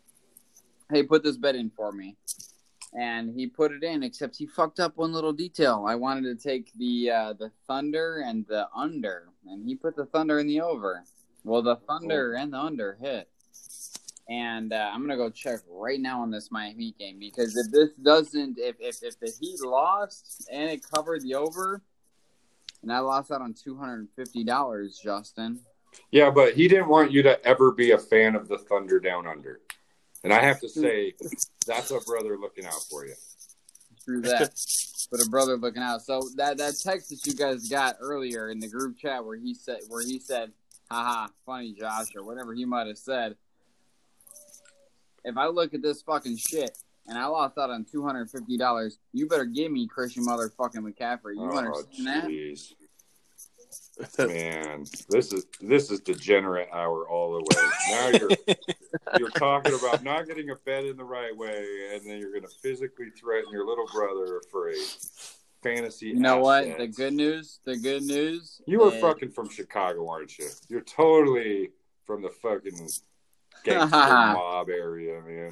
[0.91, 2.15] hey, put this bet in for me.
[2.93, 5.85] And he put it in, except he fucked up one little detail.
[5.87, 10.05] I wanted to take the uh, the Thunder and the under, and he put the
[10.05, 11.03] Thunder in the over.
[11.45, 13.29] Well, the Thunder and the under hit.
[14.31, 17.89] And uh, I'm gonna go check right now on this Miami game because if this
[18.01, 21.81] doesn't, if, if if the Heat lost and it covered the over,
[22.81, 25.59] and I lost out on two hundred and fifty dollars, Justin.
[26.11, 29.27] yeah, but he didn't want you to ever be a fan of the Thunder Down
[29.27, 29.59] Under.
[30.23, 31.13] And I have to say,
[31.67, 33.15] that's a brother looking out for you.
[34.05, 34.53] Through that,
[35.11, 36.03] but a brother looking out.
[36.03, 39.53] So that that text that you guys got earlier in the group chat where he
[39.53, 40.53] said where he said,
[40.89, 43.35] "Haha, funny Josh" or whatever he might have said.
[45.23, 46.77] If I look at this fucking shit
[47.07, 50.75] and I lost out on two hundred fifty dollars, you better give me Christian motherfucking
[50.75, 51.35] McCaffrey.
[51.35, 52.27] You oh, understand that?
[54.19, 57.69] Man, this is this is degenerate hour all the way.
[57.89, 58.55] Now you're
[59.19, 62.43] you're talking about not getting a bet in the right way, and then you're going
[62.43, 64.75] to physically threaten your little brother for a
[65.61, 66.07] fantasy.
[66.07, 66.77] You know what?
[66.77, 67.59] The good news.
[67.63, 68.61] The good news.
[68.65, 70.47] You were fucking from Chicago, aren't you?
[70.67, 71.69] You're totally
[72.05, 72.89] from the fucking
[73.63, 75.51] gangster mob area, man.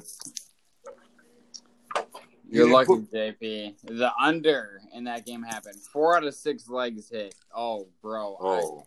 [2.50, 3.74] You're You lucky, JP.
[3.84, 5.76] The under in that game happened.
[5.92, 7.34] Four out of six legs hit.
[7.54, 8.36] Oh, bro.
[8.40, 8.84] Oh,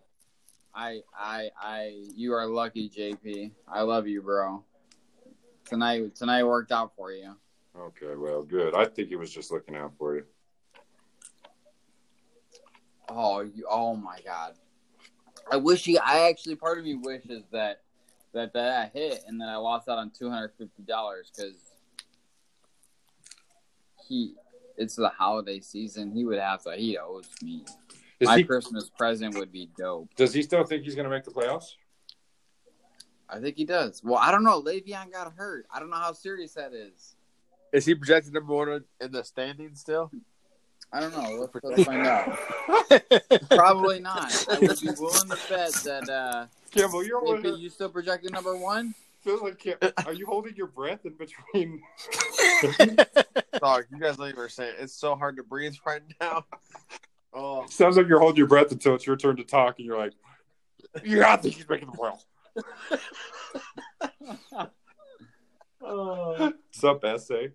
[0.75, 2.03] I, I, I.
[2.13, 3.51] You are lucky, JP.
[3.67, 4.65] I love you, bro.
[5.65, 7.35] Tonight, tonight worked out for you.
[7.77, 8.15] okay.
[8.17, 8.75] Well, good.
[8.75, 10.23] I think he was just looking out for you.
[13.07, 13.65] Oh, you.
[13.69, 14.55] Oh my God.
[15.49, 15.97] I wish he.
[15.97, 17.82] I actually, part of me wishes that
[18.34, 21.55] that that I hit, and then I lost out on two hundred fifty dollars because
[24.07, 24.35] he.
[24.76, 26.11] It's the holiday season.
[26.11, 26.76] He would have to.
[26.76, 27.64] He owes me.
[28.19, 30.10] Is My he, Christmas present would be dope.
[30.15, 31.76] does he still think he's going to make the playoffs?
[33.30, 34.01] I think he does.
[34.03, 34.61] Well, I don't know.
[34.61, 35.68] Le'Veon got hurt.
[35.72, 37.15] I don't know how serious that is.
[37.72, 40.11] Is he projected number one in the standings still?
[40.91, 41.39] I don't know.
[41.39, 42.38] Let's, let's find out.
[43.49, 44.31] Probably not.
[44.49, 46.10] I would be willing to bet that.
[46.10, 48.93] Uh, Campbell, you're one you still projected number one?
[49.23, 51.81] feels like Cam- are you holding your breath in between?
[53.61, 54.75] Dog, you guys don't even say it.
[54.79, 56.45] It's so hard to breathe right now.
[57.33, 59.97] Oh, Sounds like you're holding your breath until it's your turn to talk, and you're
[59.97, 60.13] like,
[61.03, 62.23] "Yeah, I think he's making the world."
[65.79, 67.51] What's up, essay?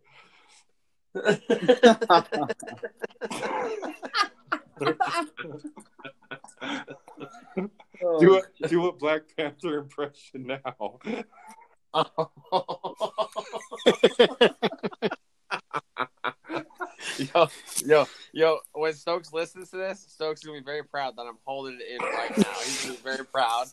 [8.20, 10.98] Do a do a Black Panther impression now.
[17.18, 17.48] yo,
[17.84, 18.58] yo, yo!
[18.72, 21.86] When Stokes listens to this, Stokes is gonna be very proud that I'm holding it
[21.90, 22.52] in right now.
[22.64, 23.66] He's gonna be very proud.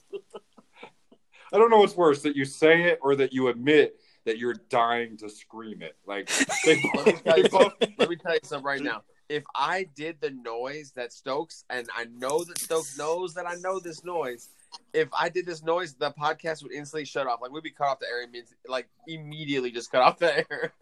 [1.54, 4.56] I don't know what's worse that you say it or that you admit that you're
[4.70, 5.96] dying to scream it.
[6.06, 6.30] Like
[6.66, 7.74] they, Let me they both.
[7.98, 9.04] Let me tell you something right now.
[9.28, 13.56] If I did the noise that Stokes, and I know that Stokes knows that I
[13.56, 14.50] know this noise,
[14.94, 17.42] if I did this noise, the podcast would instantly shut off.
[17.42, 18.28] Like we'd be cut off the air,
[18.68, 20.74] like immediately just cut off the air.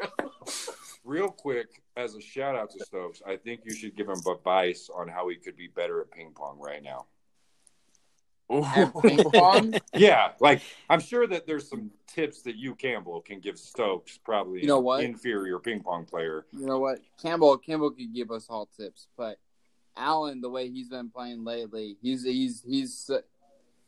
[1.04, 4.90] real quick, as a shout out to Stokes, I think you should give him advice
[4.94, 7.06] on how he could be better at ping pong right now.
[8.50, 13.40] At ping pong, Yeah, like I'm sure that there's some tips that you Campbell can
[13.40, 15.04] give Stokes, probably You know what?
[15.04, 16.46] inferior ping pong player.
[16.52, 17.00] you know what?
[17.22, 19.40] Campbell Campbell could give us all tips, but
[19.96, 23.20] Allen, the way he's been playing lately, he's he's he's uh,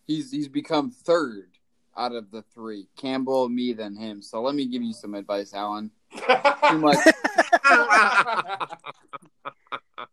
[0.07, 1.49] he's he's become third
[1.98, 2.88] out of the three.
[2.98, 4.22] Campbell, me, then him.
[4.22, 5.91] So let me give you some advice, Allen.
[6.15, 6.98] Too much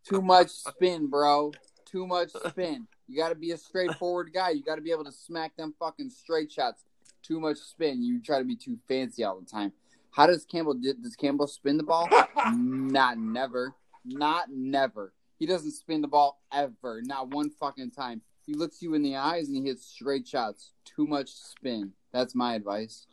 [0.09, 1.53] too much spin, bro.
[1.85, 2.87] Too much spin.
[3.09, 4.51] You got to be a straightforward guy.
[4.51, 6.85] You got to be able to smack them fucking straight shots.
[7.23, 8.03] Too much spin.
[8.03, 9.73] You try to be too fancy all the time.
[10.11, 12.09] How does Campbell does Campbell spin the ball?
[12.55, 13.75] Not never.
[14.05, 15.13] Not never.
[15.39, 17.01] He doesn't spin the ball ever.
[17.03, 18.21] Not one fucking time.
[18.47, 20.73] He looks you in the eyes and he hits straight shots.
[20.85, 21.93] Too much spin.
[22.13, 23.07] That's my advice.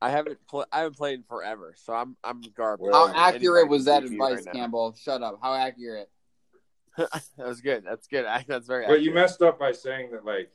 [0.00, 2.88] I haven't pl- I haven't played in forever, so I'm I'm garbage.
[2.92, 4.54] How accurate was that advice, right.
[4.54, 4.96] Campbell?
[5.00, 5.38] Shut up.
[5.40, 6.10] How accurate?
[6.96, 7.84] that was good.
[7.84, 8.26] That's good.
[8.46, 8.86] That's very.
[8.86, 10.50] But you messed up by saying that like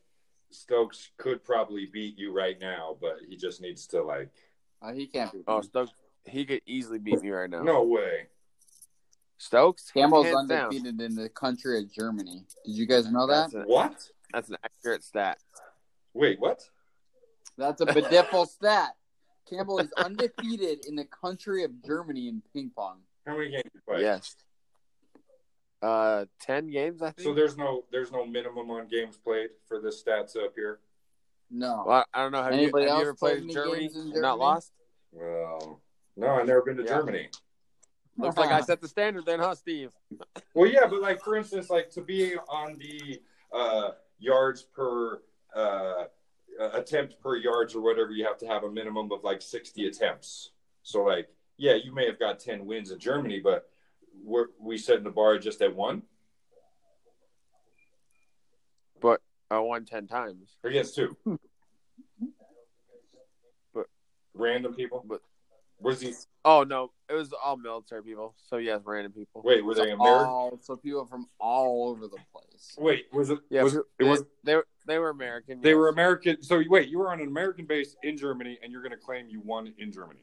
[0.52, 4.32] Stokes could probably beat you right now, but he just needs to like.
[4.82, 5.40] Uh, he can't be.
[5.48, 5.92] Oh, Stokes.
[6.26, 7.64] He could easily beat me right now.
[7.64, 8.28] No way.
[9.38, 9.92] Stokes.
[9.92, 10.66] Campbell's hands down.
[10.66, 12.44] undefeated in the country of Germany.
[12.66, 13.52] Did you guys know that?
[13.52, 14.10] That's, a, What?
[14.34, 15.38] that's an accurate stat.
[16.14, 16.68] Wait, what?
[17.58, 18.96] That's a bediffle stat.
[19.50, 23.00] Campbell is undefeated in the country of Germany in ping pong.
[23.26, 24.02] How many games you play?
[24.02, 24.36] Yes.
[25.82, 27.28] Uh, ten games, I think.
[27.28, 30.80] So there's no there's no minimum on games played for the stats up here.
[31.52, 31.84] No.
[31.88, 32.44] Well, I don't know.
[32.44, 34.22] Have, you, Anybody have you ever played played Germany games in and Germany?
[34.22, 34.72] not lost?
[35.12, 35.82] Well,
[36.16, 36.90] no, I've never been to Yeah.
[36.90, 37.30] Germany.
[38.18, 39.92] Looks like I set the standard then, huh, Steve?
[40.56, 43.22] Well, yeah, but like for instance, like to be on the
[43.54, 45.22] uh, yards per
[45.56, 46.06] uh,
[46.60, 49.86] uh, attempt per yards or whatever, you have to have a minimum of like sixty
[49.86, 50.52] attempts.
[50.82, 53.70] So like, yeah, you may have got ten wins in Germany, but
[54.24, 56.04] we're, we setting the bar just at one
[59.02, 59.22] But
[59.52, 60.58] I won ten times.
[60.64, 61.16] or against two.
[63.74, 63.88] But-
[64.34, 65.04] random people.
[65.08, 65.22] but-
[65.80, 66.12] was he?
[66.44, 68.34] Oh no, it was all military people.
[68.50, 69.44] So yes, random people.
[69.46, 70.02] Wait, were they American?
[70.02, 72.76] all so people from all over the place.
[72.80, 73.38] Wait, was it?
[73.52, 73.84] Yeah, was it?
[74.00, 74.24] they, It was.
[74.44, 75.62] they were they were American.
[75.62, 75.76] They yes.
[75.76, 76.42] were American.
[76.42, 79.28] So wait, you were on an American base in Germany, and you're going to claim
[79.30, 80.22] you won in Germany.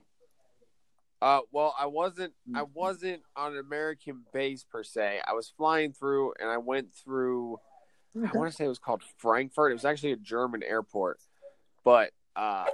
[1.22, 2.34] Uh, well, I wasn't.
[2.54, 5.20] I wasn't on an American base per se.
[5.26, 7.58] I was flying through, and I went through.
[8.16, 9.72] I want to say it was called Frankfurt.
[9.72, 11.18] It was actually a German airport,
[11.84, 12.66] but uh,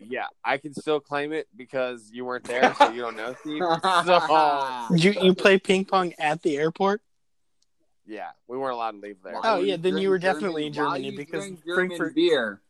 [0.00, 3.62] yeah, I can still claim it because you weren't there, so you don't know, Steve.
[4.06, 7.02] So You you play ping pong at the airport?
[8.06, 9.34] yeah, we weren't allowed to leave there.
[9.44, 12.60] Oh, yeah, then you were drink definitely in Germany because drink German Frankfurt- beer.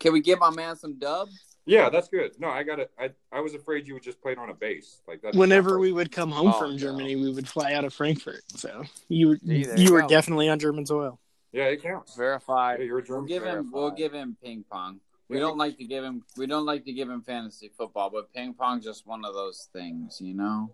[0.00, 1.53] Can we give my man some dubs?
[1.66, 2.32] Yeah, that's good.
[2.38, 2.90] No, I got it.
[2.98, 5.34] I I was afraid you would just play it on a base like that.
[5.34, 6.76] Whenever we would come home Oh, from no.
[6.78, 8.42] Germany, we would fly out of Frankfurt.
[8.56, 10.08] So you See, you you were go.
[10.08, 11.18] definitely on German soil.
[11.52, 12.16] Yeah, it counts.
[12.16, 12.80] Verified.
[12.80, 13.26] Yeah, you're a We'll German.
[13.28, 13.70] give him.
[13.72, 15.00] We'll give him ping pong.
[15.28, 15.40] We Yeah.
[15.44, 16.22] don't like to give him.
[16.36, 19.68] We don't like to give him fantasy football, but ping pong's just one of those
[19.72, 20.70] things, you know.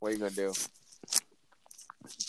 [0.00, 0.52] What are you gonna do?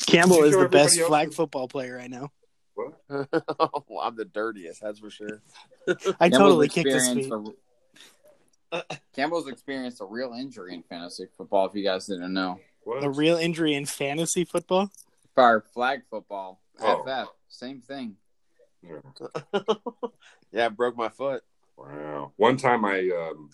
[0.08, 2.32] Campbell You is the best flag football player I know.
[2.76, 2.94] Well,
[4.02, 5.42] I'm the dirtiest, that's for sure.
[5.88, 7.32] I Campbell's totally kicked his feet.
[8.72, 8.84] a-
[9.16, 11.66] Campbell's experienced a real injury in fantasy football.
[11.68, 13.04] If you guys didn't know, What?
[13.04, 14.90] A real injury in fantasy football.
[15.34, 17.04] for flag football, Oh.
[17.06, 18.18] FF, same thing.
[18.84, 19.62] Yeah.
[20.52, 21.44] Yeah, I broke my foot.
[21.78, 22.32] Wow.
[22.38, 23.50] One time I um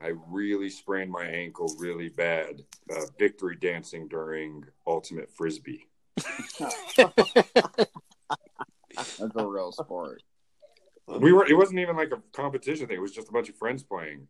[0.00, 2.64] I really sprained my ankle really bad.
[2.90, 5.86] Uh, victory dancing during ultimate frisbee.
[8.96, 10.22] That's a real sport.
[11.06, 11.46] We were.
[11.46, 12.96] It wasn't even like a competition thing.
[12.96, 14.28] It was just a bunch of friends playing.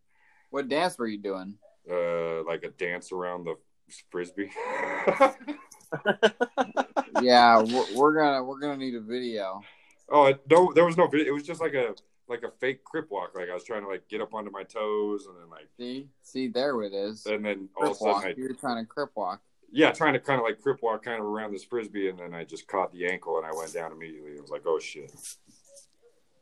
[0.51, 1.57] What dance were you doing?
[1.91, 3.55] uh, like a dance around the
[4.11, 4.51] frisbee.
[7.23, 9.61] Yeah, we're, we're gonna we're gonna need a video.
[10.11, 11.29] oh it- no, there was no video.
[11.29, 11.95] It was just like a
[12.29, 13.31] like a fake crip walk.
[13.37, 16.09] Like I was trying to like get up onto my toes and then like See,
[16.23, 17.25] see, there it is.
[17.27, 19.43] and then all of a Crip sudden I, You're trying to crip walk.
[19.75, 22.33] Yeah, trying to kind of like crip walk kind of around this frisbee, and then
[22.33, 24.33] I just caught the ankle and I went down immediately.
[24.33, 25.13] It was like, oh shit.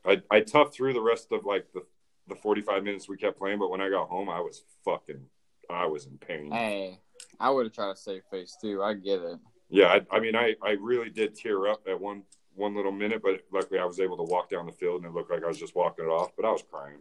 [0.05, 1.83] I I toughed through the rest of like the
[2.27, 5.25] the forty five minutes we kept playing, but when I got home, I was fucking,
[5.67, 6.51] I was in pain.
[6.51, 6.99] Hey,
[7.39, 8.83] I would have tried to save face too.
[8.83, 9.39] I get it.
[9.69, 12.23] Yeah, I, I mean, I I really did tear up at one
[12.53, 15.15] one little minute, but luckily I was able to walk down the field and it
[15.15, 16.99] looked like I was just walking it off, but I was crying.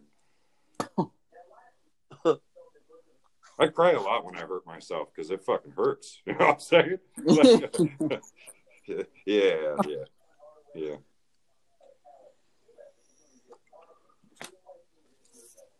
[3.58, 6.20] I cry a lot when I hurt myself because it fucking hurts.
[6.26, 6.98] You know what I'm saying?
[7.24, 8.22] Like,
[9.26, 10.04] yeah, yeah,
[10.74, 10.96] yeah.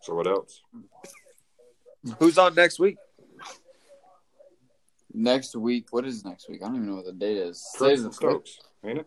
[0.01, 0.61] So what else?
[2.19, 2.97] Who's on next week?
[5.15, 6.63] next week, what is next week?
[6.63, 7.65] I don't even know what the date is.
[7.77, 9.07] Today's Curtis and Stokes, ain't it?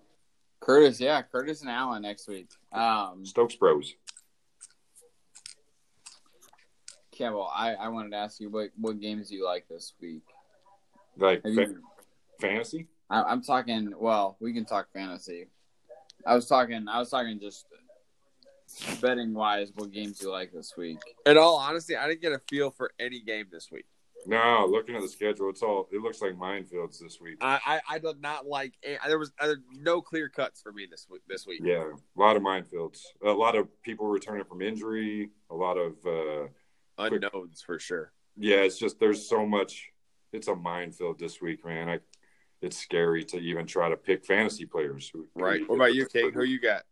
[0.59, 2.49] Curtis, yeah, Curtis and Allen next week.
[2.71, 3.93] Um, Stokes Bros.
[7.15, 10.23] Campbell, I, I wanted to ask you what what games do you like this week?
[11.17, 11.81] Like fa- you,
[12.39, 12.87] fantasy?
[13.09, 13.93] I, I'm talking.
[13.97, 15.47] Well, we can talk fantasy.
[16.25, 16.87] I was talking.
[16.87, 17.65] I was talking just
[19.01, 19.71] betting wise.
[19.75, 20.99] What games do you like this week?
[21.25, 23.85] In all honesty, I didn't get a feel for any game this week.
[24.27, 27.37] No, looking at the schedule, it's all it looks like minefields this week.
[27.41, 28.73] I I, I did not like.
[29.05, 31.21] There was uh, no clear cuts for me this week.
[31.27, 31.61] This week.
[31.63, 33.01] Yeah, a lot of minefields.
[33.23, 35.29] A lot of people returning from injury.
[35.51, 36.47] A lot of uh,
[36.97, 38.11] Unknowns for sure.
[38.37, 38.57] yeah.
[38.57, 39.89] It's just there's so much.
[40.33, 41.89] It's a minefield this week, man.
[41.89, 41.99] I,
[42.61, 45.09] it's scary to even try to pick fantasy players.
[45.13, 45.61] Who, Right.
[45.67, 46.31] What about you, King?
[46.33, 46.83] Who you got?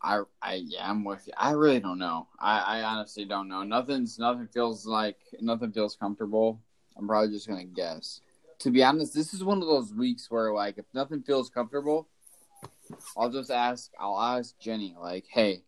[0.00, 1.32] I, I, yeah, I'm with you.
[1.36, 2.28] I really don't know.
[2.38, 3.62] I, I honestly don't know.
[3.64, 6.60] Nothing's, nothing feels like, nothing feels comfortable.
[6.96, 8.20] I'm probably just gonna guess.
[8.60, 12.08] To be honest, this is one of those weeks where, like, if nothing feels comfortable,
[13.16, 13.90] I'll just ask.
[13.98, 15.62] I'll ask Jenny, like, "Hey,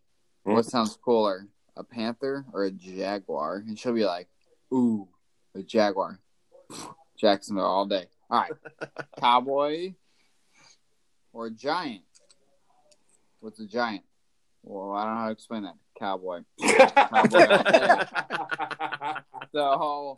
[0.45, 0.53] Hmm?
[0.53, 4.27] what sounds cooler, a panther or a jaguar?" And she'll be like,
[4.73, 5.07] "Ooh,
[5.55, 6.19] a jaguar."
[7.17, 8.05] Jacksonville all day.
[8.29, 8.51] All right,
[9.19, 9.93] cowboy
[11.33, 12.03] or a giant?
[13.39, 14.03] What's a giant?
[14.63, 15.75] Well, I don't know how to explain that.
[15.99, 16.43] Cowboy.
[19.53, 20.17] So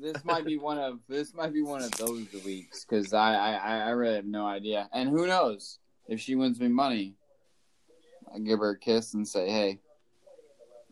[0.00, 3.78] this might be one of this might be one of those weeks because I, I
[3.78, 4.88] I really have no idea.
[4.92, 7.14] And who knows if she wins me money,
[8.34, 9.80] I give her a kiss and say, "Hey,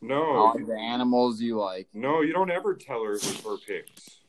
[0.01, 4.21] no, the animals you like." no, you don't ever tell her it was her picks.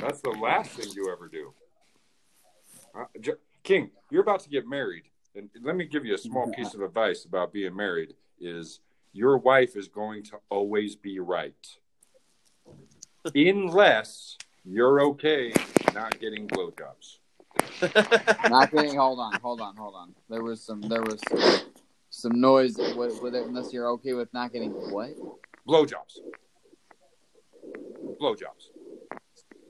[0.00, 1.52] That's the last thing you ever do.
[2.94, 3.32] Uh, J-
[3.62, 5.04] King, you're about to get married,
[5.34, 8.80] and let me give you a small piece of advice about being married: is
[9.12, 11.66] your wife is going to always be right,
[13.34, 15.52] unless you're okay
[15.94, 17.18] not getting blowjobs.
[18.50, 18.96] Not getting.
[18.96, 20.14] Hold on, hold on, hold on.
[20.28, 21.60] There was some there was some,
[22.24, 23.46] some noise with, with it.
[23.46, 25.10] Unless you're okay with not getting what?
[25.68, 26.18] Blowjobs.
[28.20, 28.70] Blowjobs.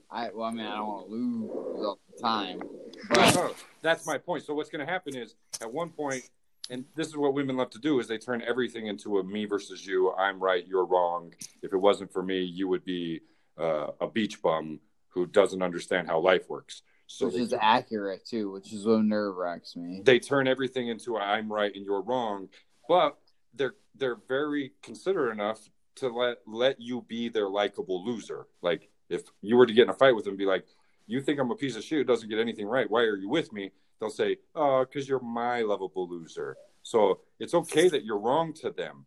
[0.09, 2.61] I well, I mean, I don't want to lose all the time,
[3.09, 4.45] but no, that's my point.
[4.45, 6.23] So what's going to happen is at one point,
[6.69, 9.43] and this is what women love to do, is they turn everything into a me
[9.43, 10.13] versus you.
[10.13, 11.33] I'm right, you're wrong.
[11.61, 13.21] If it wasn't for me, you would be
[13.59, 14.79] uh, a beach bum
[15.09, 16.81] who doesn't understand how life works.
[17.07, 20.01] So which is accurate too, which is what nerve wracks me.
[20.03, 22.49] they turn everything into I'm right and you're wrong,
[22.89, 23.17] but
[23.53, 28.47] they're they're very considerate enough to let let you be their likable loser.
[28.61, 30.65] Like if you were to get in a fight with them, be like,
[31.05, 32.89] "You think I'm a piece of shit who doesn't get anything right?
[32.89, 37.53] Why are you with me?" They'll say, "Oh, because you're my lovable loser." So it's
[37.53, 39.05] okay that you're wrong to them,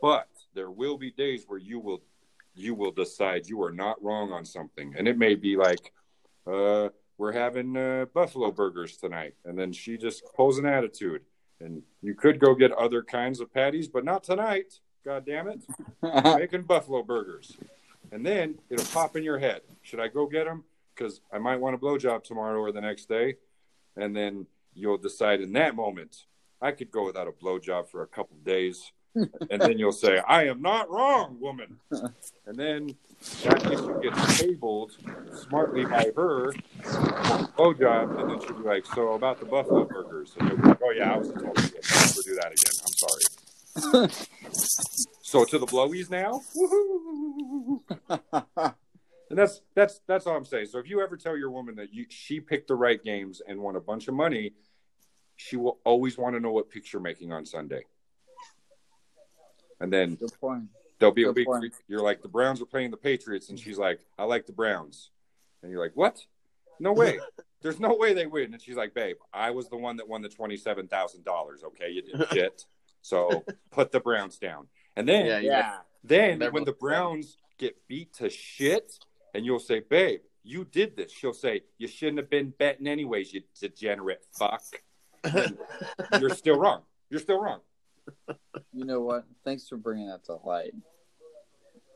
[0.00, 2.02] but there will be days where you will
[2.54, 5.92] you will decide you are not wrong on something, and it may be like,
[6.46, 6.88] uh,
[7.18, 11.22] "We're having uh, buffalo burgers tonight," and then she just pulls an attitude,
[11.60, 14.80] and you could go get other kinds of patties, but not tonight.
[15.04, 15.60] God damn it!
[16.02, 17.56] I making buffalo burgers.
[18.10, 19.62] And then it'll pop in your head.
[19.82, 20.64] Should I go get them?
[20.94, 23.36] Because I might want a blowjob tomorrow or the next day.
[23.96, 26.24] And then you'll decide in that moment,
[26.60, 28.92] I could go without a blowjob for a couple days.
[29.14, 31.78] And then you'll say, I am not wrong, woman.
[31.90, 32.96] And then
[33.44, 34.92] that issue gets tabled
[35.48, 36.52] smartly by her,
[36.84, 38.20] oh, blowjob.
[38.20, 40.34] And then she'll be like, So about the buffalo burgers.
[40.38, 42.74] And you'll be like, Oh, yeah, I was told total never do that again.
[42.86, 44.10] I'm sorry.
[45.22, 46.40] So to the blowies now.
[49.30, 50.66] And that's that's that's all I'm saying.
[50.66, 53.60] So if you ever tell your woman that you she picked the right games and
[53.60, 54.54] won a bunch of money,
[55.36, 57.82] she will always want to know what picture making on Sunday.
[59.80, 60.64] And then Good point.
[60.98, 61.74] There'll be a Good week point.
[61.86, 65.10] you're like, the Browns are playing the Patriots, and she's like, I like the Browns.
[65.62, 66.24] And you're like, what?
[66.80, 67.20] No way.
[67.62, 68.52] There's no way they win.
[68.52, 71.64] And she's like, babe, I was the one that won the $27,000.
[71.64, 71.90] Okay.
[71.90, 72.64] You did shit.
[73.02, 74.66] So put the Browns down.
[74.96, 75.76] And then, Yeah, Yeah.
[76.04, 78.92] then They're when the Browns get beat to shit,
[79.34, 81.12] and you'll say, babe, you did this.
[81.12, 84.62] She'll say, you shouldn't have been betting anyways, you degenerate fuck.
[86.20, 86.82] You're still wrong.
[87.10, 87.60] You're still wrong.
[88.72, 89.24] You know what?
[89.44, 90.72] Thanks for bringing that to light.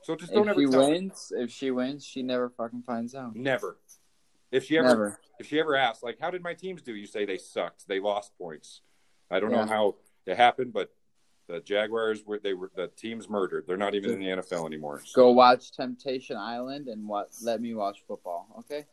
[0.02, 0.88] So just don't If ever she tell her.
[0.90, 3.36] wins, if she wins, she never fucking finds out.
[3.36, 3.78] Never.
[4.50, 5.20] If she ever Never.
[5.38, 6.94] if she ever asks, like, how did my teams do?
[6.94, 7.86] You say they sucked.
[7.88, 8.82] They lost points.
[9.30, 9.94] I don't know how
[10.26, 10.92] it happened, but
[11.48, 13.64] the Jaguars were they were the team's murdered.
[13.66, 15.02] They're not even in the NFL anymore.
[15.14, 17.30] Go watch Temptation Island and what?
[17.42, 18.46] Let me watch football.
[18.60, 18.84] Okay.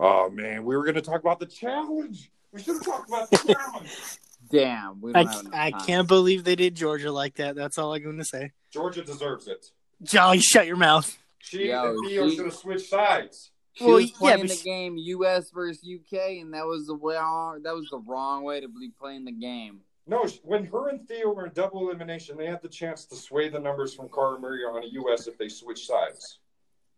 [0.00, 2.30] Oh man, we were gonna talk about the challenge.
[2.52, 3.90] We should have talked about the challenge.
[4.52, 5.00] Damn.
[5.00, 7.56] We I, don't have enough I can't believe they did Georgia like that.
[7.56, 8.52] That's all I'm going to say.
[8.70, 9.66] Georgia deserves it.
[10.02, 11.16] Jolly, shut your mouth.
[11.38, 13.50] She Yo, and Theo she- should have switched sides.
[13.74, 15.50] She Well, was yeah, playing but the she- game U.S.
[15.50, 16.40] versus U.K.
[16.40, 17.62] and that was the wrong.
[17.62, 19.80] That was the wrong way to be playing the game.
[20.06, 23.48] No, when her and Theo were in double elimination, they had the chance to sway
[23.48, 26.40] the numbers from Cara Maria on a US if they switch sides.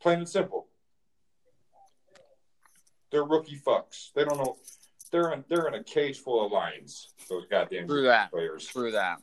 [0.01, 0.67] Plain and simple.
[3.11, 4.13] They're rookie fucks.
[4.15, 4.57] They don't know.
[5.15, 7.15] They're in, they're in a cage full of lions.
[7.31, 8.33] Those goddamn True that.
[8.33, 8.67] players.
[8.67, 9.19] True that.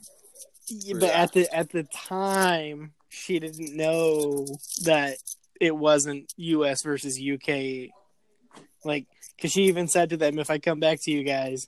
[0.69, 1.15] Yeah, True but that.
[1.19, 4.47] at the at the time, she didn't know
[4.85, 5.17] that
[5.59, 6.83] it wasn't U.S.
[6.83, 7.91] versus U.K.
[8.85, 9.05] Like,
[9.35, 11.67] because she even said to them, "If I come back to you guys,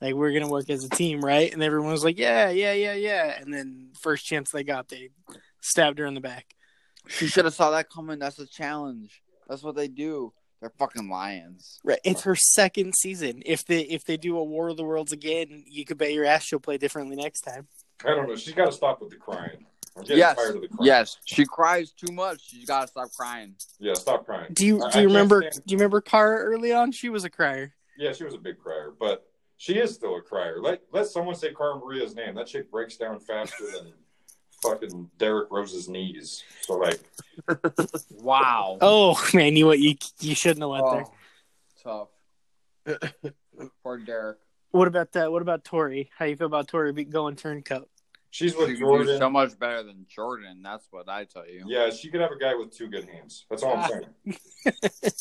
[0.00, 2.94] like we're gonna work as a team, right?" And everyone was like, "Yeah, yeah, yeah,
[2.94, 5.10] yeah." And then first chance they got, they
[5.60, 6.56] stabbed her in the back.
[7.06, 8.18] She should have saw that coming.
[8.18, 9.22] That's a challenge.
[9.48, 10.32] That's what they do.
[10.60, 11.80] They're fucking lions.
[11.84, 13.42] Right, it's her second season.
[13.46, 16.24] If they if they do a War of the Worlds again, you could bet your
[16.26, 17.66] ass she'll play differently next time.
[18.04, 18.36] I don't know.
[18.36, 19.66] She's got to stop with the crying.
[19.96, 20.36] I'm getting Yes.
[20.36, 20.86] tired of the crying.
[20.86, 21.16] Yes.
[21.24, 22.40] She cries too much.
[22.48, 23.54] She's got to stop crying.
[23.78, 24.52] Yeah, stop crying.
[24.52, 26.92] Do you I- do you can't remember stand- do you remember Cara early on?
[26.92, 27.74] She was a crier.
[27.98, 29.26] Yeah, she was a big crier, but
[29.56, 30.60] she is still a crier.
[30.60, 32.34] Let let someone say Cara Maria's name.
[32.34, 33.92] That chick breaks down faster than
[34.62, 36.42] fucking Derrick Rose's knees.
[36.62, 37.00] So like,
[38.10, 38.78] Wow.
[38.80, 40.92] Oh man, you what you you shouldn't have went oh.
[40.92, 41.04] there.
[41.86, 42.08] Oh,
[42.86, 43.32] tough.
[43.82, 44.38] Poor Derrick.
[44.70, 45.32] What about that?
[45.32, 46.10] What about Tori?
[46.16, 47.88] How you feel about Tori be- going turncoat?
[48.30, 49.18] she's She with could do Jordan.
[49.18, 50.62] so much better than Jordan.
[50.62, 51.64] That's what I tell you.
[51.66, 53.46] Yeah, she could have a guy with two good hands.
[53.50, 53.88] That's all I'm ah.
[53.88, 54.94] saying.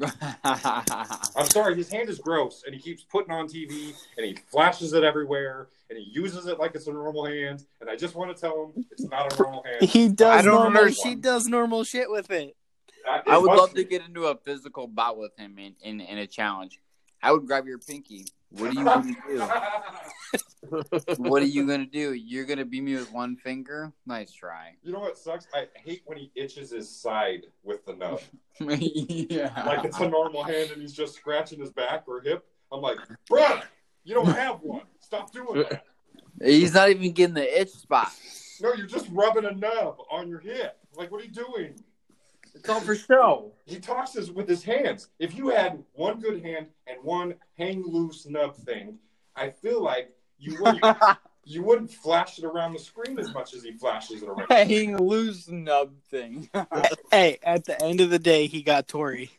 [0.44, 4.92] I'm sorry, his hand is gross, and he keeps putting on TV, and he flashes
[4.92, 7.64] it everywhere, and he uses it like it's a normal hand.
[7.80, 9.82] And I just want to tell him it's not a normal hand.
[9.90, 10.88] He does I don't normal.
[10.92, 12.56] She does normal shit with it.
[13.06, 16.00] I, I would must- love to get into a physical bout with him in, in,
[16.00, 16.80] in a challenge.
[17.22, 18.26] I would grab your pinky.
[18.58, 19.48] What are you gonna do?
[21.18, 22.14] What are you gonna do?
[22.14, 23.92] You're gonna beat me with one finger?
[24.06, 24.74] Nice try.
[24.82, 25.46] You know what sucks?
[25.54, 28.20] I hate when he itches his side with the nub.
[28.60, 29.62] yeah.
[29.66, 32.46] Like it's a normal hand and he's just scratching his back or hip.
[32.72, 32.96] I'm like,
[33.30, 33.62] bruh,
[34.04, 34.82] you don't have one.
[35.00, 35.84] Stop doing that.
[36.42, 38.10] He's not even getting the itch spot.
[38.60, 40.78] No, you're just rubbing a nub on your hip.
[40.96, 41.74] Like, what are you doing?
[42.54, 43.52] It's all for show.
[43.66, 45.08] He talks with his hands.
[45.18, 48.98] If you had one good hand and one hang loose nub thing,
[49.34, 50.84] I feel like you wouldn't
[51.44, 54.46] you wouldn't flash it around the screen as much as he flashes it around.
[54.50, 56.48] Hang loose nub thing.
[57.10, 59.30] Hey, at the end of the day, he got Tori.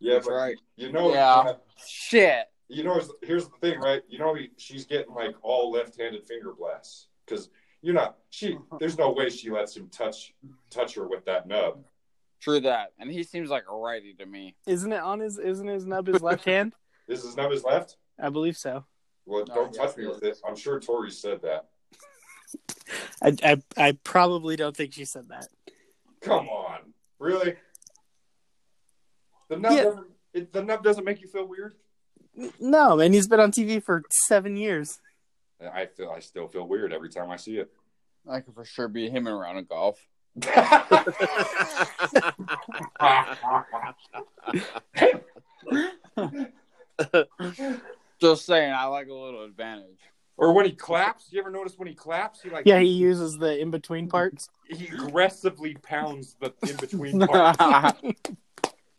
[0.00, 0.56] Yeah, That's but right.
[0.76, 1.54] you know, Yeah.
[1.86, 2.46] Shit.
[2.68, 4.02] you know, here's the thing, right?
[4.08, 7.48] You know, he, she's getting like all left-handed finger blasts because
[7.82, 8.16] you're not.
[8.30, 10.34] She, there's no way she lets him touch
[10.70, 11.84] touch her with that nub.
[12.40, 12.92] True that.
[13.00, 14.54] And he seems like a righty to me.
[14.66, 15.38] Isn't it on his?
[15.38, 16.72] Isn't his nub his left hand?
[17.08, 17.96] Is his nub his left?
[18.20, 18.84] I believe so.
[19.26, 20.38] Well, No, don't touch me with it.
[20.46, 21.68] I'm sure Tori said that.
[23.22, 25.48] I, I I probably don't think she said that.
[26.20, 26.78] Come on,
[27.18, 27.54] really?
[29.48, 29.82] The nub Yeah.
[29.84, 30.06] doesn't.
[30.34, 31.74] It, the nub doesn't make you feel weird.
[32.60, 35.00] No, man, he's been on TV for seven years.
[35.60, 36.10] I feel.
[36.10, 37.70] I still feel weird every time I see it.
[38.28, 39.98] I could for sure beat him in a round of golf.
[48.20, 50.00] Just saying, I like a little advantage.
[50.36, 53.38] or when he claps, you ever notice when he claps, he like Yeah, he uses
[53.38, 54.48] the in between parts.
[54.68, 58.00] he aggressively pounds the in between parts.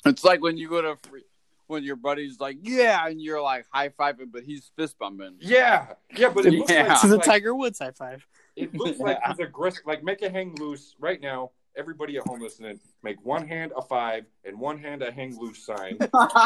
[0.06, 1.23] it's like when you go to free,
[1.70, 5.36] when your buddy's like, "Yeah," and you're like high fiving, but he's fist bumping.
[5.40, 6.80] yeah, yeah, but it looks Yeah.
[6.84, 8.26] like This is a like, Tiger Woods high five.
[8.56, 9.30] It looks like Yeah.
[9.38, 9.84] he's aggressive.
[9.86, 11.52] Like make a hang loose right now.
[11.78, 15.64] Everybody at home listening, make one hand a five and one hand a hang loose
[15.66, 15.98] sign,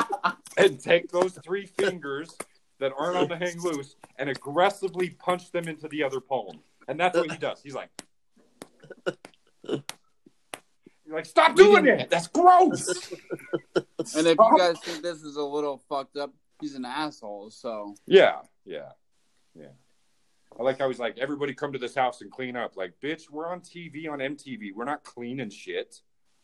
[0.58, 2.38] and take those three fingers
[2.80, 6.60] that aren't on the hang loose and aggressively punch them into the other palm.
[6.88, 7.62] And that's what he does.
[7.64, 7.90] He's like,
[9.64, 9.82] You're
[11.14, 12.10] like, stop doing it.
[12.10, 13.14] That's gross.
[14.18, 17.50] And if you guys think this is a little fucked up, he's an asshole.
[17.52, 18.90] So yeah, yeah,
[19.56, 19.68] yeah.
[20.60, 22.76] I like how he's like, everybody come to this house and clean up.
[22.76, 24.72] Like, bitch, we're on TV on MTV.
[24.76, 25.96] We're not cleaning shit.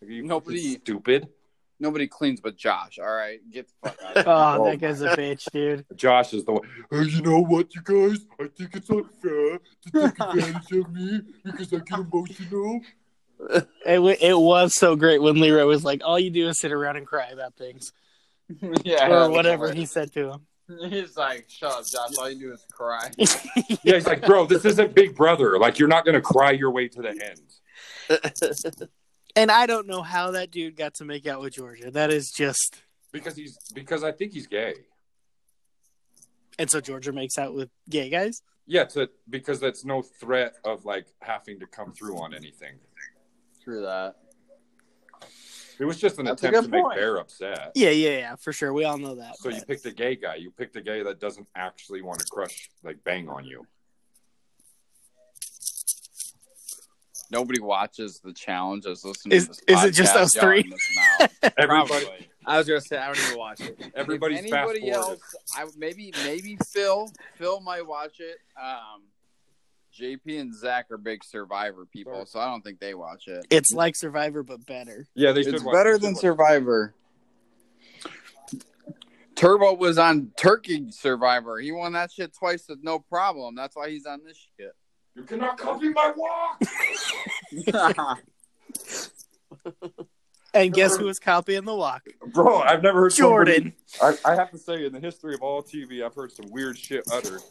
[0.01, 1.27] Like, are you Nobody- stupid.
[1.81, 2.97] nobody cleans but Josh.
[2.97, 4.27] All right, get the fuck out.
[4.27, 5.85] Oh, Oh that guy's a bitch, dude.
[5.95, 6.61] Josh is the one.
[6.89, 8.25] Hey, you know what, you guys?
[8.39, 12.79] I think it's unfair to take advantage of me because I get emotional.
[13.39, 16.97] It, it was so great when Leroy was like, "All you do is sit around
[16.97, 17.93] and cry about things,"
[18.83, 20.45] yeah, or whatever he said to him.
[20.89, 22.17] He's like, "Shut up, Josh.
[22.19, 23.09] All you do is cry."
[23.83, 25.57] Yeah, he's like, bro, this isn't Big Brother.
[25.57, 27.41] Like, you're not gonna cry your way to the end
[29.35, 31.91] And I don't know how that dude got to make out with Georgia.
[31.91, 32.81] That is just.
[33.11, 34.73] because he's because I think he's gay.
[36.57, 38.41] And so Georgia makes out with gay guys.
[38.67, 42.75] Yeah, to because that's no threat of like having to come through on anything.
[43.69, 44.15] True that.
[45.77, 46.97] It was just an That's attempt to good make point.
[46.97, 47.71] Bear upset.
[47.75, 48.73] Yeah, yeah, yeah, for sure.
[48.73, 49.37] We all know that.
[49.37, 50.35] So you picked a gay guy.
[50.35, 53.67] You picked a gay that doesn't actually want to crush, like bang on you.
[57.29, 58.87] Nobody watches the challenge.
[58.87, 59.37] Is listening.
[59.37, 60.55] Is- to this is it just podcast us three?
[60.55, 60.97] yelling this
[61.43, 61.53] out.
[61.59, 63.91] Everybody, I was gonna say I don't even watch it.
[63.95, 64.93] everybody's if anybody forwarded.
[64.95, 67.07] else, I maybe maybe Phil.
[67.35, 68.37] Phil might watch it.
[68.59, 69.03] Um,
[69.99, 73.45] JP and Zach are big Survivor people, so I don't think they watch it.
[73.49, 75.05] It's like Survivor, but better.
[75.15, 75.55] Yeah, they should.
[75.55, 76.93] It's watch- better they than Survivor.
[79.35, 81.59] Turbo was on Turkey Survivor.
[81.59, 83.55] He won that shit twice with no problem.
[83.55, 84.73] That's why he's on this shit.
[85.15, 86.61] You cannot copy my walk.
[90.51, 92.07] And guess who was copying the walk?
[92.34, 93.73] Bro, I've never heard somebody- Jordan.
[94.01, 96.76] I, I have to say, in the history of all TV, I've heard some weird
[96.76, 97.41] shit uttered,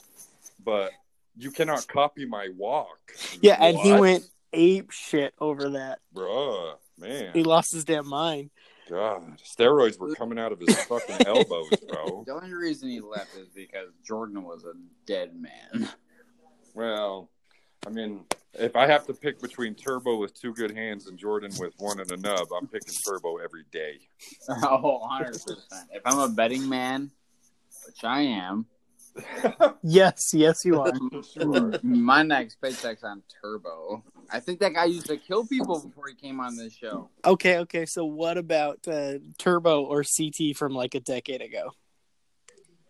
[0.65, 0.91] but
[1.39, 2.99] you cannot copy my walk.
[3.41, 6.01] Yeah, and he went ape shit over that.
[6.15, 7.31] Bruh, man.
[7.33, 8.51] He lost his damn mind.
[8.89, 12.25] God, steroids were coming out of his fucking elbows, bro.
[12.27, 14.73] the only reason he left is because Jordan was a
[15.07, 15.91] dead man.
[16.75, 17.29] Well,
[17.87, 18.25] I mean,
[18.55, 22.01] if I have to pick between Turbo with two good hands and Jordan with one
[22.01, 23.99] and a nub, I'm picking Turbo every day.
[24.49, 25.51] oh, 100%.
[25.93, 27.11] If I'm a betting man,
[27.87, 28.67] which I am,
[29.83, 30.93] Yes, yes, you are.
[31.83, 34.03] my next paycheck's on Turbo.
[34.31, 37.09] I think that guy used to kill people before he came on this show.
[37.25, 37.87] okay, okay.
[37.87, 41.73] So what about uh, Turbo or CT from like a decade ago?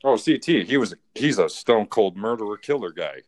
[0.05, 3.22] Oh, CT, he was he's a stone cold murderer killer guy.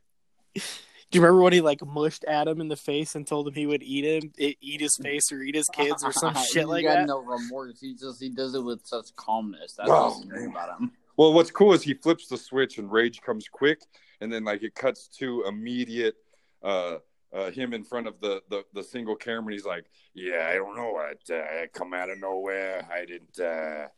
[0.54, 3.66] Do you remember when he like mushed Adam in the face and told him he
[3.66, 6.84] would eat him, eat his face or eat his kids or some shit He's like
[6.84, 7.06] got that?
[7.06, 7.80] no remorse.
[7.80, 9.74] He just he does it with such calmness.
[9.76, 10.10] That's Wow.
[10.10, 10.92] what's great about him.
[11.20, 13.82] Well, what's cool is he flips the switch and rage comes quick,
[14.22, 16.14] and then like it cuts to immediate
[16.62, 16.96] uh,
[17.30, 19.40] uh, him in front of the, the the single camera.
[19.40, 19.84] And he's like,
[20.14, 22.88] "Yeah, I don't know what uh, come out of nowhere.
[22.90, 23.88] I didn't uh,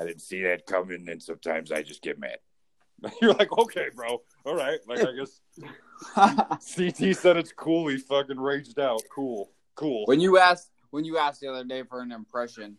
[0.00, 2.38] I didn't see that coming, and sometimes I just get mad."
[3.22, 5.40] You're like, "Okay, bro, all right." Like I guess
[6.76, 7.86] CT said it's cool.
[7.86, 9.02] He fucking raged out.
[9.14, 10.02] Cool, cool.
[10.06, 12.76] when you asked when you asked the other day for an impression,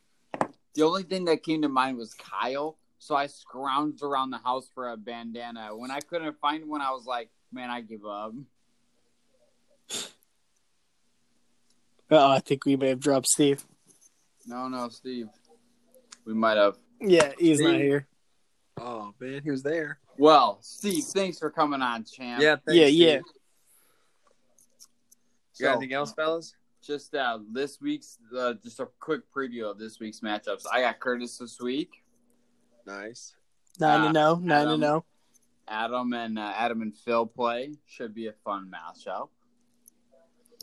[0.76, 2.78] the only thing that came to mind was Kyle.
[3.04, 5.76] So I scrounged around the house for a bandana.
[5.76, 8.32] When I couldn't find one, I was like, "Man, I give up."
[12.10, 13.66] Oh, I think we may have dropped Steve.
[14.46, 15.28] No, no, Steve.
[16.26, 16.78] We might have.
[17.02, 18.08] Yeah, he's not here.
[18.80, 20.00] Oh man, he was there.
[20.18, 22.42] Well, Steve, thanks for coming on, champ.
[22.42, 23.00] Yeah, thanks, Yeah, Steve.
[23.00, 23.16] yeah.
[23.16, 23.34] You got
[25.54, 26.56] So, anything else, fellas?
[26.82, 30.64] just uh, this week's, uh, just a quick preview of this week's matchups.
[30.72, 32.03] I got Curtis this week.
[32.86, 33.34] Nice.
[33.80, 34.80] Nine Uh, to no, nine to Adam.
[34.80, 35.06] no.
[35.68, 37.74] Adam and uh, Adam and Phil play.
[37.88, 39.30] Should be a fun matchup.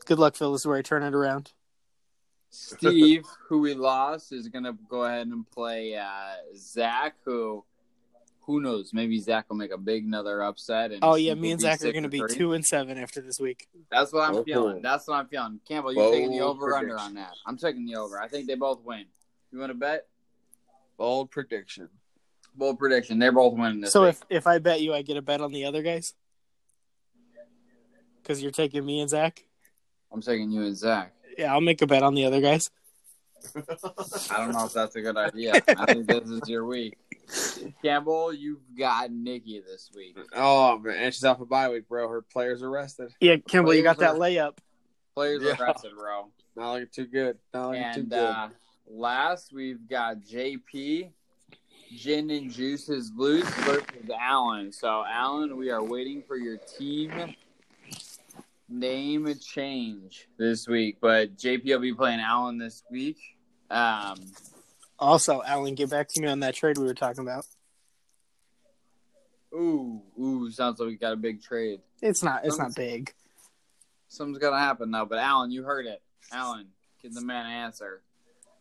[0.04, 0.52] Good luck, Phil.
[0.52, 1.52] This is where I turn it around.
[2.50, 6.04] Steve, who we lost, is gonna go ahead and play uh,
[6.56, 7.14] Zach.
[7.24, 7.64] Who,
[8.42, 8.92] who knows?
[8.92, 10.90] Maybe Zach will make a big another upset.
[10.92, 13.38] And Oh yeah, me and Zach are going to be two and seven after this
[13.40, 13.68] week.
[13.90, 14.44] That's what I'm Oh.
[14.44, 14.82] feeling.
[14.82, 15.60] That's what I'm feeling.
[15.66, 17.32] Campbell, you Bold taking the over under on that?
[17.46, 18.20] I'm taking the over.
[18.20, 19.04] I think they both win.
[19.52, 20.06] You want to bet?
[20.96, 21.88] Bold prediction.
[22.60, 23.18] Bold prediction.
[23.18, 24.10] They're both winning this so week.
[24.10, 26.12] if if I bet you, I get a bet on the other guys
[28.22, 29.42] because you're taking me and Zach.
[30.12, 31.14] I'm taking you and Zach.
[31.38, 32.68] Yeah, I'll make a bet on the other guys.
[33.56, 35.54] I don't know if that's a good idea.
[35.68, 36.98] I think this is your week.
[37.82, 40.18] Campbell, you've got Nikki this week.
[40.34, 42.08] Oh man, and she's off a bye week, bro.
[42.10, 43.08] Her players arrested.
[43.20, 44.58] Yeah, Kimball, you got Players that layup.
[45.14, 45.56] Players Yeah.
[45.58, 46.26] arrested, bro.
[46.56, 47.38] Not looking too good.
[47.54, 48.18] Not looking too And good.
[48.18, 48.48] uh,
[48.90, 51.10] last, we've got JP,
[51.96, 54.72] Gin and Juices Loose versus Allen.
[54.72, 57.34] So, Allen, we are waiting for your team
[58.68, 63.18] name change this week, but JP will be playing Allen this week.
[63.70, 64.14] Um,
[64.98, 67.44] Also, Alan, get back to me on that trade we were talking about.
[69.52, 71.80] ooh, ooh, sounds like we got a big trade.
[72.00, 72.44] It's not.
[72.44, 73.12] It's not big.
[74.08, 75.06] Something's gonna happen though.
[75.06, 76.02] But Alan, you heard it.
[76.32, 76.68] Alan,
[77.02, 78.02] give the man an answer.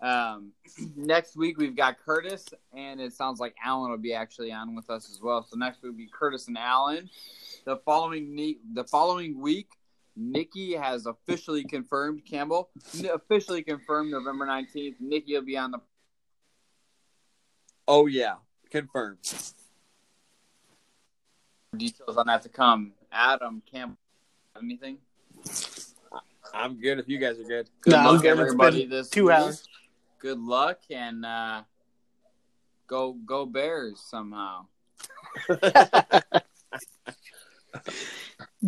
[0.01, 0.53] Um,
[0.95, 4.89] next week we've got Curtis, and it sounds like Alan will be actually on with
[4.89, 5.43] us as well.
[5.43, 7.09] So next week will be Curtis and Alan.
[7.65, 9.67] The following ne- the following week,
[10.15, 12.69] Nikki has officially confirmed Campbell
[13.13, 14.95] officially confirmed November nineteenth.
[15.01, 15.79] Nikki will be on the
[17.87, 18.35] Oh yeah,
[18.69, 19.17] confirmed.
[21.75, 22.93] details on that to come.
[23.11, 23.97] Adam Campbell,
[24.61, 24.97] anything?
[26.53, 27.69] I'm good if you guys are good.
[27.81, 28.31] Good No, I'm luck, good.
[28.31, 28.81] It's everybody.
[28.81, 29.33] been This two week.
[29.35, 29.67] hours.
[30.19, 31.63] Good luck and uh,
[32.87, 34.65] go go Bears somehow.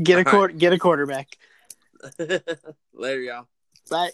[0.02, 0.54] Get a quarter.
[0.54, 1.38] Get a quarterback.
[2.94, 3.48] Later, y'all.
[3.90, 4.12] Bye.